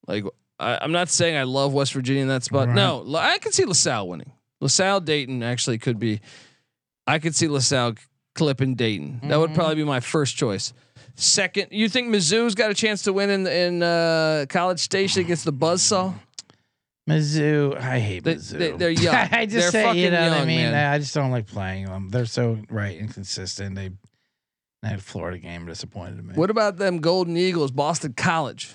Like 0.07 0.23
I, 0.59 0.79
I'm 0.81 0.91
not 0.91 1.09
saying 1.09 1.35
I 1.35 1.43
love 1.43 1.73
West 1.73 1.93
Virginia 1.93 2.23
in 2.23 2.27
that 2.29 2.43
spot. 2.43 2.67
Right. 2.67 2.75
No, 2.75 3.05
I 3.15 3.37
can 3.39 3.51
see 3.51 3.65
LaSalle 3.65 4.07
winning. 4.07 4.31
LaSalle 4.61 5.01
Dayton 5.01 5.43
actually 5.43 5.77
could 5.77 5.99
be. 5.99 6.21
I 7.07 7.19
could 7.19 7.35
see 7.35 7.47
LaSalle 7.47 7.95
clipping 8.33 8.75
Dayton. 8.75 9.21
That 9.25 9.39
would 9.39 9.53
probably 9.53 9.75
be 9.75 9.83
my 9.83 9.99
first 9.99 10.35
choice. 10.35 10.73
Second, 11.15 11.67
you 11.71 11.87
think 11.87 12.09
Mizzou's 12.09 12.55
got 12.55 12.71
a 12.71 12.73
chance 12.73 13.03
to 13.03 13.13
win 13.13 13.29
in 13.29 13.47
in 13.47 13.83
uh, 13.83 14.45
College 14.49 14.79
Station 14.79 15.21
against 15.21 15.45
the 15.45 15.53
Buzzsaw? 15.53 16.13
Mizzou, 17.09 17.77
I 17.77 17.99
hate 17.99 18.23
They- 18.23 18.35
Mizzou. 18.35 18.57
they- 18.57 18.71
they're 18.71 18.89
young. 18.89 19.13
I 19.31 19.45
just 19.45 19.71
They're 19.71 19.93
say, 19.93 19.97
you 19.99 20.09
know 20.11 20.30
what 20.30 20.38
I 20.39 20.45
mean. 20.45 20.71
man. 20.71 20.91
I 20.93 20.97
just 20.97 21.13
don't 21.13 21.32
like 21.32 21.45
playing 21.47 21.86
them. 21.86 22.09
They're 22.09 22.25
so 22.25 22.59
right 22.69 22.97
inconsistent. 22.97 23.75
They 23.75 23.91
that 24.82 25.01
Florida 25.01 25.38
game 25.39 25.65
disappointed 25.65 26.23
me. 26.25 26.34
What 26.36 26.49
about 26.49 26.77
them 26.77 26.99
Golden 26.99 27.38
Eagles, 27.38 27.71
Boston 27.71 28.13
College? 28.13 28.73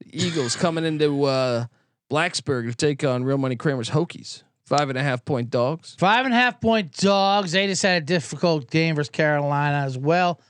The 0.00 0.26
Eagles 0.26 0.54
coming 0.56 0.84
into 0.84 1.24
uh, 1.24 1.66
Blacksburg 2.10 2.68
to 2.70 2.74
take 2.74 3.02
on 3.04 3.24
Real 3.24 3.38
Money 3.38 3.56
Kramer's 3.56 3.90
Hokies. 3.90 4.42
Five 4.64 4.88
and 4.88 4.96
a 4.98 5.02
half 5.02 5.24
point 5.24 5.50
dogs. 5.50 5.96
Five 5.98 6.24
and 6.24 6.32
a 6.34 6.36
half 6.36 6.60
point 6.60 6.92
dogs. 6.92 7.50
They 7.52 7.66
just 7.66 7.82
had 7.82 8.02
a 8.02 8.06
difficult 8.06 8.70
game 8.70 8.94
versus 8.94 9.10
Carolina 9.10 9.84
as 9.84 9.98
well. 9.98 10.40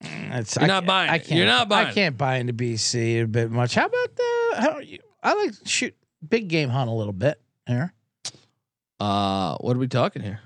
It's, 0.00 0.54
You're 0.56 0.64
I 0.64 0.66
not 0.66 0.74
can't- 0.74 0.86
buying 0.86 1.10
I 1.10 1.18
can't. 1.18 1.30
You're 1.32 1.46
not 1.46 1.68
buying 1.68 1.88
I 1.88 1.92
can't 1.92 2.16
buy 2.16 2.36
into 2.36 2.52
BC 2.52 3.22
a 3.22 3.26
bit 3.26 3.50
much. 3.50 3.74
How 3.74 3.86
about 3.86 4.14
the? 4.16 4.54
How 4.60 4.70
are 4.72 4.82
you, 4.82 4.98
I 5.24 5.34
like 5.34 5.54
shoot 5.64 5.96
big 6.26 6.48
game 6.48 6.68
hunt 6.68 6.90
a 6.90 6.92
little 6.92 7.12
bit 7.12 7.40
here. 7.66 7.92
Uh, 9.00 9.56
what 9.56 9.74
are 9.74 9.80
we 9.80 9.88
talking 9.88 10.22
here? 10.22 10.40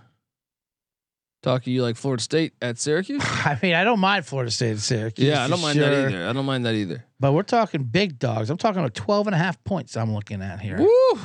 Talking 1.43 1.73
you 1.73 1.83
like 1.83 1.97
Florida 1.97 2.23
State 2.23 2.55
at 2.63 2.79
Syracuse? 2.79 3.23
I 3.25 3.59
mean, 3.63 3.75
I 3.75 3.85
don't 3.85 4.01
mind 4.01 4.27
Florida 4.27 4.51
State 4.51 4.71
and 4.71 4.81
Syracuse. 4.81 5.27
Yeah, 5.27 5.45
I 5.45 5.49
don't 5.49 5.61
mind 5.61 5.79
that 5.79 5.93
either. 5.93 6.29
I 6.29 6.33
don't 6.33 6.47
mind 6.47 6.67
that 6.67 6.75
either. 6.75 7.05
But 7.21 7.33
we're 7.33 7.43
talking 7.43 7.85
big 7.85 8.19
dogs. 8.19 8.51
I'm 8.51 8.57
talking 8.57 8.81
about 8.81 8.95
12 8.95 9.29
and 9.29 9.35
a 9.35 9.39
half 9.39 9.63
points. 9.65 9.97
I'm 9.97 10.15
looking 10.15 10.43
at 10.43 10.61
here. 10.61 10.79
Woo! 10.79 11.21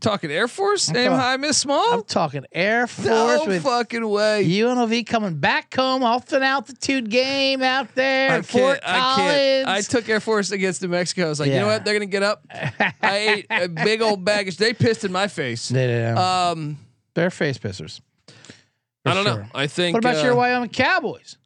Talking 0.00 0.30
Air 0.30 0.46
Force, 0.48 0.88
I'm 0.90 0.96
aim 0.96 1.04
talking- 1.10 1.18
high, 1.18 1.36
miss 1.38 1.58
small. 1.58 1.92
I'm 1.94 2.04
talking 2.04 2.44
Air 2.52 2.86
Force 2.86 3.06
no 3.08 3.44
with 3.46 3.62
fucking 3.64 4.08
way. 4.08 4.44
UNLV 4.44 5.04
coming 5.06 5.34
back 5.38 5.74
home 5.74 6.04
off 6.04 6.32
an 6.32 6.42
altitude 6.44 7.10
game 7.10 7.62
out 7.62 7.94
there 7.96 8.30
I 8.30 8.36
at 8.36 8.46
Fort 8.46 8.80
can't. 8.80 8.84
I 8.86 9.16
can't. 9.16 9.68
I 9.68 9.80
took 9.80 10.08
Air 10.08 10.20
Force 10.20 10.52
against 10.52 10.82
New 10.82 10.88
Mexico. 10.88 11.26
I 11.26 11.28
was 11.30 11.40
like, 11.40 11.50
you 11.50 11.56
know 11.56 11.66
what? 11.66 11.84
They're 11.84 11.94
gonna 11.94 12.06
get 12.06 12.22
up. 12.22 12.44
I 12.50 12.88
ate 13.02 13.46
a 13.50 13.66
big 13.84 14.00
old 14.02 14.24
baggage. 14.24 14.56
They 14.56 14.72
pissed 14.72 15.04
in 15.04 15.10
my 15.12 15.26
face. 15.26 15.68
They- 15.68 15.86
they- 15.86 16.06
Um, 16.10 16.78
They're 17.14 17.30
face 17.30 17.58
pissers. 17.58 18.00
I 19.04 19.14
don't 19.14 19.24
know. 19.24 19.46
I 19.54 19.66
think. 19.66 19.94
What 19.94 20.04
about 20.04 20.16
uh, 20.16 20.22
your 20.26 20.34
Wyoming 20.34 20.68
Cowboys? 20.70 21.38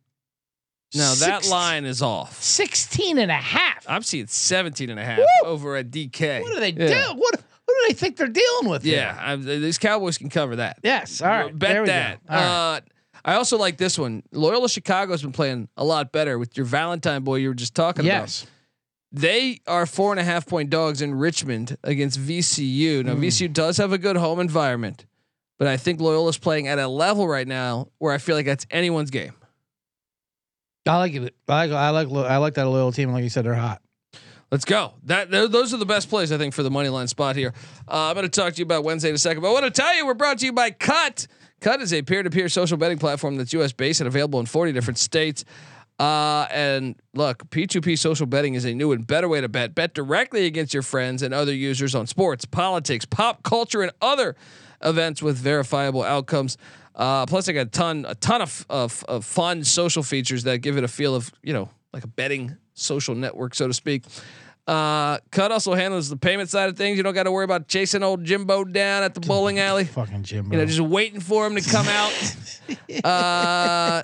No, 0.94 1.14
that 1.14 1.48
line 1.48 1.86
is 1.86 2.02
off. 2.02 2.42
16 2.42 3.16
and 3.16 3.30
a 3.30 3.34
half. 3.34 3.86
I'm 3.88 4.02
seeing 4.02 4.26
17 4.26 4.90
and 4.90 5.00
a 5.00 5.04
half 5.04 5.18
Woo! 5.20 5.24
over 5.48 5.76
at 5.76 5.90
DK. 5.90 6.42
What 6.42 6.52
do 6.52 6.60
they 6.60 6.72
Yeah. 6.72 6.88
do? 7.12 7.14
What, 7.14 7.18
what 7.18 7.41
do 7.82 7.88
they 7.88 7.94
think 7.94 8.16
they're 8.16 8.28
dealing 8.28 8.68
with? 8.68 8.84
Yeah? 8.84 9.18
I'm, 9.20 9.44
these 9.44 9.78
Cowboys 9.78 10.18
can 10.18 10.28
cover 10.28 10.56
that. 10.56 10.78
Yes. 10.82 11.20
All 11.20 11.28
right. 11.28 11.58
Bet 11.58 11.86
that. 11.86 12.26
Go. 12.26 12.34
All 12.34 12.40
right. 12.40 12.76
Uh, 12.78 12.80
I 13.24 13.34
also 13.34 13.56
like 13.56 13.76
this 13.76 13.98
one. 13.98 14.22
Loyola 14.32 14.68
Chicago's 14.68 15.22
been 15.22 15.32
playing 15.32 15.68
a 15.76 15.84
lot 15.84 16.12
better 16.12 16.38
with 16.38 16.56
your 16.56 16.66
Valentine 16.66 17.22
boy 17.22 17.36
you 17.36 17.48
were 17.48 17.54
just 17.54 17.74
talking 17.74 18.04
yes. 18.04 18.42
about. 18.42 18.50
They 19.12 19.60
are 19.66 19.86
four 19.86 20.10
and 20.10 20.18
a 20.18 20.24
half 20.24 20.46
point 20.46 20.70
dogs 20.70 21.02
in 21.02 21.14
Richmond 21.14 21.76
against 21.84 22.18
VCU. 22.18 23.04
Now 23.04 23.14
VCU 23.14 23.52
does 23.52 23.76
have 23.76 23.92
a 23.92 23.98
good 23.98 24.16
home 24.16 24.40
environment, 24.40 25.04
but 25.58 25.68
I 25.68 25.76
think 25.76 26.00
Loyola's 26.00 26.38
playing 26.38 26.66
at 26.66 26.78
a 26.78 26.88
level 26.88 27.28
right 27.28 27.46
now 27.46 27.88
where 27.98 28.12
I 28.12 28.18
feel 28.18 28.36
like 28.36 28.46
that's 28.46 28.66
anyone's 28.70 29.10
game. 29.10 29.34
I 30.86 30.96
like 30.96 31.14
it. 31.14 31.34
I 31.48 31.66
like. 31.66 31.70
I 31.70 31.90
like. 31.90 32.08
I 32.08 32.36
like 32.38 32.54
that 32.54 32.66
loyal 32.66 32.90
team. 32.90 33.12
Like 33.12 33.22
you 33.22 33.30
said, 33.30 33.44
they're 33.44 33.54
hot. 33.54 33.82
Let's 34.52 34.66
go. 34.66 34.92
That 35.04 35.30
those 35.30 35.72
are 35.72 35.78
the 35.78 35.86
best 35.86 36.10
plays 36.10 36.30
I 36.30 36.36
think 36.36 36.52
for 36.52 36.62
the 36.62 36.70
money 36.70 36.90
line 36.90 37.08
spot 37.08 37.36
here. 37.36 37.54
Uh, 37.88 38.08
I'm 38.08 38.14
going 38.14 38.28
to 38.28 38.40
talk 38.40 38.52
to 38.52 38.58
you 38.58 38.64
about 38.64 38.84
Wednesday 38.84 39.08
in 39.08 39.14
a 39.14 39.18
second, 39.18 39.40
but 39.40 39.48
I 39.48 39.52
want 39.54 39.64
to 39.64 39.70
tell 39.70 39.96
you 39.96 40.04
we're 40.04 40.12
brought 40.12 40.40
to 40.40 40.44
you 40.44 40.52
by 40.52 40.70
Kutt. 40.70 41.26
Kutt 41.62 41.80
is 41.80 41.94
a 41.94 42.02
peer-to-peer 42.02 42.50
social 42.50 42.76
betting 42.76 42.98
platform 42.98 43.36
that's 43.36 43.54
U.S. 43.54 43.72
based 43.72 44.02
and 44.02 44.08
available 44.08 44.40
in 44.40 44.44
40 44.44 44.72
different 44.72 44.98
states. 44.98 45.46
Uh, 45.98 46.46
and 46.50 46.96
look, 47.14 47.48
P2P 47.48 47.98
social 47.98 48.26
betting 48.26 48.52
is 48.52 48.66
a 48.66 48.74
new 48.74 48.92
and 48.92 49.06
better 49.06 49.26
way 49.26 49.40
to 49.40 49.48
bet. 49.48 49.74
Bet 49.74 49.94
directly 49.94 50.44
against 50.44 50.74
your 50.74 50.82
friends 50.82 51.22
and 51.22 51.32
other 51.32 51.54
users 51.54 51.94
on 51.94 52.06
sports, 52.06 52.44
politics, 52.44 53.06
pop 53.06 53.42
culture, 53.42 53.80
and 53.80 53.92
other 54.02 54.36
events 54.82 55.22
with 55.22 55.38
verifiable 55.38 56.02
outcomes. 56.02 56.58
Uh, 56.94 57.24
plus, 57.24 57.48
I 57.48 57.52
got 57.52 57.68
a 57.68 57.70
ton, 57.70 58.04
a 58.06 58.14
ton 58.16 58.42
of, 58.42 58.66
of 58.68 59.02
of 59.08 59.24
fun 59.24 59.64
social 59.64 60.02
features 60.02 60.44
that 60.44 60.58
give 60.58 60.76
it 60.76 60.84
a 60.84 60.88
feel 60.88 61.14
of 61.14 61.32
you 61.42 61.54
know 61.54 61.70
like 61.94 62.04
a 62.04 62.08
betting 62.08 62.58
social 62.74 63.14
network, 63.14 63.54
so 63.54 63.66
to 63.66 63.74
speak. 63.74 64.04
Uh, 64.66 65.18
Kutt 65.30 65.50
also 65.50 65.74
handles 65.74 66.08
the 66.08 66.16
payment 66.16 66.48
side 66.48 66.68
of 66.68 66.76
things. 66.76 66.96
You 66.96 67.02
don't 67.02 67.14
got 67.14 67.24
to 67.24 67.32
worry 67.32 67.44
about 67.44 67.66
chasing 67.68 68.02
old 68.02 68.24
Jimbo 68.24 68.64
down 68.64 69.02
at 69.02 69.14
the 69.14 69.20
bowling 69.20 69.58
alley. 69.58 69.84
Fucking 69.84 70.22
Jimbo. 70.22 70.52
You 70.52 70.58
know, 70.58 70.66
just 70.66 70.80
waiting 70.80 71.20
for 71.20 71.46
him 71.46 71.56
to 71.56 71.68
come 71.68 71.86
out. 71.88 73.04
uh, 73.04 74.02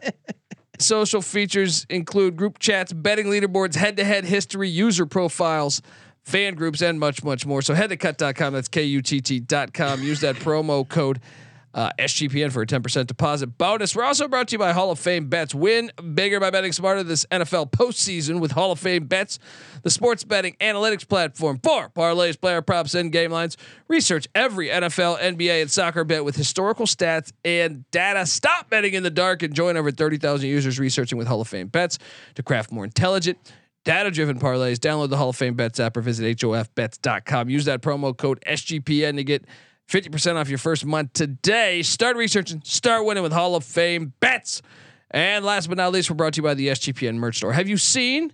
social 0.78 1.22
features 1.22 1.86
include 1.88 2.36
group 2.36 2.58
chats, 2.58 2.92
betting 2.92 3.26
leaderboards, 3.26 3.76
head-to-head 3.76 4.24
history, 4.24 4.68
user 4.68 5.06
profiles, 5.06 5.80
fan 6.24 6.54
groups, 6.54 6.82
and 6.82 6.98
much, 6.98 7.22
much 7.22 7.46
more. 7.46 7.62
So 7.62 7.74
head 7.74 7.90
to 7.90 7.96
kutt.com. 7.96 8.52
That's 8.52 8.68
K-U-T-T.com. 8.68 10.02
Use 10.02 10.20
that 10.20 10.36
promo 10.36 10.88
code 10.88 11.20
uh, 11.74 11.90
SGPN 11.98 12.50
for 12.50 12.62
a 12.62 12.66
10% 12.66 13.06
deposit 13.06 13.58
bonus. 13.58 13.94
We're 13.94 14.04
also 14.04 14.28
brought 14.28 14.48
to 14.48 14.54
you 14.54 14.58
by 14.58 14.72
Hall 14.72 14.90
of 14.90 14.98
Fame 14.98 15.28
Bets. 15.28 15.54
Win 15.54 15.90
bigger 16.14 16.40
by 16.40 16.50
betting 16.50 16.72
smarter 16.72 17.02
this 17.02 17.26
NFL 17.30 17.70
postseason 17.70 18.40
with 18.40 18.52
Hall 18.52 18.72
of 18.72 18.78
Fame 18.78 19.06
Bets, 19.06 19.38
the 19.82 19.90
sports 19.90 20.24
betting 20.24 20.56
analytics 20.60 21.06
platform 21.06 21.60
for 21.62 21.90
parlays, 21.90 22.40
player 22.40 22.62
props, 22.62 22.94
and 22.94 23.12
game 23.12 23.30
lines. 23.30 23.56
Research 23.86 24.26
every 24.34 24.68
NFL, 24.68 25.18
NBA, 25.20 25.62
and 25.62 25.70
soccer 25.70 26.04
bet 26.04 26.24
with 26.24 26.36
historical 26.36 26.86
stats 26.86 27.32
and 27.44 27.88
data. 27.90 28.26
Stop 28.26 28.70
betting 28.70 28.94
in 28.94 29.02
the 29.02 29.10
dark 29.10 29.42
and 29.42 29.54
join 29.54 29.76
over 29.76 29.90
30,000 29.90 30.48
users 30.48 30.78
researching 30.78 31.18
with 31.18 31.28
Hall 31.28 31.40
of 31.40 31.48
Fame 31.48 31.68
Bets 31.68 31.98
to 32.34 32.42
craft 32.42 32.72
more 32.72 32.84
intelligent, 32.84 33.38
data 33.84 34.10
driven 34.10 34.38
parlays. 34.38 34.76
Download 34.76 35.10
the 35.10 35.16
Hall 35.16 35.30
of 35.30 35.36
Fame 35.36 35.54
Bets 35.54 35.80
app 35.80 35.96
or 35.96 36.00
visit 36.00 36.38
HOFBets.com. 36.38 37.48
Use 37.48 37.66
that 37.66 37.82
promo 37.82 38.16
code 38.16 38.42
SGPN 38.46 39.16
to 39.16 39.24
get 39.24 39.44
50% 39.88 40.36
off 40.36 40.48
your 40.48 40.58
first 40.58 40.84
month 40.84 41.14
today. 41.14 41.82
Start 41.82 42.16
researching, 42.16 42.60
start 42.64 43.04
winning 43.04 43.22
with 43.22 43.32
Hall 43.32 43.56
of 43.56 43.64
Fame 43.64 44.12
bets. 44.20 44.60
And 45.10 45.44
last 45.44 45.68
but 45.68 45.78
not 45.78 45.92
least, 45.92 46.10
we're 46.10 46.16
brought 46.16 46.34
to 46.34 46.38
you 46.38 46.42
by 46.42 46.54
the 46.54 46.68
SGPN 46.68 47.16
merch 47.16 47.38
store. 47.38 47.54
Have 47.54 47.68
you 47.68 47.78
seen 47.78 48.32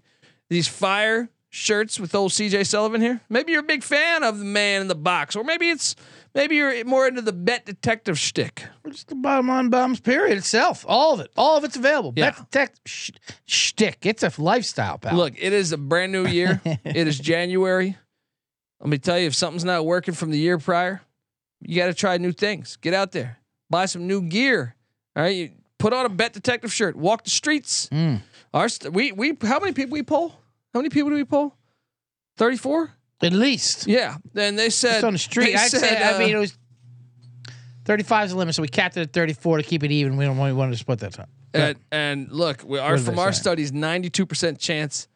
these 0.51 0.67
fire 0.67 1.31
shirts 1.51 2.01
with 2.01 2.13
old 2.15 2.33
CJ 2.33 2.67
Sullivan 2.67 3.01
here? 3.01 3.21
Maybe 3.29 3.53
you're 3.53 3.61
a 3.61 3.65
big 3.65 3.85
fan 3.85 4.25
of 4.25 4.41
the 4.41 4.45
man 4.45 4.81
in 4.81 4.89
the 4.89 4.97
box, 4.97 5.37
or 5.37 5.45
maybe 5.45 5.71
it's 5.71 5.95
maybe 6.35 6.57
you're 6.57 6.85
more 6.85 7.07
into 7.07 7.23
the 7.23 7.33
bet 7.33 7.65
detective 7.65 8.19
shtick. 8.19 8.65
Just 8.89 9.07
the 9.07 9.15
bottom 9.15 9.47
line 9.47 9.69
bombs 9.69 10.01
period 10.01 10.37
itself. 10.37 10.85
All 10.89 11.15
of 11.15 11.21
it. 11.21 11.31
All 11.37 11.57
of 11.57 11.63
it's 11.63 11.77
available. 11.77 12.13
Yeah. 12.17 12.31
Bet 12.31 12.51
detect 12.51 12.81
sh- 12.89 13.11
shtick. 13.47 13.99
It's 14.05 14.25
a 14.25 14.33
lifestyle, 14.39 14.99
pal. 14.99 15.15
Look, 15.15 15.35
it 15.39 15.53
is 15.53 15.71
a 15.71 15.79
brand 15.79 16.11
new 16.11 16.27
year. 16.27 16.61
it 16.65 17.07
is 17.07 17.17
January. 17.17 17.97
Let 18.81 18.91
me 18.91 18.99
tell 18.99 19.19
you, 19.21 19.29
if 19.29 19.37
something's 19.37 19.65
not 19.65 19.87
working 19.87 20.15
from 20.15 20.33
the 20.33 20.39
year 20.39 20.59
prior, 20.59 21.01
you 21.65 21.77
got 21.77 21.87
to 21.87 21.95
try 21.95 22.17
new 22.19 22.33
things. 22.33 22.77
Get 22.77 22.95
out 22.95 23.13
there, 23.13 23.39
buy 23.71 23.87
some 23.87 24.07
new 24.07 24.23
gear. 24.23 24.75
All 25.17 25.23
right, 25.23 25.35
you 25.35 25.51
put 25.79 25.93
on 25.93 26.07
a 26.07 26.09
bet 26.09 26.33
detective 26.33 26.73
shirt, 26.73 26.97
walk 26.97 27.25
the 27.25 27.31
streets. 27.31 27.89
Mm. 27.91 28.23
Our 28.53 28.69
st- 28.69 28.93
we 28.93 29.13
we 29.13 29.37
how 29.43 29.61
many 29.61 29.73
people 29.73 29.93
we 29.93 30.03
poll? 30.03 30.31
How 30.73 30.81
many 30.81 30.91
people 30.91 31.11
do 31.11 31.17
we 31.17 31.25
poll? 31.25 31.55
Thirty 32.37 32.57
four. 32.57 32.93
At 33.23 33.33
least. 33.33 33.87
Yeah. 33.87 34.17
Then 34.33 34.57
they 34.57 34.69
said 34.71 34.95
Just 34.95 35.05
on 35.05 35.13
the 35.15 35.19
street. 35.19 35.57
Say, 35.57 35.79
said, 35.79 36.03
I 36.03 36.17
uh, 36.17 36.19
mean, 36.19 36.37
it 36.37 36.39
was 36.39 36.59
35 37.87 38.27
is 38.27 38.31
the 38.33 38.37
limit, 38.37 38.55
so 38.55 38.61
we 38.63 38.69
capped 38.69 38.97
it 38.97 39.03
at 39.03 39.13
34 39.13 39.59
to 39.59 39.63
keep 39.63 39.83
it 39.83 39.91
even. 39.91 40.17
We 40.17 40.25
don't 40.25 40.37
want 40.37 40.53
we 40.53 40.59
wanted 40.59 40.73
to 40.73 40.79
split 40.79 40.99
that 40.99 41.13
time. 41.13 41.29
And, 41.55 41.79
and 41.93 42.33
look, 42.33 42.65
we, 42.65 42.79
did 42.79 43.01
from 43.01 43.19
our 43.19 43.33
studies, 43.33 43.73
ninety 43.73 44.11
two 44.11 44.27
percent 44.27 44.59
chance 44.59 45.07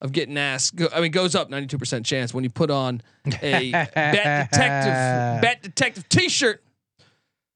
of 0.00 0.12
getting 0.12 0.36
asked. 0.36 0.76
Go, 0.76 0.88
I 0.92 1.00
mean, 1.00 1.10
goes 1.10 1.34
up 1.34 1.50
ninety 1.50 1.66
two 1.66 1.78
percent 1.78 2.06
chance 2.06 2.32
when 2.32 2.44
you 2.44 2.50
put 2.50 2.70
on 2.70 3.02
a 3.42 3.70
bet 3.94 4.50
detective 4.50 5.42
bet 5.42 5.62
detective 5.62 6.08
t 6.08 6.28
shirt. 6.28 6.62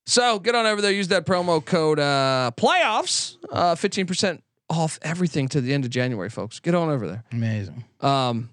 So 0.07 0.39
get 0.39 0.55
on 0.55 0.67
over 0.67 0.81
there, 0.83 0.91
use 0.91 1.09
that 1.09 1.27
promo 1.27 1.65
code 1.65 1.99
uh, 1.99 2.51
playoffs, 2.57 3.37
uh, 3.51 3.75
fifteen 3.75 4.07
percent 4.07 4.43
off 4.69 4.99
everything 5.03 5.49
to 5.49 5.61
the 5.61 5.73
end 5.73 5.85
of 5.85 5.91
January, 5.91 6.31
folks. 6.31 6.59
Get 6.59 6.75
on 6.75 6.89
over 6.89 7.07
there. 7.07 7.25
Amazing. 7.31 7.85
Um, 8.01 8.51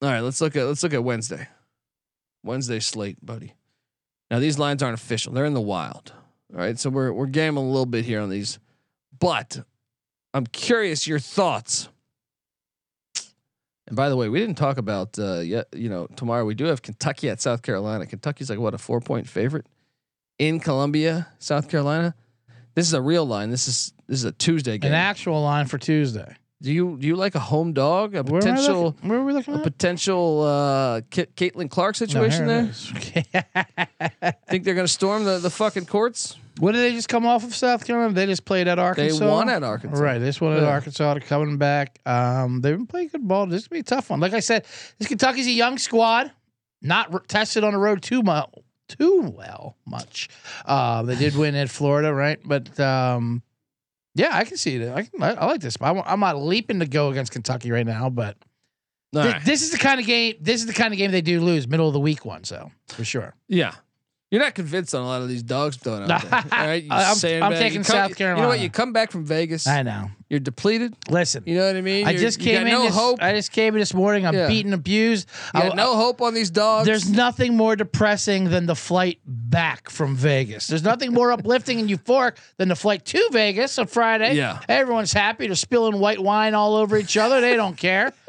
all 0.00 0.08
right, 0.08 0.20
let's 0.20 0.40
look 0.40 0.56
at 0.56 0.66
let's 0.66 0.82
look 0.82 0.94
at 0.94 1.04
Wednesday. 1.04 1.48
Wednesday 2.44 2.80
slate, 2.80 3.24
buddy. 3.24 3.54
Now 4.30 4.38
these 4.38 4.58
lines 4.58 4.82
aren't 4.82 4.98
official; 4.98 5.32
they're 5.32 5.44
in 5.44 5.54
the 5.54 5.60
wild. 5.60 6.12
All 6.54 6.60
right, 6.60 6.78
so 6.78 6.88
we're 6.88 7.12
we're 7.12 7.26
gambling 7.26 7.66
a 7.66 7.70
little 7.70 7.86
bit 7.86 8.04
here 8.04 8.20
on 8.20 8.30
these, 8.30 8.58
but 9.18 9.58
I'm 10.32 10.46
curious 10.46 11.06
your 11.06 11.18
thoughts. 11.18 11.88
And 13.88 13.96
by 13.96 14.08
the 14.08 14.16
way, 14.16 14.28
we 14.28 14.38
didn't 14.38 14.56
talk 14.56 14.78
about 14.78 15.18
uh, 15.18 15.40
yet. 15.40 15.66
You 15.74 15.88
know, 15.88 16.06
tomorrow 16.16 16.44
we 16.44 16.54
do 16.54 16.64
have 16.66 16.82
Kentucky 16.82 17.28
at 17.28 17.40
South 17.40 17.62
Carolina. 17.62 18.06
Kentucky's 18.06 18.48
like 18.50 18.58
what 18.58 18.74
a 18.74 18.78
four 18.78 19.00
point 19.00 19.26
favorite 19.28 19.66
in 20.38 20.60
Columbia, 20.60 21.26
South 21.38 21.68
Carolina. 21.68 22.14
This 22.74 22.86
is 22.86 22.92
a 22.92 23.02
real 23.02 23.26
line. 23.26 23.50
This 23.50 23.66
is 23.66 23.92
this 24.06 24.18
is 24.18 24.24
a 24.24 24.32
Tuesday 24.32 24.78
game. 24.78 24.92
An 24.92 24.94
actual 24.94 25.42
line 25.42 25.66
for 25.66 25.78
Tuesday. 25.78 26.36
do 26.62 26.72
you 26.72 26.96
do 27.00 27.06
you 27.06 27.16
like 27.16 27.34
a 27.34 27.40
home 27.40 27.72
dog? 27.72 28.14
A 28.14 28.22
Where 28.22 28.40
potential 28.40 28.94
Where 29.02 29.18
are 29.18 29.24
we 29.24 29.32
looking 29.32 29.54
a 29.54 29.58
at? 29.58 29.62
potential 29.64 30.42
uh, 30.42 31.00
Ca- 31.10 31.26
Caitlin 31.34 31.70
Clark 31.70 31.96
situation 31.96 32.48
it 32.48 32.72
there? 34.22 34.32
Think 34.48 34.64
they're 34.64 34.74
gonna 34.74 34.86
storm 34.88 35.24
the, 35.24 35.38
the 35.38 35.50
fucking 35.50 35.86
courts? 35.86 36.36
What 36.58 36.72
did 36.72 36.80
they 36.80 36.92
just 36.92 37.08
come 37.08 37.24
off 37.26 37.44
of 37.44 37.54
South 37.54 37.86
Carolina? 37.86 38.12
They 38.14 38.26
just 38.26 38.44
played 38.44 38.68
at 38.68 38.78
Arkansas. 38.78 39.18
They 39.18 39.26
won 39.30 39.48
at 39.48 39.62
Arkansas. 39.62 40.02
Right. 40.02 40.18
They 40.18 40.26
just 40.26 40.40
won 40.40 40.54
at 40.56 40.62
Yeah. 40.62 40.68
Arkansas. 40.68 41.14
They're 41.14 41.20
coming 41.20 41.56
back. 41.56 41.98
Um, 42.06 42.60
they've 42.60 42.76
been 42.76 42.86
playing 42.86 43.08
good 43.08 43.26
ball. 43.26 43.46
This 43.46 43.62
is 43.62 43.68
gonna 43.68 43.76
be 43.78 43.80
a 43.80 43.84
tough 43.84 44.10
one. 44.10 44.20
Like 44.20 44.32
I 44.32 44.40
said, 44.40 44.64
this 44.98 45.08
Kentucky's 45.08 45.46
a 45.46 45.50
young 45.52 45.78
squad, 45.78 46.32
not 46.82 47.12
r- 47.14 47.20
tested 47.28 47.64
on 47.64 47.72
the 47.74 47.78
road 47.78 48.02
too 48.02 48.22
much, 48.22 48.50
too 48.88 49.32
well 49.36 49.76
much. 49.86 50.28
Uh, 50.64 51.02
they 51.02 51.14
did 51.16 51.36
win 51.36 51.54
at 51.54 51.70
Florida, 51.70 52.12
right? 52.12 52.38
But 52.44 52.78
um, 52.80 53.42
yeah, 54.14 54.30
I 54.32 54.44
can 54.44 54.56
see 54.56 54.76
it. 54.76 54.92
I, 54.92 55.02
can, 55.02 55.22
I, 55.22 55.34
I 55.34 55.46
like 55.46 55.60
this. 55.60 55.76
I'm, 55.80 56.02
I'm 56.04 56.20
not 56.20 56.36
leaping 56.42 56.80
to 56.80 56.86
go 56.86 57.10
against 57.10 57.30
Kentucky 57.32 57.70
right 57.70 57.86
now, 57.86 58.10
but 58.10 58.36
thi- 59.12 59.20
right. 59.20 59.44
this 59.44 59.62
is 59.62 59.70
the 59.70 59.78
kind 59.78 60.00
of 60.00 60.06
game. 60.06 60.34
This 60.40 60.60
is 60.60 60.66
the 60.66 60.72
kind 60.72 60.92
of 60.92 60.98
game 60.98 61.10
they 61.12 61.20
do 61.22 61.40
lose, 61.40 61.68
middle 61.68 61.86
of 61.86 61.92
the 61.92 62.00
week 62.00 62.24
one. 62.24 62.42
So 62.44 62.72
for 62.88 63.04
sure. 63.04 63.34
Yeah. 63.46 63.74
You're 64.30 64.42
not 64.42 64.54
convinced 64.54 64.94
on 64.94 65.00
a 65.02 65.06
lot 65.06 65.22
of 65.22 65.28
these 65.28 65.42
dogs 65.42 65.78
throwing 65.78 66.02
out 66.10 66.22
there. 66.22 66.34
All 66.34 66.42
right. 66.66 66.82
You 66.82 66.90
I'm- 66.90 67.16
I'm 67.42 67.52
taking 67.52 67.78
You 67.80 67.84
come- 67.84 68.10
South 68.10 68.20
You 68.20 68.26
know 68.34 68.48
what? 68.48 68.60
You 68.60 68.68
come 68.68 68.92
back 68.92 69.10
from 69.10 69.24
Vegas. 69.24 69.66
I 69.66 69.82
know. 69.82 70.10
You're 70.28 70.40
depleted. 70.40 70.94
Listen, 71.08 71.44
You 71.46 71.56
know 71.56 71.66
what 71.66 71.76
I 71.76 71.80
mean? 71.80 72.06
I 72.06 72.10
You're- 72.10 72.22
just 72.22 72.38
you 72.38 72.44
came 72.44 72.54
got 72.56 72.66
in. 72.66 72.72
no 72.74 72.82
this, 72.82 72.94
hope. 72.94 73.22
I 73.22 73.32
just 73.32 73.52
came 73.52 73.72
in 73.74 73.80
this 73.80 73.94
morning. 73.94 74.26
I'm 74.26 74.34
Yeah. 74.34 74.46
beaten, 74.46 74.74
abused. 74.74 75.26
You 75.54 75.60
I- 75.60 75.68
got 75.68 75.76
no 75.76 75.96
hope 75.96 76.20
on 76.20 76.34
these 76.34 76.50
dogs. 76.50 76.84
There's 76.86 77.08
nothing 77.08 77.56
more 77.56 77.74
depressing 77.74 78.50
than 78.50 78.66
the 78.66 78.74
flight 78.76 79.18
back 79.24 79.88
from 79.88 80.14
Vegas. 80.14 80.66
There's 80.66 80.82
nothing 80.84 81.14
more 81.14 81.32
uplifting 81.38 81.80
and 81.80 81.88
euphoric 81.88 82.36
than 82.58 82.68
the 82.68 82.76
flight 82.76 83.06
to 83.06 83.28
Vegas 83.32 83.78
on 83.78 83.86
Friday. 83.86 84.34
Yeah. 84.34 84.60
Everyone's 84.68 85.14
happy. 85.14 85.46
They're 85.46 85.56
spilling 85.56 85.98
white 86.00 86.18
wine 86.22 86.52
all 86.52 86.74
over 86.76 86.98
each 86.98 87.16
other. 87.16 87.40
They 87.40 87.56
don't 87.56 87.76
care. 87.78 88.12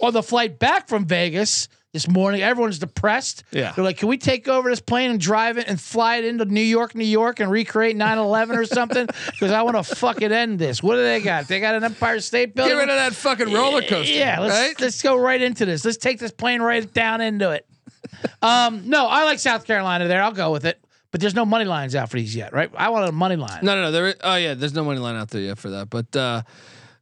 Or 0.00 0.12
the 0.12 0.22
flight 0.22 0.58
back 0.58 0.86
from 0.86 1.06
Vegas 1.06 1.66
this 1.92 2.06
morning, 2.06 2.42
everyone's 2.42 2.78
depressed. 2.78 3.44
Yeah. 3.50 3.72
They're 3.72 3.84
like, 3.84 3.96
can 3.96 4.08
we 4.08 4.18
take 4.18 4.46
over 4.46 4.68
this 4.68 4.80
plane 4.80 5.10
and 5.10 5.18
drive 5.18 5.56
it 5.56 5.68
and 5.68 5.80
fly 5.80 6.16
it 6.16 6.24
into 6.24 6.44
New 6.44 6.60
York, 6.60 6.94
New 6.94 7.04
York 7.04 7.40
and 7.40 7.50
recreate 7.50 7.96
9 7.96 8.18
11 8.18 8.56
or 8.56 8.64
something? 8.64 9.08
Because 9.38 9.52
I 9.52 9.62
want 9.62 9.76
to 9.76 9.94
fucking 9.94 10.32
end 10.32 10.58
this. 10.58 10.82
What 10.82 10.96
do 10.96 11.02
they 11.02 11.20
got? 11.20 11.46
They 11.46 11.60
got 11.60 11.76
an 11.76 11.84
Empire 11.84 12.18
State 12.18 12.54
Building. 12.56 12.74
Get 12.74 12.80
rid 12.80 12.88
of 12.88 12.96
that 12.96 13.14
fucking 13.14 13.52
roller 13.52 13.82
coaster. 13.82 14.12
Yeah, 14.12 14.40
let's 14.40 14.54
right? 14.54 14.80
let's 14.80 15.00
go 15.00 15.16
right 15.16 15.40
into 15.40 15.64
this. 15.64 15.84
Let's 15.84 15.96
take 15.96 16.18
this 16.18 16.32
plane 16.32 16.60
right 16.60 16.92
down 16.92 17.20
into 17.20 17.50
it. 17.50 17.66
Um, 18.42 18.88
no, 18.88 19.06
I 19.06 19.24
like 19.24 19.38
South 19.38 19.64
Carolina 19.64 20.08
there. 20.08 20.22
I'll 20.22 20.32
go 20.32 20.50
with 20.50 20.64
it. 20.64 20.82
But 21.10 21.20
there's 21.20 21.34
no 21.34 21.44
money 21.44 21.64
lines 21.64 21.94
out 21.94 22.10
for 22.10 22.16
these 22.16 22.34
yet, 22.34 22.52
right? 22.52 22.70
I 22.76 22.88
want 22.90 23.08
a 23.08 23.12
money 23.12 23.36
line. 23.36 23.60
No, 23.62 23.74
no, 23.74 23.82
no. 23.82 23.90
There. 23.92 24.06
Is, 24.08 24.14
oh 24.22 24.36
yeah, 24.36 24.54
there's 24.54 24.74
no 24.74 24.84
money 24.84 24.98
line 24.98 25.16
out 25.16 25.28
there 25.30 25.40
yet 25.40 25.58
for 25.58 25.70
that. 25.70 25.88
But 25.88 26.14
uh, 26.16 26.42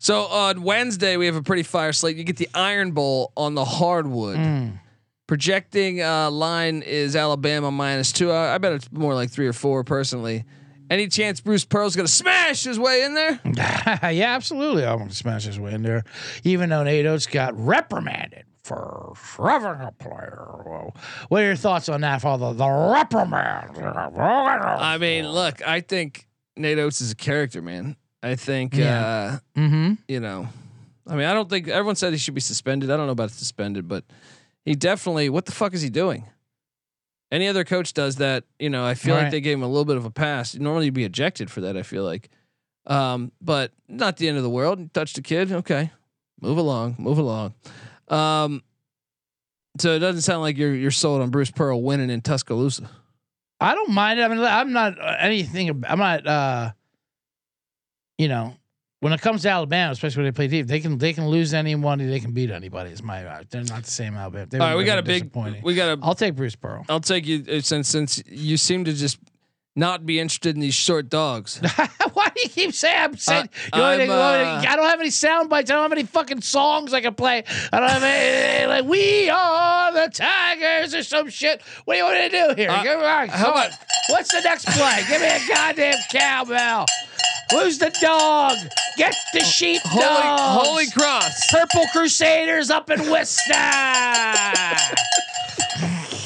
so 0.07 0.27
on 0.27 0.63
Wednesday 0.63 1.17
we 1.17 1.27
have 1.27 1.35
a 1.35 1.43
pretty 1.43 1.65
fire 1.65 1.93
slate. 1.93 2.17
You 2.17 2.23
get 2.23 2.37
the 2.37 2.49
Iron 2.55 2.93
Bowl 2.93 3.33
on 3.37 3.57
the 3.57 3.65
hardwood. 3.65 4.37
Mm. 4.37 4.79
Projecting 5.27 6.01
uh, 6.01 6.31
line 6.31 6.83
is 6.83 7.17
Alabama 7.17 7.73
minus 7.73 8.13
two. 8.13 8.31
I, 8.31 8.55
I 8.55 8.59
bet 8.59 8.73
it's 8.75 8.93
more 8.93 9.15
like 9.15 9.31
three 9.31 9.49
or 9.49 9.53
four 9.53 9.83
personally. 9.83 10.45
Any 10.89 11.09
chance 11.09 11.41
Bruce 11.41 11.65
Pearl's 11.65 11.97
gonna 11.97 12.07
smash 12.07 12.63
his 12.63 12.79
way 12.79 13.03
in 13.03 13.15
there? 13.15 13.41
yeah, 14.13 14.37
absolutely. 14.37 14.87
I'm 14.87 14.99
going 14.99 15.09
to 15.09 15.17
smash 15.17 15.43
his 15.43 15.59
way 15.59 15.73
in 15.73 15.83
there. 15.83 16.05
Even 16.45 16.71
though 16.71 16.85
Nate 16.85 17.07
Oats 17.07 17.27
got 17.27 17.59
reprimanded 17.59 18.45
for 18.63 19.13
shoving 19.37 19.81
a 19.81 19.91
player. 19.99 20.93
What 21.31 21.43
are 21.43 21.47
your 21.47 21.57
thoughts 21.57 21.89
on 21.89 22.03
that, 22.03 22.23
Father? 22.23 22.53
The 22.53 22.69
reprimand. 22.95 23.77
I 23.77 24.99
mean, 24.99 25.29
look, 25.29 25.67
I 25.67 25.81
think 25.81 26.29
Nate 26.57 26.79
Oats 26.79 27.01
is 27.01 27.11
a 27.11 27.17
character, 27.17 27.61
man. 27.61 27.97
I 28.23 28.35
think, 28.37 28.75
Yeah. 28.75 29.39
uh, 29.57 29.61
mm-hmm. 29.61 29.93
you 30.09 30.21
know, 30.21 30.49
I 31.07 31.15
mean, 31.15 31.27
I 31.27 31.33
don't 31.35 31.49
think 31.49 31.69
everyone 31.69 31.97
said 31.97 32.13
he 32.13 32.19
should 32.19 32.35
be 32.35 32.41
suspended. 32.41 32.91
I 32.91 32.97
don't 32.97 33.07
know 33.07 33.13
about 33.13 33.31
suspended, 33.31 33.87
but 33.87 34.05
he 34.65 34.75
definitely. 34.75 35.29
What 35.29 35.47
the 35.47 35.53
fuck 35.53 35.75
is 35.75 35.83
he 35.83 35.91
doing? 35.91 36.25
Any 37.31 37.47
other 37.49 37.65
coach 37.65 37.93
does 37.93 38.17
that, 38.17 38.45
you 38.59 38.71
know. 38.71 38.85
I 38.85 38.95
feel 38.95 39.15
Right. 39.15 39.23
like 39.25 39.31
they 39.31 39.41
gave 39.41 39.57
him 39.59 39.63
a 39.63 39.69
little 39.69 39.85
bit 39.85 39.97
of 39.97 40.05
a 40.05 40.11
pass. 40.11 40.55
Normally, 40.55 40.87
you'd 40.87 40.95
be 40.95 41.05
ejected 41.05 41.51
for 41.51 41.61
that. 41.63 41.77
I 41.77 41.83
feel 41.83 42.05
like, 42.05 42.29
um, 42.87 43.33
but 43.41 43.73
not 43.89 44.17
the 44.17 44.29
end 44.29 44.37
of 44.37 44.43
the 44.43 44.51
world. 44.51 44.93
Touched 44.95 45.19
a 45.19 45.23
kid, 45.23 45.53
okay, 45.53 45.91
move 46.41 46.59
along, 46.59 46.97
move 46.99 47.19
along. 47.19 47.55
Um, 48.09 48.63
so 49.79 49.93
it 49.95 49.99
doesn't 49.99 50.23
sound 50.23 50.43
like 50.43 50.57
you're 50.57 50.75
you're 50.75 50.91
sold 50.93 51.21
on 51.21 51.31
Bruce 51.31 51.51
Pearl 51.51 51.83
winning 51.83 52.11
in 52.11 52.21
Tuscaloosa. 52.21 52.89
I 53.61 53.75
don't 53.75 53.91
mind 53.91 54.19
it. 54.21 54.23
I 54.23 54.29
mean, 54.29 54.39
I'm 54.41 54.73
not 54.73 54.99
uh, 55.01 55.17
anything. 55.21 55.69
I'm 55.87 55.99
not. 55.99 56.27
uh 56.27 56.73
You 58.19 58.29
know, 58.29 58.57
when 59.01 59.13
it 59.13 59.21
comes 59.21 59.43
to 59.43 59.51
Alabama, 59.51 59.93
especially 59.93 60.23
when 60.23 60.33
they 60.33 60.37
play 60.37 60.49
deep, 60.49 60.67
they 60.67 60.81
can 60.81 60.97
they 60.99 61.13
can 61.13 61.29
lose 61.29 61.53
anyone. 61.53 61.99
They 61.99 62.21
can 62.21 62.33
beat 62.33 62.51
anybody. 62.51 62.91
Is 62.91 63.03
my. 63.03 63.23
They're 63.51 63.63
not 63.65 63.85
the 63.85 63.91
same 63.91 64.15
Alabama. 64.15 64.47
They 64.47 64.59
All 64.59 64.69
right, 64.69 64.77
we 64.77 64.85
got 64.85 64.99
a 64.99 65.03
big. 65.03 65.31
We 65.63 65.75
got 65.75 65.99
a 65.99 66.03
I'll 66.03 66.15
take 66.15 66.35
Bruce 66.35 66.57
Pearl. 66.57 66.85
I'll 66.89 67.01
take 67.01 67.27
you 67.27 67.45
uh, 67.51 67.61
since 67.61 67.89
since 67.89 68.23
you 68.27 68.57
seem 68.57 68.85
to 68.85 68.93
just 68.95 69.19
not 69.79 70.07
be 70.07 70.19
interested 70.19 70.55
in 70.55 70.61
these 70.63 70.75
short 70.75 71.11
dogs. 71.11 71.59
Why 72.15 72.29
do 72.35 72.41
you 72.43 72.49
keep 72.49 72.73
saying 72.73 72.97
I'm 72.99 73.17
saying? 73.19 73.51
Uh, 73.71 73.77
I'm, 73.77 73.99
to- 73.99 74.05
you 74.05 74.11
want 74.11 74.39
me 74.39 74.45
to- 74.45 74.51
uh, 74.69 74.73
I 74.73 74.77
don't 74.77 74.89
have 74.89 75.01
any 75.01 75.11
sound 75.11 75.51
bites. 75.51 75.71
I 75.71 75.75
don't 75.75 75.83
have 75.83 75.93
any 75.93 76.05
fucking 76.05 76.41
songs 76.41 76.95
I 76.95 77.03
can 77.03 77.15
play. 77.15 77.45
I 77.71 77.81
don't 77.81 77.91
have 77.91 78.03
any 78.03 78.67
like 78.73 78.85
"We 78.87 79.29
Are 79.29 79.93
the 79.93 80.09
Tigers" 80.11 80.95
or 80.95 81.03
some 81.03 81.29
shit. 81.29 81.61
What 81.85 81.95
do 81.95 81.99
you 81.99 82.05
want 82.05 82.33
to 82.33 82.55
do 82.55 82.55
here? 82.63 82.71
Uh, 82.71 82.83
Give 82.83 82.99
me- 82.99 83.05
all 83.05 83.11
right, 83.19 83.29
how 83.29 83.45
come 83.45 83.55
on. 83.57 83.67
about- 83.67 83.79
What's 84.09 84.33
the 84.33 84.41
next 84.41 84.65
play? 84.67 85.03
Give 85.11 85.21
me 85.21 85.27
a 85.29 85.41
goddamn 85.49 85.97
cowbell. 86.13 86.87
Who's 87.51 87.79
the 87.79 87.91
dog? 88.01 88.57
Get 88.97 89.15
the 89.33 89.41
sheep 89.41 89.81
Holy. 89.85 90.05
Holy 90.65 90.91
Cross. 90.91 91.41
Purple 91.51 91.87
Crusaders 91.93 92.71
up 92.71 92.91
in 92.91 93.09
Worcester. 93.11 93.53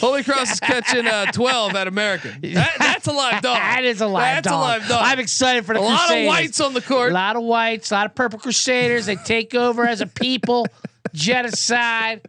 Holy 0.01 0.23
Cross 0.23 0.53
is 0.53 0.61
catching 0.61 1.07
uh, 1.07 1.27
12 1.27 1.75
at 1.75 1.87
American. 1.87 2.31
That, 2.55 2.73
that's 2.79 3.07
a 3.07 3.13
live 3.13 3.43
dog. 3.43 3.57
that 3.57 3.85
is 3.85 4.01
a 4.01 4.07
live 4.07 4.37
That's 4.37 4.49
dog. 4.49 4.55
a 4.59 4.61
live 4.81 4.89
dog. 4.89 5.01
I'm 5.05 5.19
excited 5.19 5.67
for 5.67 5.75
the 5.75 5.81
a 5.81 5.83
lot 5.83 6.11
of 6.17 6.27
whites 6.27 6.59
on 6.61 6.73
the 6.75 6.81
court. 6.81 7.11
A 7.11 7.15
lot 7.15 7.37
of 7.37 7.43
whites, 7.43 7.91
a 7.91 7.95
lot 7.95 8.07
of 8.07 8.15
purple 8.15 8.39
crusaders. 8.39 9.05
They 9.07 9.17
take 9.17 9.55
over 9.55 9.87
as 9.87 10.01
a 10.01 10.07
people. 10.07 10.67
Genocide. 11.13 12.23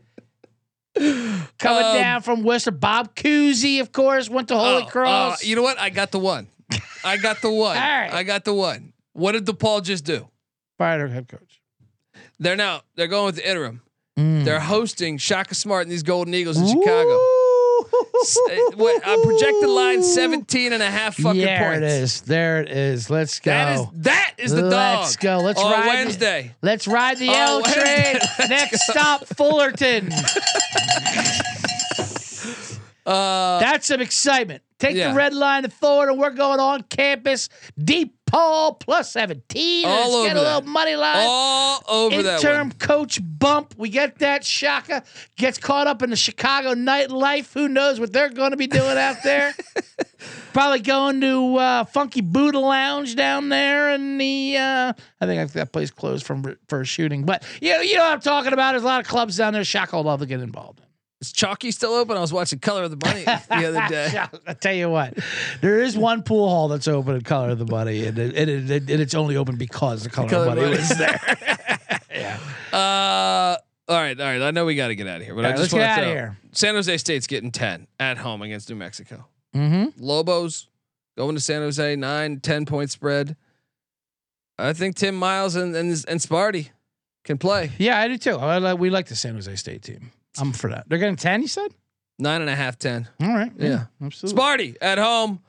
Coming 0.96 1.38
Um, 1.60 1.96
down 1.98 2.22
from 2.22 2.44
Worcester. 2.44 2.72
Bob 2.72 3.16
Cousy, 3.16 3.80
of 3.80 3.92
course, 3.94 4.30
went 4.30 4.50
to 4.50 4.58
Holy 4.58 4.84
Oh, 4.84 4.88
Cross. 4.88 5.42
uh, 5.44 5.48
you 5.48 5.56
know 5.56 5.62
what? 5.62 5.80
I 5.80 5.90
got 5.90 6.12
the 6.12 6.20
one. 6.20 6.48
I 7.04 7.18
got 7.18 7.42
the 7.42 7.52
one. 7.52 7.76
Right. 7.78 8.10
I 8.12 8.24
got 8.24 8.46
the 8.46 8.54
one. 8.54 8.94
What 9.14 9.34
did 9.34 9.46
DePaul 9.46 9.84
just 9.84 10.06
do? 10.06 10.28
Fired 10.78 11.02
our 11.02 11.08
head 11.08 11.28
coach. 11.28 11.62
They're 12.40 12.56
now 12.56 12.82
they're 12.96 13.08
going 13.08 13.26
with 13.28 13.36
the 13.36 13.48
interim. 13.50 13.82
Mm. 14.18 14.44
They're 14.46 14.60
hosting 14.60 15.18
Shaka 15.18 15.56
Smart 15.56 15.84
and 15.84 15.92
these 15.92 16.04
Golden 16.04 16.34
Eagles 16.34 16.58
in 16.58 16.68
Chicago. 16.68 17.10
Ooh. 17.10 17.38
S- 18.22 18.38
uh, 18.50 18.56
what, 18.76 19.06
uh, 19.08 19.18
projected 19.24 19.70
line 19.70 20.04
17 20.04 20.74
and 20.74 20.84
a 20.84 20.90
half 20.90 21.16
fucking 21.18 21.42
there 21.42 21.60
points. 21.60 21.78
it 21.84 22.04
is. 22.04 22.22
There 22.22 22.62
it 22.62 22.70
is. 22.70 23.10
Let's 23.10 23.40
go. 23.40 23.52
That 23.52 23.74
is 23.76 23.86
that 24.04 24.34
is 24.38 24.52
the 24.52 24.62
dog. 24.70 25.00
Let's 25.02 25.16
go. 25.18 25.38
Let's 25.40 25.60
on 25.60 25.72
ride 25.72 25.84
the- 25.84 25.88
Wednesday. 25.88 26.56
Let's 26.62 26.88
ride 26.88 27.18
the 27.18 27.30
Oh, 27.30 27.34
L 27.34 27.62
Wednesday. 27.64 28.20
train. 28.38 28.50
Next 28.50 28.82
stop, 28.90 29.26
Fullerton. 29.26 30.12
Uh, 33.04 33.60
That's 33.60 33.88
some 33.88 34.00
excitement. 34.00 34.62
Take 34.82 34.96
Yeah. 34.96 35.10
the 35.12 35.16
red 35.16 35.36
line 35.36 35.62
to 35.62 35.70
and 36.10 36.18
we're 36.20 36.32
going 36.32 36.60
on 36.60 36.82
campus. 36.82 37.50
Deep 37.78 38.16
Paul 38.26 38.74
plus 38.74 39.12
17. 39.12 39.86
All 39.86 39.92
Let's 39.92 40.10
over 40.16 40.28
get 40.28 40.38
a 40.38 40.42
little 40.42 40.62
that. 40.62 40.68
money 40.68 40.96
line. 40.96 41.18
all 41.20 41.84
over 41.88 42.24
that 42.24 42.40
Interim 42.44 42.72
coach 42.72 43.20
bump. 43.22 43.76
We 43.78 43.90
get 43.90 44.18
that. 44.20 44.44
Shaka 44.44 45.04
gets 45.36 45.60
caught 45.60 45.86
up 45.86 46.02
in 46.02 46.10
the 46.10 46.16
Chicago 46.16 46.74
nightlife. 46.74 47.54
Who 47.54 47.68
knows 47.68 48.00
what 48.00 48.12
they're 48.12 48.30
going 48.30 48.52
to 48.52 48.58
be 48.58 48.66
doing 48.66 48.98
out 48.98 49.18
there? 49.24 49.54
Probably 50.54 50.80
going 50.80 51.22
to 51.22 51.58
uh, 51.58 51.84
Funky 51.86 52.22
Buddha 52.22 52.58
Lounge 52.60 53.16
down 53.16 53.50
there, 53.50 53.90
and 53.90 54.20
the 54.20 54.58
uh, 54.58 54.94
I 55.22 55.26
think 55.28 55.52
that 55.52 55.72
place 55.72 55.92
closed 55.92 56.26
from 56.26 56.58
for 56.68 56.82
a 56.82 56.86
shooting. 56.86 57.24
But 57.24 57.44
you 57.62 57.72
know, 57.74 57.82
you 57.82 57.98
know 57.98 58.04
what 58.04 58.14
I'm 58.14 58.20
talking 58.22 58.52
about. 58.54 58.72
There's 58.72 58.84
a 58.84 58.88
lot 58.88 59.00
of 59.02 59.08
clubs 59.08 59.38
down 59.38 59.54
there. 59.54 59.64
Shaka 59.64 59.96
will 59.96 60.04
love 60.06 60.22
to 60.22 60.26
get 60.26 60.40
involved. 60.42 60.80
in. 60.80 60.86
Is 61.22 61.32
Chalky 61.32 61.70
still 61.72 61.94
open? 61.94 62.18
I 62.18 62.20
was 62.20 62.34
watching 62.34 62.58
Color 62.60 62.84
of 62.84 63.00
the 63.00 63.06
Money 63.08 63.24
the 63.24 63.68
other 63.68 63.88
day. 63.90 64.24
I 64.48 64.54
tell 64.54 64.74
you 64.74 64.90
what, 64.90 65.18
there 65.62 65.80
is 65.82 65.96
one 65.96 66.24
pool 66.24 66.50
hall 66.50 66.68
that's 66.68 66.88
open 66.88 67.16
in 67.16 67.22
Color 67.22 67.52
of 67.52 67.60
the 67.60 67.66
Money, 67.68 68.06
and, 68.06 68.18
it, 68.18 68.36
it, 68.36 68.72
and 68.90 68.90
it's 68.90 69.14
only 69.14 69.38
open 69.38 69.56
because 69.56 70.04
the 70.04 70.10
Color, 70.10 70.30
Color 70.30 70.50
of 70.50 70.56
the 70.56 70.62
Money 70.62 70.78
was 70.78 70.90
there. 70.98 71.20
Uh, 72.72 73.58
all 73.90 73.98
right, 73.98 74.18
all 74.18 74.26
right. 74.26 74.42
I 74.42 74.52
know 74.52 74.64
we 74.64 74.76
got 74.76 74.88
to 74.88 74.96
get 74.96 75.06
out 75.06 75.18
of 75.20 75.26
here, 75.26 75.36
but 75.36 75.44
All 75.44 75.48
I 75.48 75.54
right, 75.54 75.60
just 75.60 75.74
want 75.74 75.84
get 75.84 75.96
to 75.96 76.02
throw 76.04 76.12
here. 76.12 76.38
San 76.54 76.74
Jose 76.76 76.98
State's 76.98 77.28
getting 77.28 77.52
10 77.52 77.86
at 78.00 78.18
home 78.18 78.42
against 78.42 78.70
New 78.70 78.78
Mexico. 78.78 79.26
mm-hmm. 79.54 79.90
Lobos 80.02 80.70
going 81.18 81.36
to 81.36 81.42
San 81.42 81.62
Jose, 81.62 81.96
nine, 81.98 82.40
10 82.40 82.66
point 82.66 82.90
spread. 82.90 83.36
I 84.58 84.72
think 84.72 84.96
Tim 84.96 85.16
Miles 85.16 85.56
and 85.58 85.76
and, 85.76 85.92
and 86.08 86.20
Sparty 86.22 86.70
can 87.26 87.38
play 87.38 87.72
Yeah, 87.78 88.00
I 88.00 88.08
do 88.08 88.18
too. 88.18 88.38
I 88.38 88.60
like, 88.60 88.80
we 88.80 88.90
like 88.90 89.08
the 89.08 89.16
San 89.16 89.34
Jose 89.36 89.54
State 89.58 89.82
team. 89.82 90.12
I'm 90.40 90.52
for 90.54 90.70
that. 90.70 90.88
They're 90.88 90.98
getting 91.00 91.16
ten. 91.16 91.42
You 91.42 91.48
said. 91.48 91.72
nine 92.20 92.42
and 92.42 92.50
a 92.50 92.56
half, 92.56 92.78
10. 92.78 93.08
All 93.22 93.28
right. 93.30 93.52
Yeah. 93.58 93.86
absolutely. 94.04 94.40
Sparty 94.42 94.76
at 94.82 94.98
home. 94.98 95.42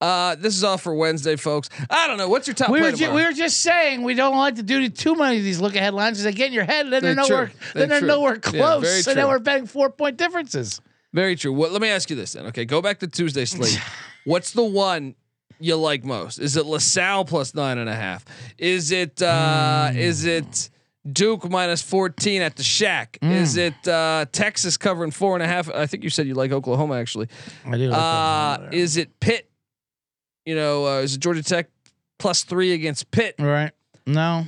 Uh, 0.00 0.36
this 0.36 0.54
is 0.54 0.62
all 0.62 0.78
for 0.78 0.94
Wednesday, 0.94 1.34
folks. 1.34 1.68
I 1.90 2.06
don't 2.06 2.18
know. 2.18 2.28
What's 2.28 2.46
your 2.46 2.54
top 2.54 2.70
We 2.70 2.80
were, 2.80 2.92
ju- 2.92 3.10
we 3.12 3.24
were 3.24 3.32
just 3.32 3.60
saying 3.60 4.02
we 4.02 4.14
don't 4.14 4.36
like 4.36 4.54
to 4.56 4.62
do 4.62 4.88
too 4.90 5.16
many 5.16 5.38
of 5.38 5.42
these 5.42 5.60
look 5.60 5.74
ahead 5.74 5.92
lines 5.94 6.18
because 6.18 6.24
they 6.24 6.32
get 6.36 6.48
in 6.48 6.52
your 6.52 6.62
head 6.64 6.84
and 6.86 6.92
then 6.92 7.02
they're, 7.02 7.14
They're 7.16 7.24
nowhere 7.28 7.46
true. 7.48 7.54
then 7.74 7.88
They're 7.88 8.00
they're 8.00 8.08
nowhere 8.08 8.34
Yeah, 8.34 8.38
close. 8.40 8.82
very 8.84 9.02
so 9.02 9.14
then 9.14 9.26
we're 9.26 9.40
betting 9.40 9.66
four 9.66 9.90
point 9.90 10.16
differences. 10.16 10.80
Very 11.12 11.34
true. 11.34 11.52
What, 11.52 11.72
let 11.72 11.82
me 11.82 11.88
ask 11.88 12.10
you 12.10 12.16
this 12.16 12.34
then. 12.34 12.46
Okay, 12.46 12.64
go 12.64 12.80
back 12.80 13.00
to 13.00 13.08
Tuesday 13.08 13.44
slate. 13.44 13.80
What's 14.24 14.52
the 14.52 14.62
one 14.62 15.16
you 15.58 15.74
like 15.76 16.04
most? 16.04 16.38
Is 16.38 16.56
it 16.56 16.64
LaSalle 16.66 17.24
plus 17.24 17.54
nine 17.54 17.78
and 17.78 17.88
a 17.88 17.94
half? 17.96 18.24
Is 18.56 18.92
it 18.92 19.20
uh, 19.20 19.90
is 19.94 20.26
it 20.26 20.70
Duke 21.12 21.48
minus 21.50 21.82
fourteen 21.82 22.42
at 22.42 22.56
the 22.56 22.62
Shaq? 22.62 23.16
Is 23.22 23.56
it 23.56 23.74
uh, 23.88 24.26
Texas 24.32 24.76
covering 24.76 25.10
four 25.10 25.34
and 25.34 25.42
a 25.42 25.46
half? 25.46 25.68
I 25.70 25.86
think 25.86 26.04
you 26.04 26.10
said 26.10 26.26
you 26.26 26.34
like 26.34 26.52
Oklahoma 26.52 26.96
actually. 26.96 27.28
I 27.64 27.76
do. 27.76 27.88
Like 27.88 27.98
Uh, 28.00 28.68
is 28.72 28.96
it 28.96 29.18
Pitt? 29.20 29.50
You 30.44 30.54
know, 30.54 30.86
uh, 30.86 31.00
is 31.00 31.14
it 31.14 31.20
Georgia 31.20 31.42
Tech 31.42 31.68
plus 32.18 32.42
three 32.44 32.72
against 32.72 33.10
Pitt? 33.10 33.34
right? 33.38 33.72
No. 34.06 34.44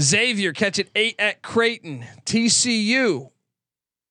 Xavier 0.00 0.52
catching 0.52 0.86
eight 0.94 1.14
at 1.18 1.40
Creighton. 1.42 2.04
TCU 2.26 3.30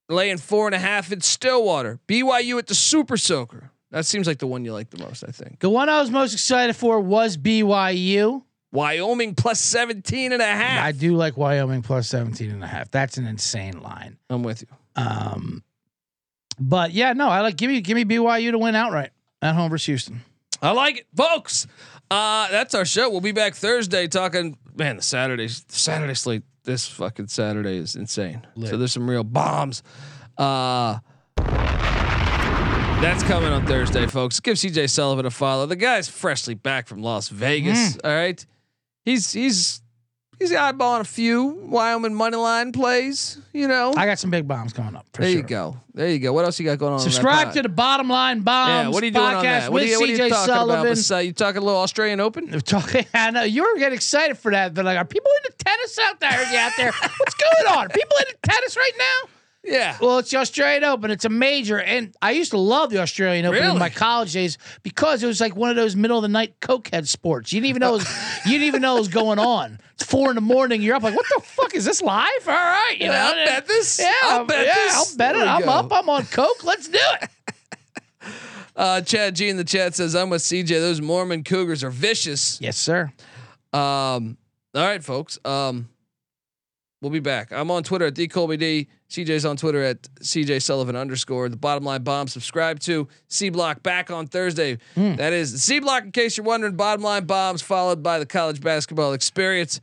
laying 0.09 0.37
four 0.37 0.67
and 0.67 0.75
a 0.75 0.79
half 0.79 1.11
at 1.11 1.23
Stillwater. 1.23 1.99
BYU 2.07 2.57
at 2.57 2.67
the 2.67 2.75
Super 2.75 3.17
Soaker. 3.17 3.71
That 3.91 4.05
seems 4.05 4.25
like 4.25 4.39
the 4.39 4.47
one 4.47 4.65
you 4.65 4.73
like 4.73 4.89
the 4.89 5.03
most, 5.03 5.23
I 5.27 5.31
think. 5.31 5.59
The 5.59 5.69
one 5.69 5.87
I 5.89 5.99
was 6.01 6.09
most 6.09 6.33
excited 6.33 6.75
for 6.75 6.99
was 6.99 7.37
BYU. 7.37 8.43
Wyoming 8.73 9.35
plus 9.35 9.61
17 9.61 10.31
and 10.33 10.41
a 10.41 10.45
half. 10.45 10.83
I 10.83 10.91
do 10.91 11.15
like 11.15 11.37
Wyoming 11.37 11.83
plus 11.83 12.09
17 12.09 12.49
and 12.49 12.63
a 12.63 12.67
half. 12.67 12.89
That's 12.89 13.17
an 13.17 13.27
insane 13.27 13.79
line. 13.81 14.17
I'm 14.29 14.41
with 14.41 14.63
you. 14.63 14.67
Um, 14.95 15.63
but 16.59 16.91
yeah, 16.91 17.13
no, 17.13 17.29
I 17.29 17.41
like 17.41 17.55
give 17.55 17.69
me 17.69 17.81
give 17.81 17.95
me 17.95 18.03
BYU 18.03 18.51
to 18.51 18.57
win 18.57 18.75
outright 18.75 19.11
at 19.41 19.53
home 19.55 19.69
versus 19.69 19.85
Houston. 19.85 20.21
I 20.61 20.71
like 20.71 20.97
it, 20.99 21.07
folks. 21.15 21.67
Uh, 22.09 22.49
that's 22.49 22.73
our 22.73 22.85
show. 22.85 23.09
We'll 23.09 23.21
be 23.21 23.31
back 23.31 23.53
Thursday 23.53 24.07
talking. 24.07 24.57
Man, 24.75 24.97
the 24.97 25.01
Saturday 25.01 25.47
Saturday 25.47 26.15
slate. 26.15 26.43
This 26.63 26.87
fucking 26.87 27.27
Saturday 27.27 27.77
is 27.77 27.95
insane. 27.95 28.47
Lit. 28.55 28.69
So 28.69 28.77
there's 28.77 28.93
some 28.93 29.09
real 29.09 29.23
bombs. 29.23 29.83
Uh, 30.37 30.99
that's 33.03 33.21
coming 33.23 33.51
on 33.51 33.65
Thursday, 33.65 34.07
folks. 34.07 34.39
Give 34.39 34.55
CJ 34.55 34.89
Sullivan 34.89 35.25
a 35.25 35.29
follow. 35.29 35.65
The 35.65 35.75
guy's 35.75 36.07
freshly 36.07 36.53
back 36.53 36.87
from 36.87 37.01
Las 37.01 37.27
Vegas. 37.27 37.97
All 38.03 38.11
right, 38.11 38.45
he's 39.03 39.31
he's 39.31 39.81
he's 40.39 40.51
eyeballing 40.51 41.01
a 41.01 41.05
few 41.05 41.45
Wyoming 41.65 42.13
money 42.13 42.37
line 42.37 42.71
plays. 42.71 43.37
You 43.53 43.67
know, 43.67 43.93
I 43.95 44.05
got 44.05 44.19
some 44.19 44.29
big 44.29 44.47
bombs 44.47 44.73
coming 44.73 44.95
up. 44.95 45.05
For 45.13 45.21
there 45.21 45.31
sure. 45.31 45.41
you 45.41 45.45
go. 45.45 45.77
There 45.93 46.09
you 46.09 46.19
go. 46.19 46.33
What 46.33 46.45
else 46.45 46.59
you 46.59 46.65
got 46.65 46.79
going 46.79 46.93
on? 46.93 46.99
Subscribe 46.99 47.53
to 47.53 47.61
the 47.61 47.69
Bottom 47.69 48.09
Line 48.09 48.41
Bombs 48.41 48.69
Yeah, 48.69 48.87
what 48.89 49.03
are 49.03 49.05
you 49.05 49.11
doing 49.11 49.25
podcast 49.25 49.35
on 49.35 49.43
that? 49.43 49.71
What 49.71 49.81
are 49.81 49.85
with 49.85 49.91
you, 49.91 49.99
what 49.99 50.09
are 50.09 50.11
you 50.11 50.17
CJ 50.17 50.29
talking 50.29 50.53
about? 50.53 50.97
Sullivan. 50.97 51.17
Uh, 51.17 51.19
you 51.19 51.33
talking 51.33 51.61
a 51.61 51.65
little 51.65 51.81
Australian 51.81 52.19
Open? 52.19 52.59
Talking, 52.61 53.05
I 53.13 53.29
know 53.31 53.43
you 53.43 53.63
were 53.63 53.77
getting 53.77 53.95
excited 53.95 54.37
for 54.37 54.51
that. 54.51 54.73
They're 54.73 54.83
like, 54.83 54.97
are 54.97 55.05
people 55.05 55.29
into 55.43 55.57
tennis 55.57 55.99
out 55.99 56.19
there? 56.19 56.31
Out 56.31 56.71
there. 56.77 56.91
What's 57.17 57.35
going 57.35 57.77
on? 57.77 57.85
Are 57.85 57.89
people 57.89 58.17
into 58.17 58.35
tennis 58.41 58.75
right 58.75 58.91
now? 58.97 59.29
Yeah. 59.63 59.97
Well, 60.01 60.17
it's 60.17 60.29
the 60.29 60.37
Australian 60.37 60.83
Open. 60.83 61.09
It's 61.09 61.23
a 61.25 61.29
major, 61.29 61.79
and 61.79 62.13
I 62.21 62.31
used 62.31 62.51
to 62.51 62.57
love 62.57 62.89
the 62.89 62.99
Australian 62.99 63.45
Open 63.45 63.59
Really? 63.59 63.71
in 63.71 63.79
my 63.79 63.89
college 63.89 64.33
days 64.33 64.57
because 64.83 65.23
it 65.23 65.27
was 65.27 65.39
like 65.39 65.55
one 65.55 65.69
of 65.69 65.75
those 65.77 65.95
middle 65.95 66.17
of 66.17 66.21
the 66.21 66.27
night 66.27 66.59
cokehead 66.59 67.07
sports. 67.07 67.53
You 67.53 67.61
didn't 67.61 67.69
even 67.69 67.79
know 67.79 67.91
it 67.91 67.99
was, 67.99 68.41
you 68.45 68.51
didn't 68.53 68.67
even 68.67 68.81
know 68.81 68.97
it 68.97 68.99
was 68.99 69.07
going 69.07 69.39
on. 69.39 69.79
It's 69.93 70.03
four 70.03 70.29
in 70.29 70.35
the 70.35 70.41
morning. 70.41 70.81
You're 70.81 70.95
up 70.95 71.03
like, 71.03 71.15
what 71.15 71.25
the 71.33 71.41
fuck 71.43 71.73
is 71.75 71.85
this 71.85 72.01
live? 72.01 72.27
All 72.45 72.53
right, 72.53 72.95
you 72.99 73.07
know. 73.07 73.13
I'll 73.13 73.45
bet 73.45 73.67
this. 73.67 73.99
Yeah, 73.99 74.11
I'll 74.23 74.45
bet 74.45 74.65
yeah, 74.65 74.73
this. 74.73 74.95
I'll 75.11 75.17
bet 75.17 75.35
it. 75.37 75.47
I'm 75.47 75.61
go. 75.63 75.69
up. 75.69 75.93
I'm 75.93 76.09
on 76.09 76.25
coke. 76.25 76.63
Let's 76.63 76.87
do 76.87 76.99
it. 77.21 77.29
Uh, 78.75 79.01
Chad 79.01 79.35
G 79.35 79.49
in 79.49 79.57
the 79.57 79.63
chat 79.63 79.93
says, 79.93 80.15
"I'm 80.15 80.31
with 80.31 80.41
CJ. 80.41 80.67
Those 80.69 80.99
Mormon 80.99 81.43
Cougars 81.43 81.83
are 81.83 81.91
vicious." 81.91 82.59
Yes, 82.59 82.75
sir. 82.75 83.13
Um, 83.71 84.35
all 84.73 84.81
right, 84.81 85.03
folks. 85.03 85.37
Um, 85.45 85.89
we'll 87.03 87.11
be 87.11 87.19
back. 87.19 87.51
I'm 87.51 87.69
on 87.69 87.83
Twitter 87.83 88.05
at 88.05 88.15
the 88.15 88.27
Colby 88.27 88.57
D. 88.57 88.87
CJ's 89.09 89.45
on 89.45 89.57
Twitter 89.57 89.83
at 89.83 90.01
CJ 90.21 90.61
Sullivan 90.61 90.95
underscore. 90.95 91.49
The 91.49 91.57
bottom 91.57 91.83
line 91.83 92.01
bomb. 92.01 92.27
Subscribe 92.27 92.79
to 92.81 93.07
C 93.27 93.49
Block 93.49 93.83
back 93.83 94.09
on 94.09 94.25
Thursday. 94.25 94.79
That 94.95 95.33
is 95.33 95.61
C 95.61 95.79
Block. 95.79 96.03
In 96.05 96.11
case 96.11 96.37
you're 96.37 96.45
wondering, 96.45 96.75
bottom 96.75 97.03
line 97.03 97.25
bombs 97.25 97.61
followed 97.61 98.01
by 98.01 98.17
the 98.17 98.25
college 98.25 98.61
basketball 98.61 99.13
experience. 99.13 99.81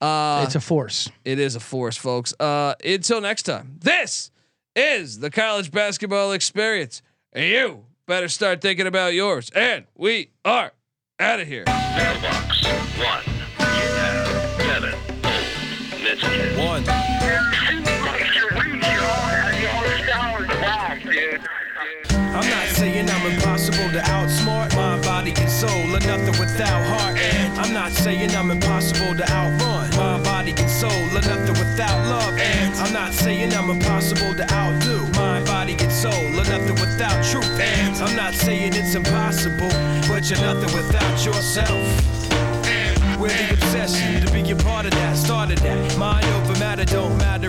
Uh, 0.00 0.44
it's 0.46 0.54
a 0.54 0.60
force. 0.60 1.10
It 1.24 1.40
is 1.40 1.56
a 1.56 1.60
force, 1.60 1.96
folks. 1.96 2.32
Uh, 2.38 2.74
until 2.84 3.20
next 3.20 3.42
time, 3.42 3.78
this 3.80 4.30
is 4.76 5.18
the 5.18 5.30
college 5.30 5.72
basketball 5.72 6.30
experience. 6.32 7.02
You 7.34 7.84
better 8.06 8.28
start 8.28 8.60
thinking 8.60 8.86
about 8.86 9.14
yours. 9.14 9.50
And 9.56 9.86
we 9.96 10.30
are 10.44 10.72
out 11.18 11.40
of 11.40 11.48
here. 11.48 11.64
Mailbox 11.66 12.64
one. 12.98 13.37
Soul, 25.58 25.96
or 25.96 26.00
nothing 26.06 26.38
without 26.38 26.80
heart. 26.86 27.18
And 27.18 27.58
I'm 27.58 27.72
not 27.74 27.90
saying 27.90 28.30
I'm 28.36 28.50
impossible 28.52 29.16
to 29.16 29.24
outrun 29.28 29.90
my 29.96 30.22
body 30.22 30.54
and 30.56 30.70
soul, 30.70 31.02
or 31.16 31.22
nothing 31.32 31.56
without 31.58 31.98
love. 32.06 32.38
And 32.38 32.74
I'm 32.76 32.92
not 32.92 33.12
saying 33.12 33.52
I'm 33.52 33.68
impossible 33.68 34.34
to 34.36 34.44
outdo 34.54 34.96
my 35.18 35.42
body 35.44 35.74
and 35.80 35.90
soul, 35.90 36.26
or 36.38 36.44
nothing 36.54 36.78
without 36.84 37.18
truth. 37.24 37.58
And 37.58 37.96
I'm 37.96 38.14
not 38.14 38.34
saying 38.34 38.74
it's 38.74 38.94
impossible, 38.94 39.72
but 40.06 40.30
you're 40.30 40.40
nothing 40.40 40.72
without 40.78 41.16
yourself. 41.26 41.86
We're 43.18 43.34
the 43.34 43.54
obsession 43.54 44.24
to 44.24 44.32
be 44.32 44.48
a 44.52 44.54
part 44.54 44.86
of 44.86 44.92
that, 44.92 45.16
started 45.16 45.58
that. 45.58 45.98
Mind 45.98 46.24
over 46.36 46.56
matter 46.60 46.84
don't 46.84 47.18
matter. 47.18 47.47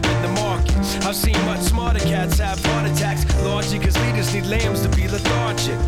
I've 1.10 1.16
seen 1.16 1.44
much 1.46 1.62
smarter 1.62 1.98
cats 2.02 2.38
have 2.38 2.64
heart 2.64 2.88
attacks. 2.88 3.26
Logic 3.44 3.82
cause 3.82 3.98
leaders 3.98 4.32
need 4.32 4.46
lambs 4.46 4.82
to 4.82 4.90
be 4.90 5.08
lethargic. 5.08 5.80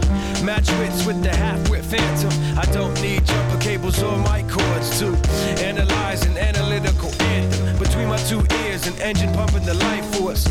Match 0.43 0.67
wits 0.79 1.05
with 1.05 1.21
the 1.21 1.29
half-wit 1.29 1.85
phantom. 1.85 2.31
I 2.57 2.65
don't 2.73 2.99
need 3.03 3.23
jumper 3.27 3.59
cables 3.59 4.01
or 4.01 4.17
mic 4.17 4.49
cords 4.49 4.97
to 4.97 5.15
analyze 5.63 6.25
an 6.25 6.39
analytical 6.39 7.11
anthem. 7.21 7.77
Between 7.77 8.07
my 8.07 8.17
two 8.17 8.43
ears, 8.65 8.87
an 8.87 8.99
engine 8.99 9.31
pumping 9.35 9.63
the 9.63 9.75
life 9.75 10.05
force. 10.15 10.47